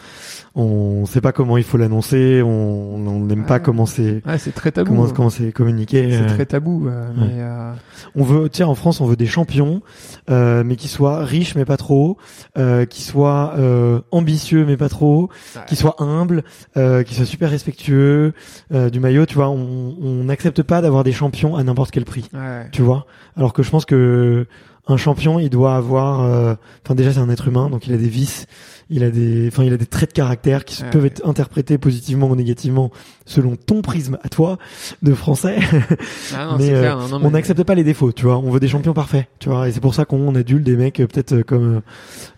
[0.55, 3.59] on sait pas comment il faut l'annoncer, on on n'aime pas Ouais.
[3.61, 4.91] comment c'est Ouais, c'est très tabou.
[4.91, 6.09] comment comment c'est communiqué.
[6.11, 6.27] C'est euh.
[6.27, 6.87] très tabou.
[6.87, 7.71] euh, mais, euh,
[8.15, 9.81] On veut, tiens, en France, on veut des champions,
[10.29, 12.17] euh, mais qui soient riches mais pas trop,
[12.57, 15.29] euh, qui soient euh, ambitieux mais pas trop,
[15.67, 16.43] qui soient humbles,
[16.77, 18.33] euh, qui soient super respectueux
[18.73, 19.25] euh, du maillot.
[19.25, 22.29] Tu vois, on on n'accepte pas d'avoir des champions à n'importe quel prix.
[22.33, 22.67] ouais.
[22.71, 23.05] tu vois.
[23.37, 24.45] Alors que je pense que
[24.89, 27.97] un champion, il doit avoir, euh, enfin déjà c'est un être humain, donc il a
[27.97, 28.47] des vices,
[28.89, 30.89] il a des, enfin il a des traits de caractère qui Ouais.
[30.89, 32.91] peuvent être interprétés positivement ou négativement
[33.25, 34.57] selon ton prisme à toi
[35.03, 35.59] de français.
[36.35, 38.37] Ah non, mais euh, clair, non, non, on n'accepte pas les défauts, tu vois.
[38.37, 39.67] On veut des champions parfaits, tu vois.
[39.67, 41.81] Et c'est pour ça qu'on adulte des mecs euh, peut-être comme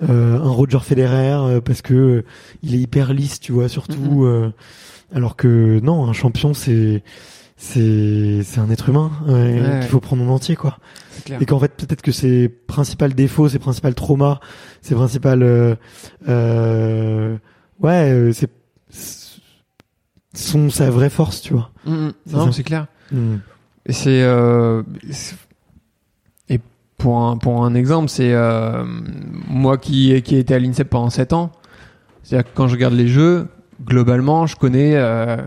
[0.09, 2.23] euh, un Roger Federer parce que
[2.63, 3.99] il est hyper lisse, tu vois, surtout.
[3.99, 4.23] Mhm.
[4.25, 4.49] euh,
[5.13, 7.03] alors que non, un champion c'est
[7.63, 9.79] c'est c'est un être humain ouais, Ouais.
[9.81, 10.79] qu'il faut prendre en entier, quoi
[11.25, 11.39] clair.
[11.41, 14.39] et qu'en fait peut-être que ses principaux défauts, ses principaux traumas,
[14.81, 15.75] ses principales euh,
[16.27, 17.37] euh,
[17.79, 18.49] ouais, euh, c'est
[20.33, 21.69] sont sa vraie force, tu vois.
[21.85, 22.13] Mm, mm.
[22.25, 22.87] C'est non, c'est clair.
[23.11, 23.35] Mm.
[23.85, 24.81] Et c'est euh,
[26.49, 26.59] et
[26.97, 28.83] pour un pour un exemple, c'est euh,
[29.47, 31.51] moi qui qui ai été à l'INSEP pendant 7 ans.
[32.23, 33.47] C'est-à-dire que quand je regarde les jeux,
[33.85, 35.37] globalement, je connais euh,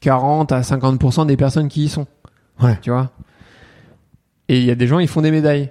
[0.00, 2.06] 40 à 50% des personnes qui y sont.
[2.60, 2.78] Ouais.
[2.82, 3.10] Tu vois?
[4.48, 5.70] Et il y a des gens, ils font des médailles.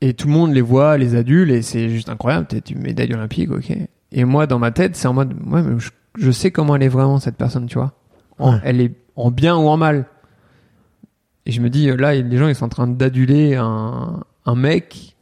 [0.00, 2.46] Et tout le monde les voit, les adultes, et c'est juste incroyable.
[2.46, 3.72] T'es une médaille olympique, ok.
[4.12, 6.82] Et moi, dans ma tête, c'est en mode, ouais, mais je, je sais comment elle
[6.82, 7.92] est vraiment cette personne, tu vois.
[8.38, 8.60] En- Ouais.
[8.64, 10.06] Elle est en bien ou en mal.
[11.46, 15.16] Et je me dis, là, les gens, ils sont en train d'aduler un, un mec.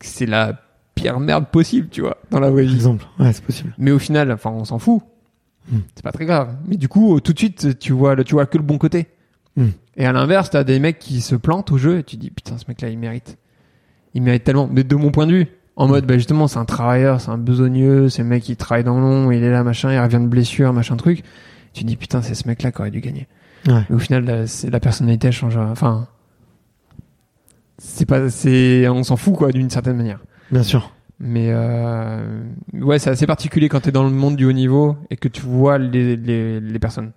[0.00, 0.60] C'est la
[0.94, 2.76] pire merde possible, tu vois, dans la vraie Par vie.
[2.76, 3.74] exemple, ouais, c'est possible.
[3.78, 5.02] Mais au final, enfin, on s'en fout.
[5.70, 5.78] Hmm.
[5.94, 6.56] C'est pas très grave.
[6.66, 9.06] Mais du coup, tout de suite, tu vois, le- tu vois que le bon côté.
[9.56, 9.68] Hmm.
[9.96, 12.56] Et à l'inverse, t'as des mecs qui se plantent au jeu et tu dis, putain,
[12.58, 13.36] ce mec-là, il mérite.
[14.14, 14.68] Il mérite tellement.
[14.70, 15.46] Mais de mon point de vue,
[15.76, 18.84] En mode, bah justement, c'est un travailleur, c'est un besogneux, c'est le mec qui travaille
[18.84, 21.22] dans l'ombre, il est là, machin, il revient de blessure, machin truc.
[21.72, 23.26] Tu dis, putain, c'est ce mec-là qui aurait dû gagner.
[23.66, 23.80] Ouais.
[23.88, 25.56] Mais au final, la personnalité elle change.
[25.56, 26.08] Enfin,
[27.78, 30.20] c'est pas, c'est, on s'en fout quoi, d'une certaine manière.
[30.50, 30.92] Bien sûr.
[31.24, 32.42] Mais euh,
[32.74, 35.42] ouais, c'est assez particulier quand t'es dans le monde du haut niveau et que tu
[35.42, 37.12] vois les, les, les personnes.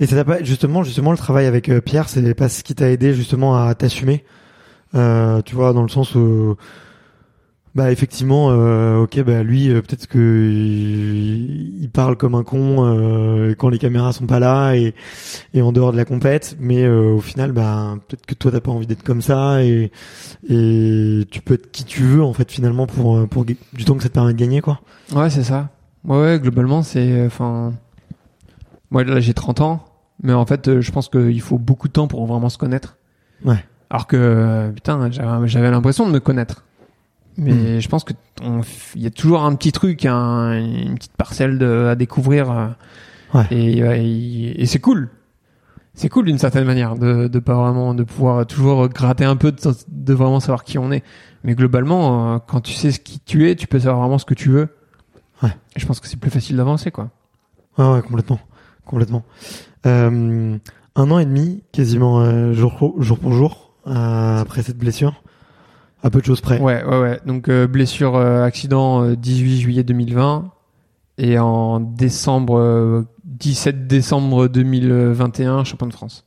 [0.00, 2.74] Et ça t'a pas justement justement le travail avec euh, Pierre, c'est pas ce qui
[2.74, 4.24] t'a aidé justement à t'assumer.
[4.94, 6.56] Euh, tu vois, dans le sens où
[7.74, 12.84] bah effectivement, euh, ok, bah lui euh, peut-être que il, il parle comme un con
[12.84, 14.94] euh, quand les caméras sont pas là et,
[15.54, 18.60] et en dehors de la compète, mais euh, au final, bah peut-être que toi t'as
[18.60, 19.90] pas envie d'être comme ça et
[20.48, 23.94] et tu peux être qui tu veux en fait finalement pour euh, pour du temps
[23.94, 24.80] que ça te permet de gagner quoi.
[25.14, 25.70] Ouais, c'est ça.
[26.04, 27.72] Ouais, ouais, globalement, c'est, enfin,
[28.90, 29.84] moi là j'ai 30 ans,
[30.22, 32.96] mais en fait, euh, je pense qu'il faut beaucoup de temps pour vraiment se connaître.
[33.44, 33.64] Ouais.
[33.90, 36.64] Alors que, euh, putain, j'avais l'impression de me connaître.
[37.38, 38.12] Mais je pense que
[38.94, 42.50] il y a toujours un petit truc, un- une petite parcelle de, à découvrir.
[42.50, 42.66] euh,
[43.34, 43.46] Ouais.
[43.50, 45.10] Et, euh, et, et c'est cool.
[45.94, 49.52] C'est cool d'une certaine manière de, de pas vraiment de pouvoir toujours gratter un peu
[49.52, 49.58] de,
[49.88, 51.04] de vraiment savoir qui on est.
[51.44, 54.24] Mais globalement, euh, quand tu sais ce qui tu es, tu peux savoir vraiment ce
[54.24, 54.68] que tu veux.
[55.42, 55.50] Ouais.
[55.76, 57.10] Et je pense que c'est plus facile d'avancer, quoi.
[57.76, 58.40] Ouais, ouais, complètement,
[58.86, 59.24] complètement.
[59.86, 60.56] Euh,
[60.96, 65.22] un an et demi, quasiment euh, jour, pour- jour pour jour, euh, après cette blessure,
[66.02, 66.60] à peu de choses près.
[66.60, 67.20] Ouais, ouais, ouais.
[67.26, 70.52] Donc euh, blessure, euh, accident euh, 18 juillet 2020
[71.18, 76.24] et en décembre, euh, 17 décembre 2021, champion de France.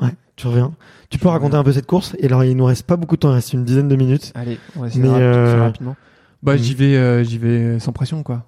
[0.00, 0.72] Ouais, tu reviens.
[1.08, 2.16] Tu peux raconter un peu cette course?
[2.18, 4.32] Et alors, il nous reste pas beaucoup de temps, il reste une dizaine de minutes.
[4.34, 5.96] Allez, on va essayer Mais, de euh, faire rapidement.
[6.42, 8.44] Bah j'y vais, euh, j'y vais sans pression, quoi.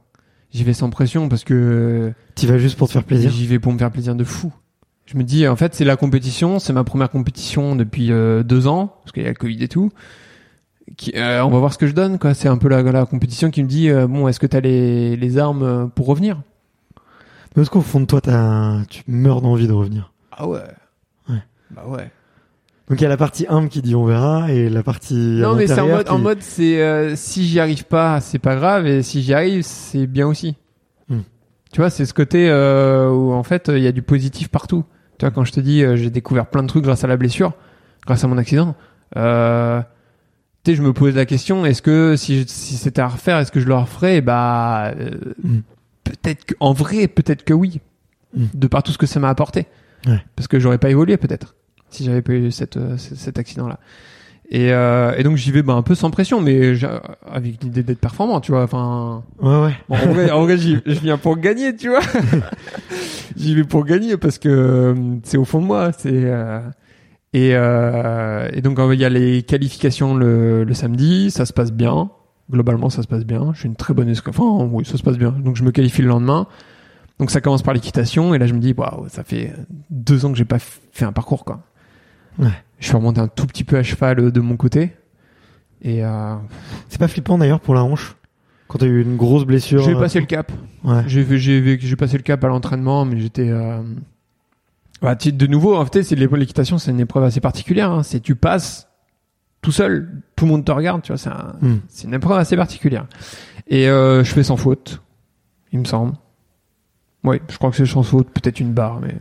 [0.52, 3.30] J'y vais sans pression parce que Tu vas juste pour te faire plaisir.
[3.30, 4.52] J'y vais pour me faire plaisir de fou.
[5.06, 8.66] Je me dis, en fait, c'est la compétition, c'est ma première compétition depuis euh, deux
[8.66, 9.92] ans, parce qu'il y a le Covid et tout.
[10.96, 12.32] Qui, euh, on va voir ce que je donne, quoi.
[12.34, 15.16] C'est un peu la, la compétition qui me dit, euh, bon, est-ce que t'as les,
[15.16, 16.40] les armes euh, pour revenir?
[17.54, 20.12] Parce qu'au fond de toi, t'as, tu meurs d'envie de revenir.
[20.30, 20.60] Ah ouais.
[21.28, 21.42] Ouais.
[21.74, 22.10] Bah ouais.
[22.88, 25.56] Donc il y a la partie humble qui dit on verra et la partie Non,
[25.56, 28.54] mais c'est en mode, qui- en mode, c'est euh, si j'y arrive pas, c'est pas
[28.54, 30.54] grave, et si j'y arrive, c'est bien aussi.
[31.08, 31.22] Hmm.
[31.72, 34.84] Tu vois, c'est ce côté euh, où en fait, il y a du positif partout.
[35.18, 37.16] Tu vois, quand je te dis, euh, j'ai découvert plein de trucs grâce à la
[37.16, 37.54] blessure,
[38.06, 38.76] grâce à mon accident.
[39.16, 39.80] Euh,
[40.66, 43.52] tu sais, je me pose la question, est-ce que si, si c'était à refaire, est-ce
[43.52, 44.20] que je le referais?
[44.20, 45.10] Bah, euh,
[45.42, 45.60] Hmm.
[46.02, 47.80] peut-être que, en vrai, peut-être que oui,
[48.36, 48.46] Hmm.
[48.52, 49.66] de par tout ce que ça m'a apporté.
[50.08, 50.20] Ouais.
[50.34, 51.54] Parce que j'aurais pas évolué peut-être
[51.88, 53.78] si j'avais pas eu cette, euh, cet accident-là.
[54.50, 56.74] Et, euh, et donc j'y vais bah, un peu sans pression, mais
[57.30, 58.64] avec l'idée d'être performant, tu vois.
[58.64, 59.76] Enfin, Ouais, ouais.
[59.88, 62.00] bon, en vrai, en vrai je viens pour gagner, tu vois.
[63.36, 65.92] j'y vais pour gagner parce que euh, c'est au fond de moi.
[65.92, 66.58] C'est euh,
[67.32, 71.72] et, euh, et donc il y a les qualifications le, le samedi, ça se passe
[71.72, 72.10] bien.
[72.50, 73.50] Globalement, ça se passe bien.
[73.54, 74.32] Je suis une très bonne escale.
[74.36, 75.30] Enfin, oui, ça se passe bien.
[75.32, 76.46] Donc je me qualifie le lendemain.
[77.18, 79.54] Donc ça commence par l'équitation et là je me dis waouh, ça fait
[79.90, 81.62] deux ans que j'ai pas fait un parcours quoi.
[82.38, 82.48] Ouais.
[82.78, 84.92] Je suis remonté un tout petit peu à cheval euh, de mon côté
[85.80, 86.34] et euh,
[86.90, 88.16] C'est pas flippant d'ailleurs pour la hanche
[88.68, 89.82] quand t'as eu une grosse blessure.
[89.82, 90.52] j'ai euh, passé le cap.
[90.84, 91.04] Ouais.
[91.06, 93.48] J'ai passé le cap à l'entraînement, mais j'étais.
[93.48, 93.80] Euh...
[95.02, 97.90] bah, tu- de nouveau, en fait, c'est l'é- l'équitation, c'est une épreuve assez particulière.
[97.90, 98.02] Hein.
[98.02, 98.88] C'est tu passes
[99.62, 101.18] tout seul, tout le monde te regarde, tu vois.
[101.18, 101.78] C'est un- Hmm.
[101.88, 103.06] c'est une épreuve assez particulière.
[103.68, 105.02] Et euh, je fais sans faute,
[105.72, 106.12] il me semble.
[107.24, 109.16] Oui, je crois que c'est sans faute, peut-être une barre, mais.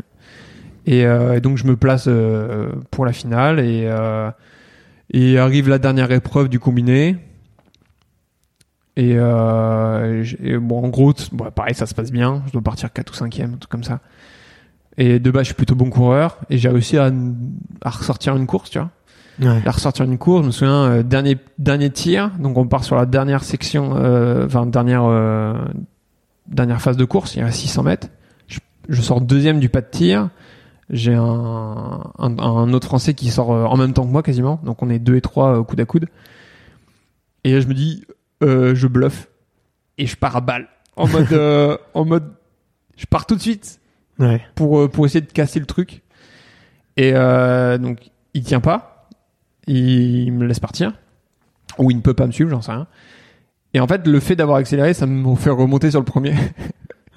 [0.86, 4.30] Et, euh, et donc je me place euh, pour la finale et euh,
[5.11, 7.17] et arrive la dernière épreuve du combiné.
[8.97, 12.43] Et, euh, et bon, en gros, bon, pareil, ça se passe bien.
[12.47, 13.99] Je dois partir 4 ou 5e, un truc comme ça.
[14.97, 16.38] Et de base, je suis plutôt bon coureur.
[16.49, 17.11] Et j'ai réussi à,
[17.81, 18.91] à ressortir une course, tu vois.
[19.41, 19.61] Ouais.
[19.65, 22.31] À ressortir une course, je me souviens, euh, dernier, dernier tir.
[22.39, 25.53] Donc, on part sur la dernière section, euh, enfin, dernière, euh,
[26.47, 27.35] dernière phase de course.
[27.35, 28.07] Il y a 600 mètres.
[28.47, 30.30] Je, je sors deuxième du pas de tir.
[30.89, 31.23] J'ai un,
[32.19, 34.61] un, un autre Français qui sort euh, en même temps que moi quasiment.
[34.63, 36.05] Donc, on est deux et trois euh, coude à coude.
[37.43, 38.05] Et là, je me dis,
[38.43, 39.27] euh, je bluffe
[39.97, 42.34] et je pars à balle en mode euh, en mode
[42.97, 43.80] je pars tout de suite
[44.19, 44.41] Ouais.
[44.55, 46.01] pour euh, pour essayer de casser le truc.
[46.97, 49.09] Et euh, donc il tient pas.
[49.67, 50.93] Il me laisse partir.
[51.77, 52.87] Ou il ne peut pas me suivre j'en sais rien.
[53.73, 56.33] Et en fait le fait d'avoir accéléré ça me fait remonter sur le premier.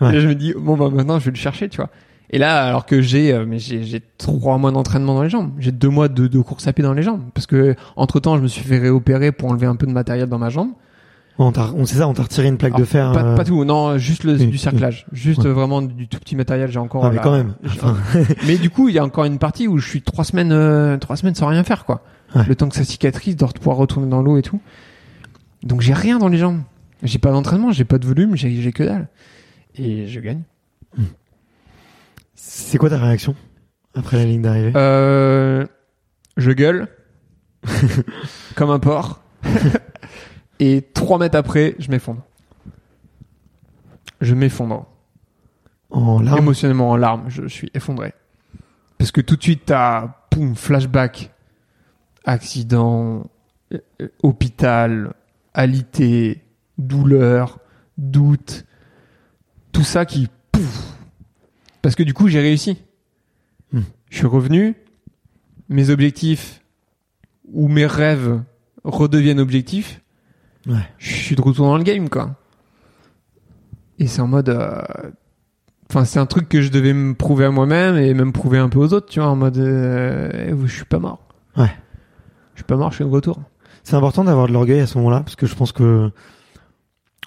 [0.01, 0.15] Ouais.
[0.15, 1.91] et je me dis bon bah maintenant je vais le chercher tu vois.
[2.31, 5.51] Et là alors que j'ai euh, mais j'ai j'ai trois mois d'entraînement dans les jambes.
[5.59, 7.23] J'ai deux mois de, de course à pied dans les jambes.
[7.35, 10.29] Parce que entre temps je me suis fait réopérer pour enlever un peu de matériel
[10.29, 10.71] dans ma jambe
[11.41, 13.13] On, on sait ça, on t'a retiré une plaque de alors, fer.
[13.13, 15.07] Pas, euh, pas tout, non, juste le, oui, du cerclage.
[15.13, 15.51] Juste Ouais.
[15.51, 17.05] vraiment du tout petit matériel, j'ai encore.
[17.05, 17.55] Ah, mais la- quand même.
[17.65, 17.97] Enfin,
[18.47, 20.97] mais du coup, il y a encore une partie où je suis trois semaines, euh,
[20.97, 22.03] trois semaines sans rien faire, quoi.
[22.35, 22.43] Ouais.
[22.47, 24.61] Le temps que ça cicatrise, de pouvoir retourner dans l'eau et tout.
[25.63, 26.61] Donc j'ai rien dans les jambes.
[27.05, 29.09] J'ai pas d'entraînement, j'ai pas de volume, j'ai j'ai que dalle.
[29.77, 30.43] Et je gagne.
[32.35, 33.35] C'est quoi ta réaction
[33.95, 34.73] après la ligne d'arrivée?
[34.75, 35.67] Euh,
[36.37, 36.89] je gueule
[38.57, 39.21] comme un porc.
[40.61, 42.23] Et trois mètres après, je m'effondre.
[44.21, 44.87] Je m'effondre.
[45.91, 48.13] En larmes Émotionnellement en larmes, je suis effondré.
[48.99, 51.33] Parce que tout de suite, t'as, poum, flashback,
[52.25, 53.31] accident,
[53.73, 55.15] euh, hôpital,
[55.55, 56.45] alité,
[56.77, 57.59] douleur,
[57.97, 58.65] doute,
[59.73, 60.95] tout ça qui, pouf.
[61.81, 62.83] Parce que du coup, j'ai réussi.
[63.73, 63.83] Hmm.
[64.11, 64.75] Je suis revenu,
[65.69, 66.63] mes objectifs
[67.53, 68.43] ou mes rêves
[68.85, 70.03] redeviennent objectifs.
[70.69, 70.75] Ouais.
[70.99, 72.37] Je suis de retour dans le game, quoi.
[73.99, 74.83] Et c'est en mode, euh,
[75.91, 78.69] Enfin, c'est un truc que je devais me prouver à moi-même et même prouver un
[78.69, 81.21] peu aux autres, tu vois, en mode, euh, je suis pas mort.
[81.57, 81.73] Ouais.
[82.55, 83.41] Je suis pas mort, je suis de retour.
[83.85, 86.11] C'est important d'avoir de l'orgueil à ce moment-là, parce que je pense que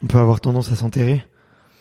[0.03, 1.25] on peut avoir tendance à s'enterrer.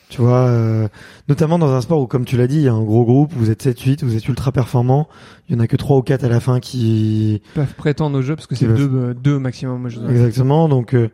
[0.08, 0.88] Tu vois, euh,
[1.28, 3.30] notamment dans un sport où, comme tu l'as dit, il y a un gros groupe,
[3.34, 5.06] vous êtes 7-8, vous êtes ultra performants,
[5.50, 7.34] il y en a que 3 ou 4 à la fin qui...
[7.34, 9.82] Ils peuvent prétendre au jeu parce que c'est peuvent- deux, euh, deux maximum.
[9.82, 10.10] Moi, je dirais.
[10.12, 11.10] Exactement, donc euh,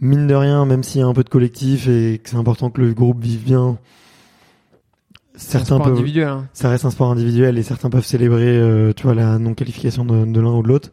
[0.00, 2.70] mine de rien, même s'il y a un peu de collectif et que c'est important
[2.70, 3.78] que le groupe vive bien,
[5.34, 5.92] certains sport peuvent...
[5.94, 6.28] individuel.
[6.28, 6.46] hein.
[6.52, 10.24] ça reste un sport individuel et certains peuvent célébrer, euh, tu vois, la non-qualification de,
[10.24, 10.90] de l'un ou de l'autre.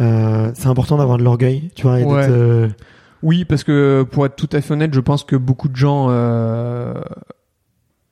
[0.00, 2.20] Euh, c'est important d'avoir de l'orgueil, tu vois, et Ouais.
[2.22, 2.30] d'être...
[2.32, 2.68] euh,
[3.22, 6.06] Oui, parce que pour être tout à fait honnête, je pense que beaucoup de gens,
[6.10, 6.94] euh,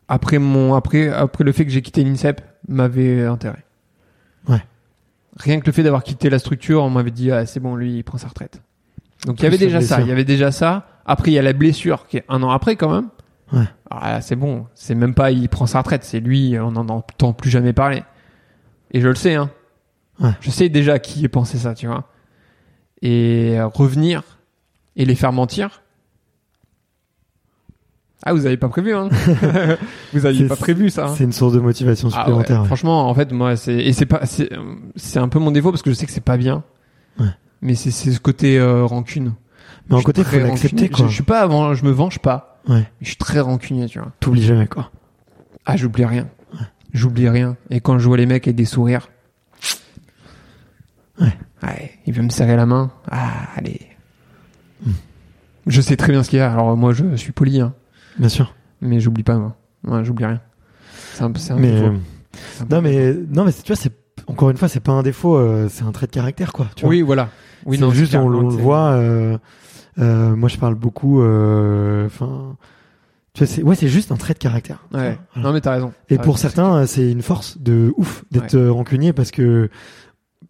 [0.09, 3.65] après mon, après, après le fait que j'ai quitté l'INSEP, m'avaient intérêt.
[4.49, 4.63] Ouais.
[5.37, 7.99] Rien que le fait d'avoir quitté la structure, on m'avait dit, ah, c'est bon, lui,
[7.99, 8.61] il prend sa retraite.
[9.25, 10.87] Donc il y avait déjà ça, il y avait déjà ça.
[11.05, 13.09] Après, il y a la blessure qui est un an après quand même.
[13.53, 13.65] Ouais.
[13.91, 16.89] Alors là, c'est bon, c'est même pas il prend sa retraite, c'est lui, on n'en
[16.89, 18.03] entend plus jamais parler.
[18.91, 19.51] Et je le sais, hein.
[20.21, 20.31] Ouais.
[20.41, 22.05] Je sais déjà qui ait pensé ça, tu vois.
[23.03, 24.23] Et revenir
[24.97, 25.83] et les faire mentir.
[28.25, 29.09] Ah, vous avez pas prévu, hein
[30.13, 31.07] Vous aviez pas prévu ça.
[31.07, 32.67] hein c'est une source de motivation ah ouais, supplémentaire.
[32.67, 34.51] Franchement, en fait, moi, c'est et c'est pas, c'est,
[34.97, 36.65] c'est un peu mon défaut parce que je sais que c'est pas bien.
[37.21, 37.27] Ouais.
[37.63, 39.35] Mais c'est ce côté euh, rancune.
[39.89, 41.07] Mais en côté, faut l'accepter, quoi.
[41.07, 42.61] Je, je suis pas avant, je me venge pas.
[42.69, 42.85] Ouais.
[43.01, 44.13] Je suis très rancunier, tu vois.
[44.21, 44.91] T'oublies jamais, quoi.
[45.65, 46.29] Ah, j'oublie rien.
[46.93, 47.57] J'oublie rien.
[47.71, 49.09] Et quand je vois les mecs avec des sourires.
[51.21, 51.33] Ouais.
[51.63, 52.91] Ouais, il veut me serrer la main.
[53.11, 53.81] Ah, allez.
[54.85, 54.93] Hmm.
[55.67, 56.53] Je sais très bien ce qu'il y a.
[56.53, 57.75] Alors moi, je suis poli, hein.
[58.19, 58.55] Bien sûr.
[58.81, 59.57] Mais j'oublie pas, moi.
[59.87, 60.41] Ouais, j'oublie rien.
[61.15, 61.87] C'est un, c'est un Mais, défaut.
[61.87, 63.93] euh, non, mais, non, mais tu vois, c'est,
[64.27, 66.67] encore une fois, c'est pas un défaut, euh, c'est un trait de caractère, quoi.
[66.77, 66.91] Tu vois.
[66.91, 67.31] Oui, voilà.
[67.67, 69.37] Oui, non, juste, on, le voit, euh,
[69.99, 72.57] euh, moi, je parle beaucoup, euh, enfin,
[73.35, 74.85] tu vois, c'est, ouais, c'est juste un trait de caractère.
[74.91, 75.03] tu Ouais.
[75.11, 75.49] vois, voilà.
[75.49, 75.93] Non, mais t'as raison.
[76.09, 78.61] Et T'as pour raison, certains, c'est une force de ouf d'être Ouais.
[78.61, 79.69] euh, rancunier parce que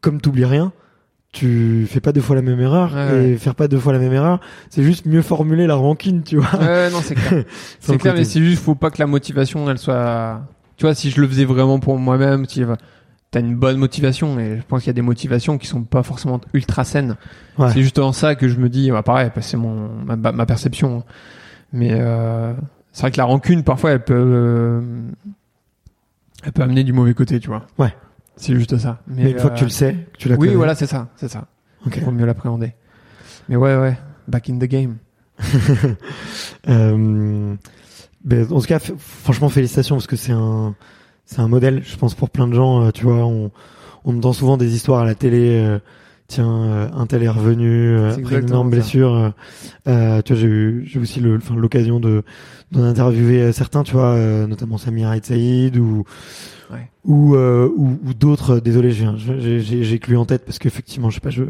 [0.01, 0.73] comme t'oublies rien,
[1.33, 3.99] tu fais pas deux fois la même erreur Ouais, et faire pas deux fois la
[3.99, 4.41] même erreur,
[4.71, 6.59] c'est juste mieux formuler la rancune, tu vois.
[6.61, 7.45] Ouais, non, c'est clair.
[7.81, 8.21] C'est clair, côté.
[8.21, 10.43] mais c'est juste, faut pas que la motivation, elle soit.
[10.77, 12.63] Tu vois, si je le faisais vraiment pour moi-même, si
[13.37, 16.03] t'as une bonne motivation, et je pense qu'il y a des motivations qui sont pas
[16.03, 17.17] forcément ultra saines.
[17.59, 17.71] Ouais.
[17.71, 20.47] C'est juste en ça que je me dis, bah, pareil, bah, c'est mon ma, ma
[20.47, 21.05] perception.
[21.71, 22.55] Mais euh,
[22.93, 24.81] c'est vrai que la rancune, parfois, elle peut, euh,
[26.45, 27.67] elle peut amener du mauvais côté, tu vois.
[27.79, 27.95] Ouais.
[28.37, 29.03] C'est juste ça.
[29.07, 30.57] Mais, Mais une fois euh, que tu le sais, que tu la Oui, connais.
[30.57, 31.47] voilà, c'est ça, c'est ça.
[31.87, 32.01] Ok.
[32.03, 32.73] Faut mieux l'appréhender.
[33.51, 33.99] Mais ouais, ouais,
[34.29, 34.97] back in the game.
[36.69, 37.55] Euh,
[38.25, 40.75] ben, en tout cas, franchement, félicitations parce que c'est un,
[41.27, 42.85] c'est un modèle, je pense, pour plein de gens.
[42.86, 43.51] euh, tu vois, on,
[44.05, 45.61] on entend souvent des histoires à la télé.
[45.62, 45.78] euh,
[46.28, 49.32] tiens, euh, un tel est revenu euh, après une énorme blessure.
[49.85, 52.23] tu vois, j'ai eu, j'ai aussi le, enfin, l'occasion de
[52.73, 56.05] d'en interviewer certains, tu vois, euh, notamment Samir Aït Saïd ou
[56.73, 56.90] Ouais.
[57.05, 58.59] ou, euh, ou ou d'autres.
[58.59, 59.07] Désolé, j'ai
[59.61, 61.44] j'ai j'ai lui en tête parce qu'effectivement, je sais pas, je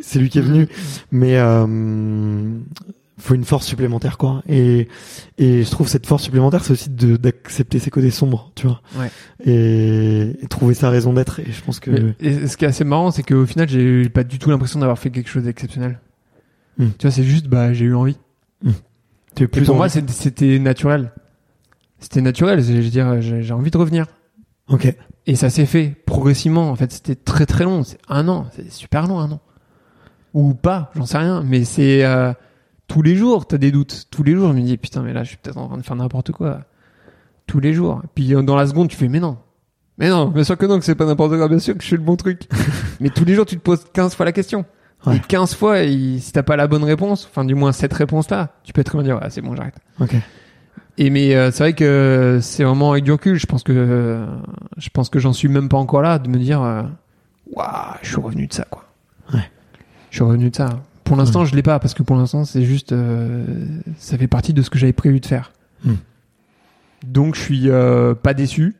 [0.00, 0.66] c'est lui qui est venu,
[1.12, 2.58] mais euh,
[3.18, 4.42] faut une force supplémentaire quoi.
[4.48, 4.88] Et
[5.38, 8.82] et je trouve cette force supplémentaire, c'est aussi de d'accepter ses côtés sombres, tu vois.
[8.98, 9.10] Ouais.
[9.44, 11.40] Et, et trouver sa raison d'être.
[11.40, 14.08] Et je pense que Mais- et ce qui est assez marrant, c'est qu'au final, j'ai
[14.08, 15.98] pas du tout l'impression d'avoir fait quelque chose d'exceptionnel.
[16.78, 16.88] Hmm.
[16.98, 18.18] Tu vois, c'est juste, bah, j'ai eu envie.
[19.34, 21.10] tu es Et plus pour moi, c'était naturel.
[21.98, 22.62] C'était naturel.
[22.62, 24.06] Je veux dire, j'ai j'ai envie de revenir.
[24.68, 24.94] Ok.
[25.26, 26.70] Et ça s'est fait progressivement.
[26.70, 27.82] En fait, c'était très très long.
[27.82, 28.46] C'est un an.
[28.54, 29.40] C'est super long, un an.
[30.34, 31.42] Ou pas, j'en sais rien.
[31.42, 32.32] Mais c'est euh,
[32.88, 34.06] tous les jours, t'as des doutes.
[34.10, 35.82] Tous les jours, je me dis, putain, mais là, je suis peut-être en train de
[35.82, 36.60] faire n'importe quoi.
[37.46, 38.02] Tous les jours.
[38.14, 39.38] Puis euh, dans la seconde, tu fais, mais non.
[39.98, 41.48] Mais non, bien sûr que non, que c'est pas n'importe quoi.
[41.48, 42.42] Bien sûr que je fais le bon truc.
[43.00, 44.64] mais tous les jours, tu te poses 15 fois la question.
[45.06, 45.16] Ouais.
[45.16, 48.50] Et 15 fois, il- si t'as pas la bonne réponse, enfin, du moins cette réponse-là,
[48.64, 49.76] tu peux très bien dire, ouais, c'est bon, j'arrête.
[50.00, 50.14] Ok.
[50.98, 53.38] Et mais euh, c'est vrai que c'est vraiment avec du recul.
[53.38, 54.26] Je pense que euh,
[54.78, 56.82] je pense que j'en suis même pas encore là de me dire, euh,
[57.52, 57.68] waouh,
[58.02, 58.84] je suis revenu de ça quoi.
[59.34, 59.48] Ouais.
[60.10, 60.70] Je suis revenu de ça
[61.06, 63.44] Pour l'instant, je l'ai pas parce que pour l'instant, c'est juste, euh,
[63.96, 65.52] ça fait partie de ce que j'avais prévu de faire.
[65.84, 65.94] Hmm.
[67.06, 68.74] Donc, je suis euh, pas déçu,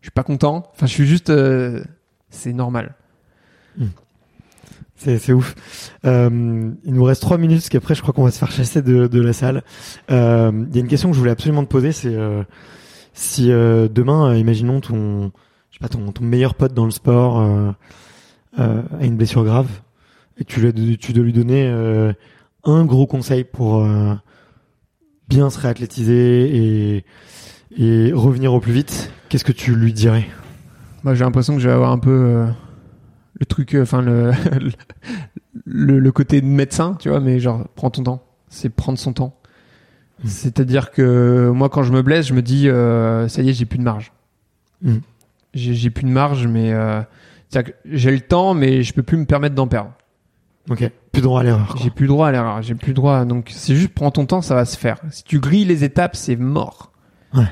[0.00, 0.70] je suis pas content.
[0.74, 1.82] Enfin, je suis juste, euh,
[2.30, 2.94] c'est normal.
[4.96, 5.54] C'est, c'est ouf.
[6.04, 8.82] Euh, il nous reste trois minutes, parce qu'après, je crois qu'on va se faire chasser
[8.82, 9.62] de, de la salle.
[10.10, 12.42] Euh, Il y a une question que je voulais absolument te poser, c'est euh,
[13.12, 15.32] si euh, demain, euh, imaginons ton,
[15.70, 17.72] je sais pas, ton, ton meilleur pote dans le sport euh,
[18.58, 19.68] euh, a une blessure grave,
[20.38, 22.12] et tu, lui, tu dois lui donner euh,
[22.64, 24.14] un gros conseil pour euh,
[25.28, 27.04] bien se réathlétiser et,
[27.76, 30.26] et revenir au plus vite, qu'est-ce que tu lui dirais?
[31.04, 32.46] Moi, j'ai l'impression que je vais avoir un peu euh,
[33.38, 34.32] le truc, enfin le,
[35.64, 38.24] le le côté de médecin, tu vois, mais genre prends ton temps.
[38.48, 39.36] C'est prendre son temps.
[40.22, 40.28] Mm.
[40.28, 42.68] C'est-à-dire que moi, quand je me blesse, je me dis,
[43.28, 44.12] ça y est, j'ai plus de marge.
[44.82, 44.98] Mm.
[45.54, 46.72] J'ai plus de marge, mais
[47.84, 49.92] j'ai le temps, mais je peux plus me permettre d'en perdre.
[50.70, 51.76] Ok, plus droit à l'erreur.
[51.82, 52.62] J'ai plus droit à l'erreur.
[52.62, 53.24] J'ai plus droit.
[53.24, 54.98] Donc c'est juste prends ton temps, ça va se faire.
[55.10, 56.92] Si tu grilles les étapes, c'est mort.
[57.34, 57.42] Ouais.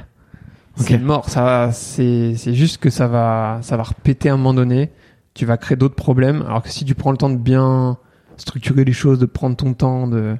[0.78, 0.86] Ok.
[0.86, 1.28] C'est mort.
[1.28, 4.90] Ça, c'est c'est juste que ça va, ça va repéter à un moment donné.
[5.34, 6.42] Tu vas créer d'autres problèmes.
[6.42, 7.98] Alors que si tu prends le temps de bien
[8.36, 10.36] structurer les choses, de prendre ton temps, de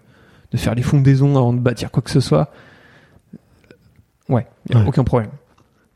[0.53, 2.51] de faire les fondaisons avant de bâtir quoi que ce soit,
[4.29, 4.87] ouais, y a Ouais.
[4.89, 5.31] aucun problème.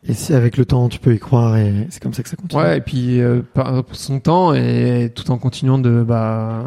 [0.06, 2.36] Et si avec le temps tu peux y croire et c'est comme ça que ça
[2.36, 2.62] continue.
[2.62, 6.64] Ouais, et puis euh, par son temps et tout en continuant de bah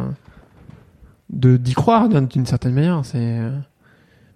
[1.29, 3.01] de d'y croire d'une certaine manière.
[3.03, 3.51] C'est euh,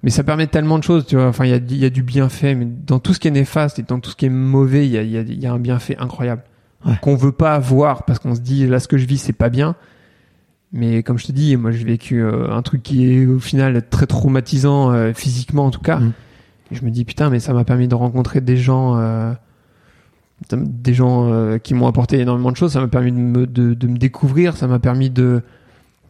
[0.03, 1.27] mais ça permet tellement de choses, tu vois.
[1.27, 3.31] Enfin, il y a, il y a du bienfait, mais dans tout ce qui est
[3.31, 5.45] néfaste et dans tout ce qui est mauvais, il y a, il y a, y
[5.45, 6.43] a un bienfait incroyable
[6.83, 6.95] Ouais.
[7.03, 9.49] qu'on veut pas voir parce qu'on se dit là ce que je vis c'est pas
[9.49, 9.75] bien.
[10.73, 13.87] Mais comme je te dis, moi j'ai vécu euh, un truc qui est au final
[13.87, 15.97] très traumatisant euh, physiquement en tout cas.
[15.97, 16.13] Mm.
[16.71, 19.33] Et je me dis putain, mais ça m'a permis de rencontrer des gens, euh,
[20.51, 22.73] des gens euh, qui m'ont apporté énormément de choses.
[22.73, 24.57] Ça m'a permis de me, de, de me découvrir.
[24.57, 25.43] Ça m'a permis de,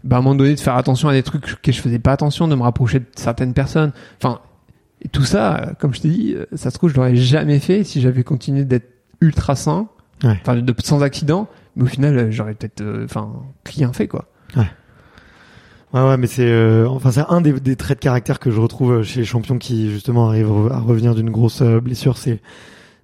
[0.04, 2.12] bah, à un moment donné, de faire attention à des trucs que je faisais pas
[2.14, 3.92] attention, de me rapprocher de certaines personnes.
[4.22, 4.40] Enfin,
[5.02, 7.84] et tout ça, comme je t'ai dit, euh, ça se trouve, je l'aurais jamais fait
[7.84, 8.88] si j'avais continué d'être
[9.20, 9.88] ultra sain,
[10.24, 10.38] Ouais.
[10.42, 11.48] enfin, de, sans accident.
[11.76, 13.32] Mais au final, j'aurais peut-être, euh, enfin,
[13.66, 14.26] rien fait, quoi.
[14.56, 14.68] Ouais,
[15.94, 18.92] ouais, mais c'est euh, enfin c'est un des, des traits de caractère que je retrouve
[18.94, 22.40] euh, chez les champions qui justement arrivent à revenir d'une grosse euh, blessure, c'est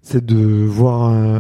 [0.01, 1.39] c'est de voir euh,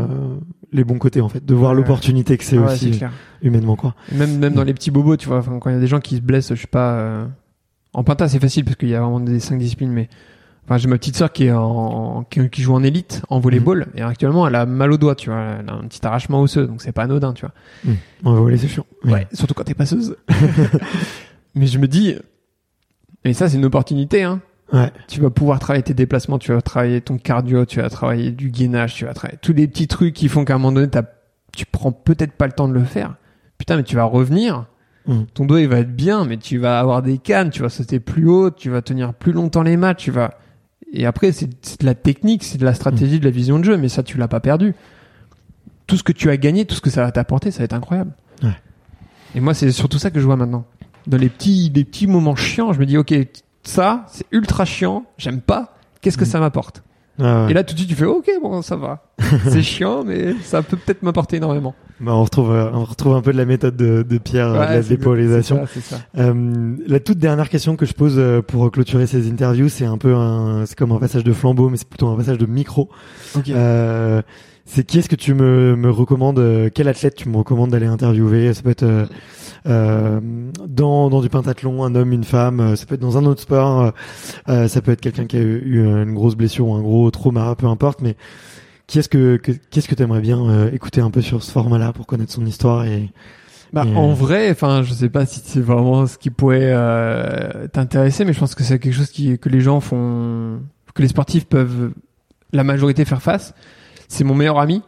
[0.73, 1.77] les bons côtés en fait, de voir Ouais.
[1.77, 3.11] l'opportunité que c'est Ah ouais, aussi clair.
[3.41, 3.95] humainement quoi.
[4.11, 6.01] Même, même dans les petits bobos, tu vois, enfin, quand il y a des gens
[6.01, 7.25] qui se blessent, je sais pas, euh,
[7.93, 10.09] en pinta c'est facile parce qu'il y a vraiment des cinq disciplines, mais
[10.65, 13.87] enfin j'ai ma petite sœur qui est en, qui, qui joue en élite, en volleyball,
[13.95, 16.67] et actuellement elle a mal au doigt, tu vois, elle a un petit arrachement osseux,
[16.67, 17.53] donc c'est pas anodin, tu vois.
[18.25, 18.85] On va voler c'est chiant.
[19.05, 20.17] Ouais, surtout quand t'es passeuse.
[21.57, 22.15] mais je me dis,
[23.23, 24.41] et ça c'est une opportunité, hein.
[24.73, 24.91] Ouais.
[25.07, 28.49] Tu vas pouvoir travailler tes déplacements, tu vas travailler ton cardio, tu vas travailler du
[28.49, 30.89] gainage, tu vas travailler tous les petits trucs qui font qu'à un moment donné,
[31.55, 33.15] tu prends peut-être pas le temps de le faire.
[33.57, 34.65] Putain, mais tu vas revenir,
[35.07, 35.21] Mm.
[35.33, 38.01] ton dos il va être bien, mais tu vas avoir des cannes, tu vas sauter
[38.01, 40.33] plus haut, tu vas tenir plus longtemps les matchs, tu vas.
[40.91, 43.63] Et après, c'est c'est de la technique, c'est de la stratégie, de la vision de
[43.63, 44.75] jeu, mais ça, tu l'as pas perdu.
[45.85, 47.73] Tout ce que tu as gagné, tout ce que ça va t'apporter, ça va être
[47.73, 48.11] incroyable.
[48.43, 48.49] Ouais.
[49.33, 50.65] Et moi, c'est surtout ça que je vois maintenant.
[51.07, 53.13] Dans les petits, les petits moments chiants, je me dis, ok,
[53.63, 56.83] ça, c'est ultra chiant, j'aime pas, qu'est-ce que ça m'apporte
[57.19, 57.47] ouais.
[57.49, 59.03] Et là, tout de suite, tu fais, ok, bon, ça va.
[59.49, 61.75] c'est chiant, mais ça peut peut-être m'apporter énormément.
[61.99, 64.67] Bah, on retrouve euh, on retrouve un peu de la méthode de, de Pierre euh,
[64.67, 65.65] de la dépolarisation.
[65.65, 65.97] Ça, ça.
[66.19, 70.13] Euh, la toute dernière question que je pose pour clôturer ces interviews, c'est un peu
[70.13, 72.89] un, c'est comme un passage de flambeau, mais c'est plutôt un passage de micro.
[73.35, 73.49] Ok.
[73.49, 74.21] Euh,
[74.69, 77.85] c'est qui est-ce que tu me, me recommandes euh, Quel athlète tu me recommandes d'aller
[77.87, 78.53] interviewer?
[78.53, 79.05] Ça peut être euh,
[79.65, 80.19] euh,
[80.67, 82.59] dans, dans du pentathlon, un homme, une femme.
[82.59, 83.91] euh, Ça peut être dans un autre sport.
[84.47, 87.55] ça peut être quelqu'un qui a eu, eu une grosse blessure ou un gros trauma,
[87.55, 88.01] peu importe.
[88.01, 88.15] Mais
[88.87, 92.05] qui est-ce que, que qu'est-ce que t'aimerais bien écouter un peu sur ce format-là pour
[92.05, 93.09] connaître son histoire et
[93.73, 97.67] Bah, Et, en vrai, enfin, je sais pas si c'est vraiment ce qui pourrait euh,
[97.67, 100.59] t'intéresser, mais je pense que c'est quelque chose qui, que les gens font,
[100.93, 101.91] que les sportifs peuvent,
[102.53, 103.53] la majorité faire face.
[104.07, 104.81] C'est mon meilleur ami,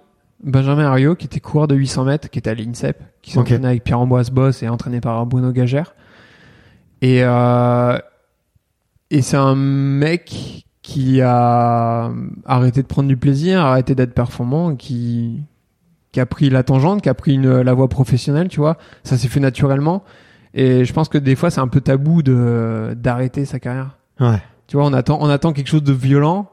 [0.44, 3.84] Benjamin Ario, qui était coureur de 800 mètres, qui était à l'INSEP, qui s'entraînait avec
[3.84, 5.96] Pierre-Ambroise Boss et entraîné par Bruno Gagère.
[7.02, 7.98] Et, euh,
[9.10, 12.12] et c'est un mec qui a
[12.46, 15.44] arrêté de prendre du plaisir, arrêté d'être performant, qui,
[16.12, 18.78] qui a pris la tangente, qui a pris une, la voie professionnelle, tu vois.
[19.04, 20.04] Ça s'est fait naturellement.
[20.54, 23.98] Et je pense que des fois, c'est un peu tabou de, d'arrêter sa carrière.
[24.20, 26.50] ouais, Tu vois, on attend, on attend quelque chose de violent.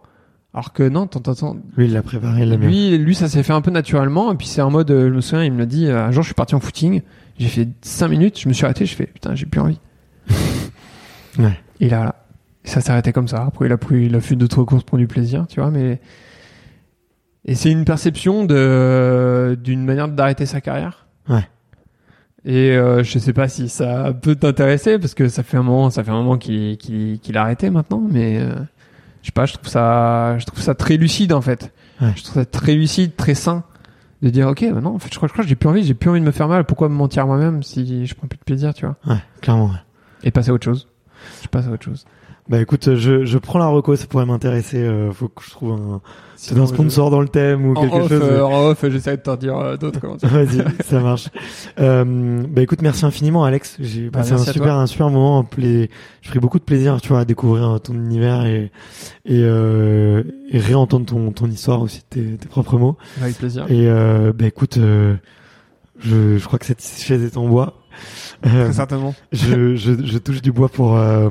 [0.57, 3.61] Alors que non, t'entends, lui il l'a préparé, l'a lui, lui, ça s'est fait un
[3.61, 4.33] peu naturellement.
[4.33, 6.11] Et puis c'est en mode, euh, je me souviens, il me l'a dit, euh, un
[6.13, 7.03] jour, je suis parti en footing.
[7.39, 9.79] J'ai fait 5 minutes, je me suis arrêté, je fais, putain, j'ai plus envie.
[11.39, 11.53] Ouais.
[11.81, 12.15] Et là.
[12.65, 13.45] Et ça s'est arrêté comme ça.
[13.45, 16.01] Après, il a pris, il a fait d'autres courses pour du plaisir, tu vois, mais,
[17.45, 21.07] et c'est une perception de, d'une manière d'arrêter sa carrière.
[21.29, 21.47] Ouais.
[22.47, 25.91] Et euh, je sais pas si ça peut t'intéresser parce que ça fait un moment,
[25.91, 28.55] ça fait un moment qu'il qu'il qu'il a arrêté maintenant, mais euh,
[29.27, 31.73] je sais pas, je trouve ça, je trouve ça très lucide en fait.
[32.01, 32.13] Ouais.
[32.15, 33.65] Je trouve ça très lucide, très sain
[34.23, 35.83] de dire ok, bah non, en fait, je crois, je crois que j'ai plus envie,
[35.83, 36.63] j'ai plus envie de me faire mal.
[36.63, 38.95] Pourquoi me mentir moi-même si je prends plus de plaisir, tu vois?
[39.05, 39.67] Ouais, clairement.
[39.67, 39.81] ouais.
[40.23, 40.87] Et passer à autre chose.
[41.43, 42.05] Je passe à autre chose.
[42.49, 44.79] Bah écoute, je, je prends la reco, ça pourrait m'intéresser.
[44.79, 46.01] euh, faut que je trouve un,
[46.37, 48.23] c'est un Sinon, sponsor dans le thème ou En quelque off, chose.
[48.23, 50.01] euh, en off, j'essaie de t'en dire euh, d'autres.
[50.23, 51.29] Vas-y, ça marche.
[51.79, 53.77] Euh, bah écoute, merci infiniment Alex.
[53.81, 54.73] J'ai Bah, passé un super, toi.
[54.75, 55.45] un super moment.
[55.45, 55.65] pla-
[56.23, 58.71] J'ai pris beaucoup de plaisir, tu vois, à découvrir euh, ton univers et
[59.27, 62.97] et, euh, et réentendre ton ton histoire aussi, tes, tes propres mots.
[63.21, 63.67] Avec plaisir.
[63.69, 65.17] Et euh, bah écoute, euh,
[65.99, 67.75] je je crois que cette chaise est en bois.
[68.47, 69.15] Euh, Très certainement.
[69.33, 71.31] je, je, je touche du bois pour euh,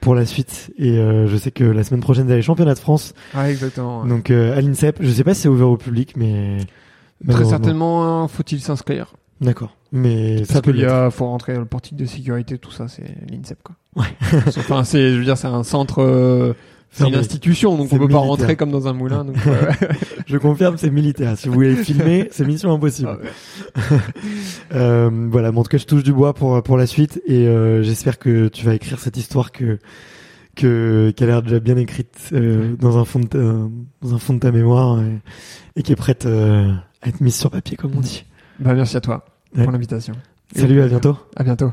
[0.00, 2.42] pour la suite et euh, je sais que la semaine prochaine il y a les
[2.42, 4.02] championnats de France Ouais, exactement.
[4.02, 4.08] ouais.
[4.08, 6.58] donc à l'INSEP je sais pas si c'est ouvert au public mais
[7.28, 11.54] Très certainement, euh, faut-il s'inscrire d'accord mais ça Parce peut qu'il y a, faut rentrer
[11.54, 13.76] dans le portique de sécurité, tout ça, c'est l'INSEP, quoi.
[13.96, 14.04] Ouais.
[14.58, 16.52] enfin, c'est, je veux dire, c'est un centre, euh,
[16.96, 19.70] c'est une institution, donc on peut pas rentrer comme dans un moulin, donc, euh,
[20.26, 23.08] je confirme c'est militaire si vous voulez filmer c'est mission impossible
[23.74, 23.98] Ah ouais.
[24.74, 27.46] euh, voilà mais en tout cas je touche du bois pour pour la suite et
[27.46, 29.78] euh, j'espère que tu vas écrire cette histoire que
[30.54, 34.18] que qui a l'air déjà bien écrite euh, dans un fond de ta, dans un
[34.18, 35.20] fond de ta mémoire et,
[35.76, 38.24] et qui est prête euh, à être mise sur papier comme on dit
[38.58, 39.24] Bah, merci à toi
[39.56, 39.62] Ouais.
[39.62, 40.14] pour l'invitation.
[40.54, 41.72] salut à bientôt À bientôt.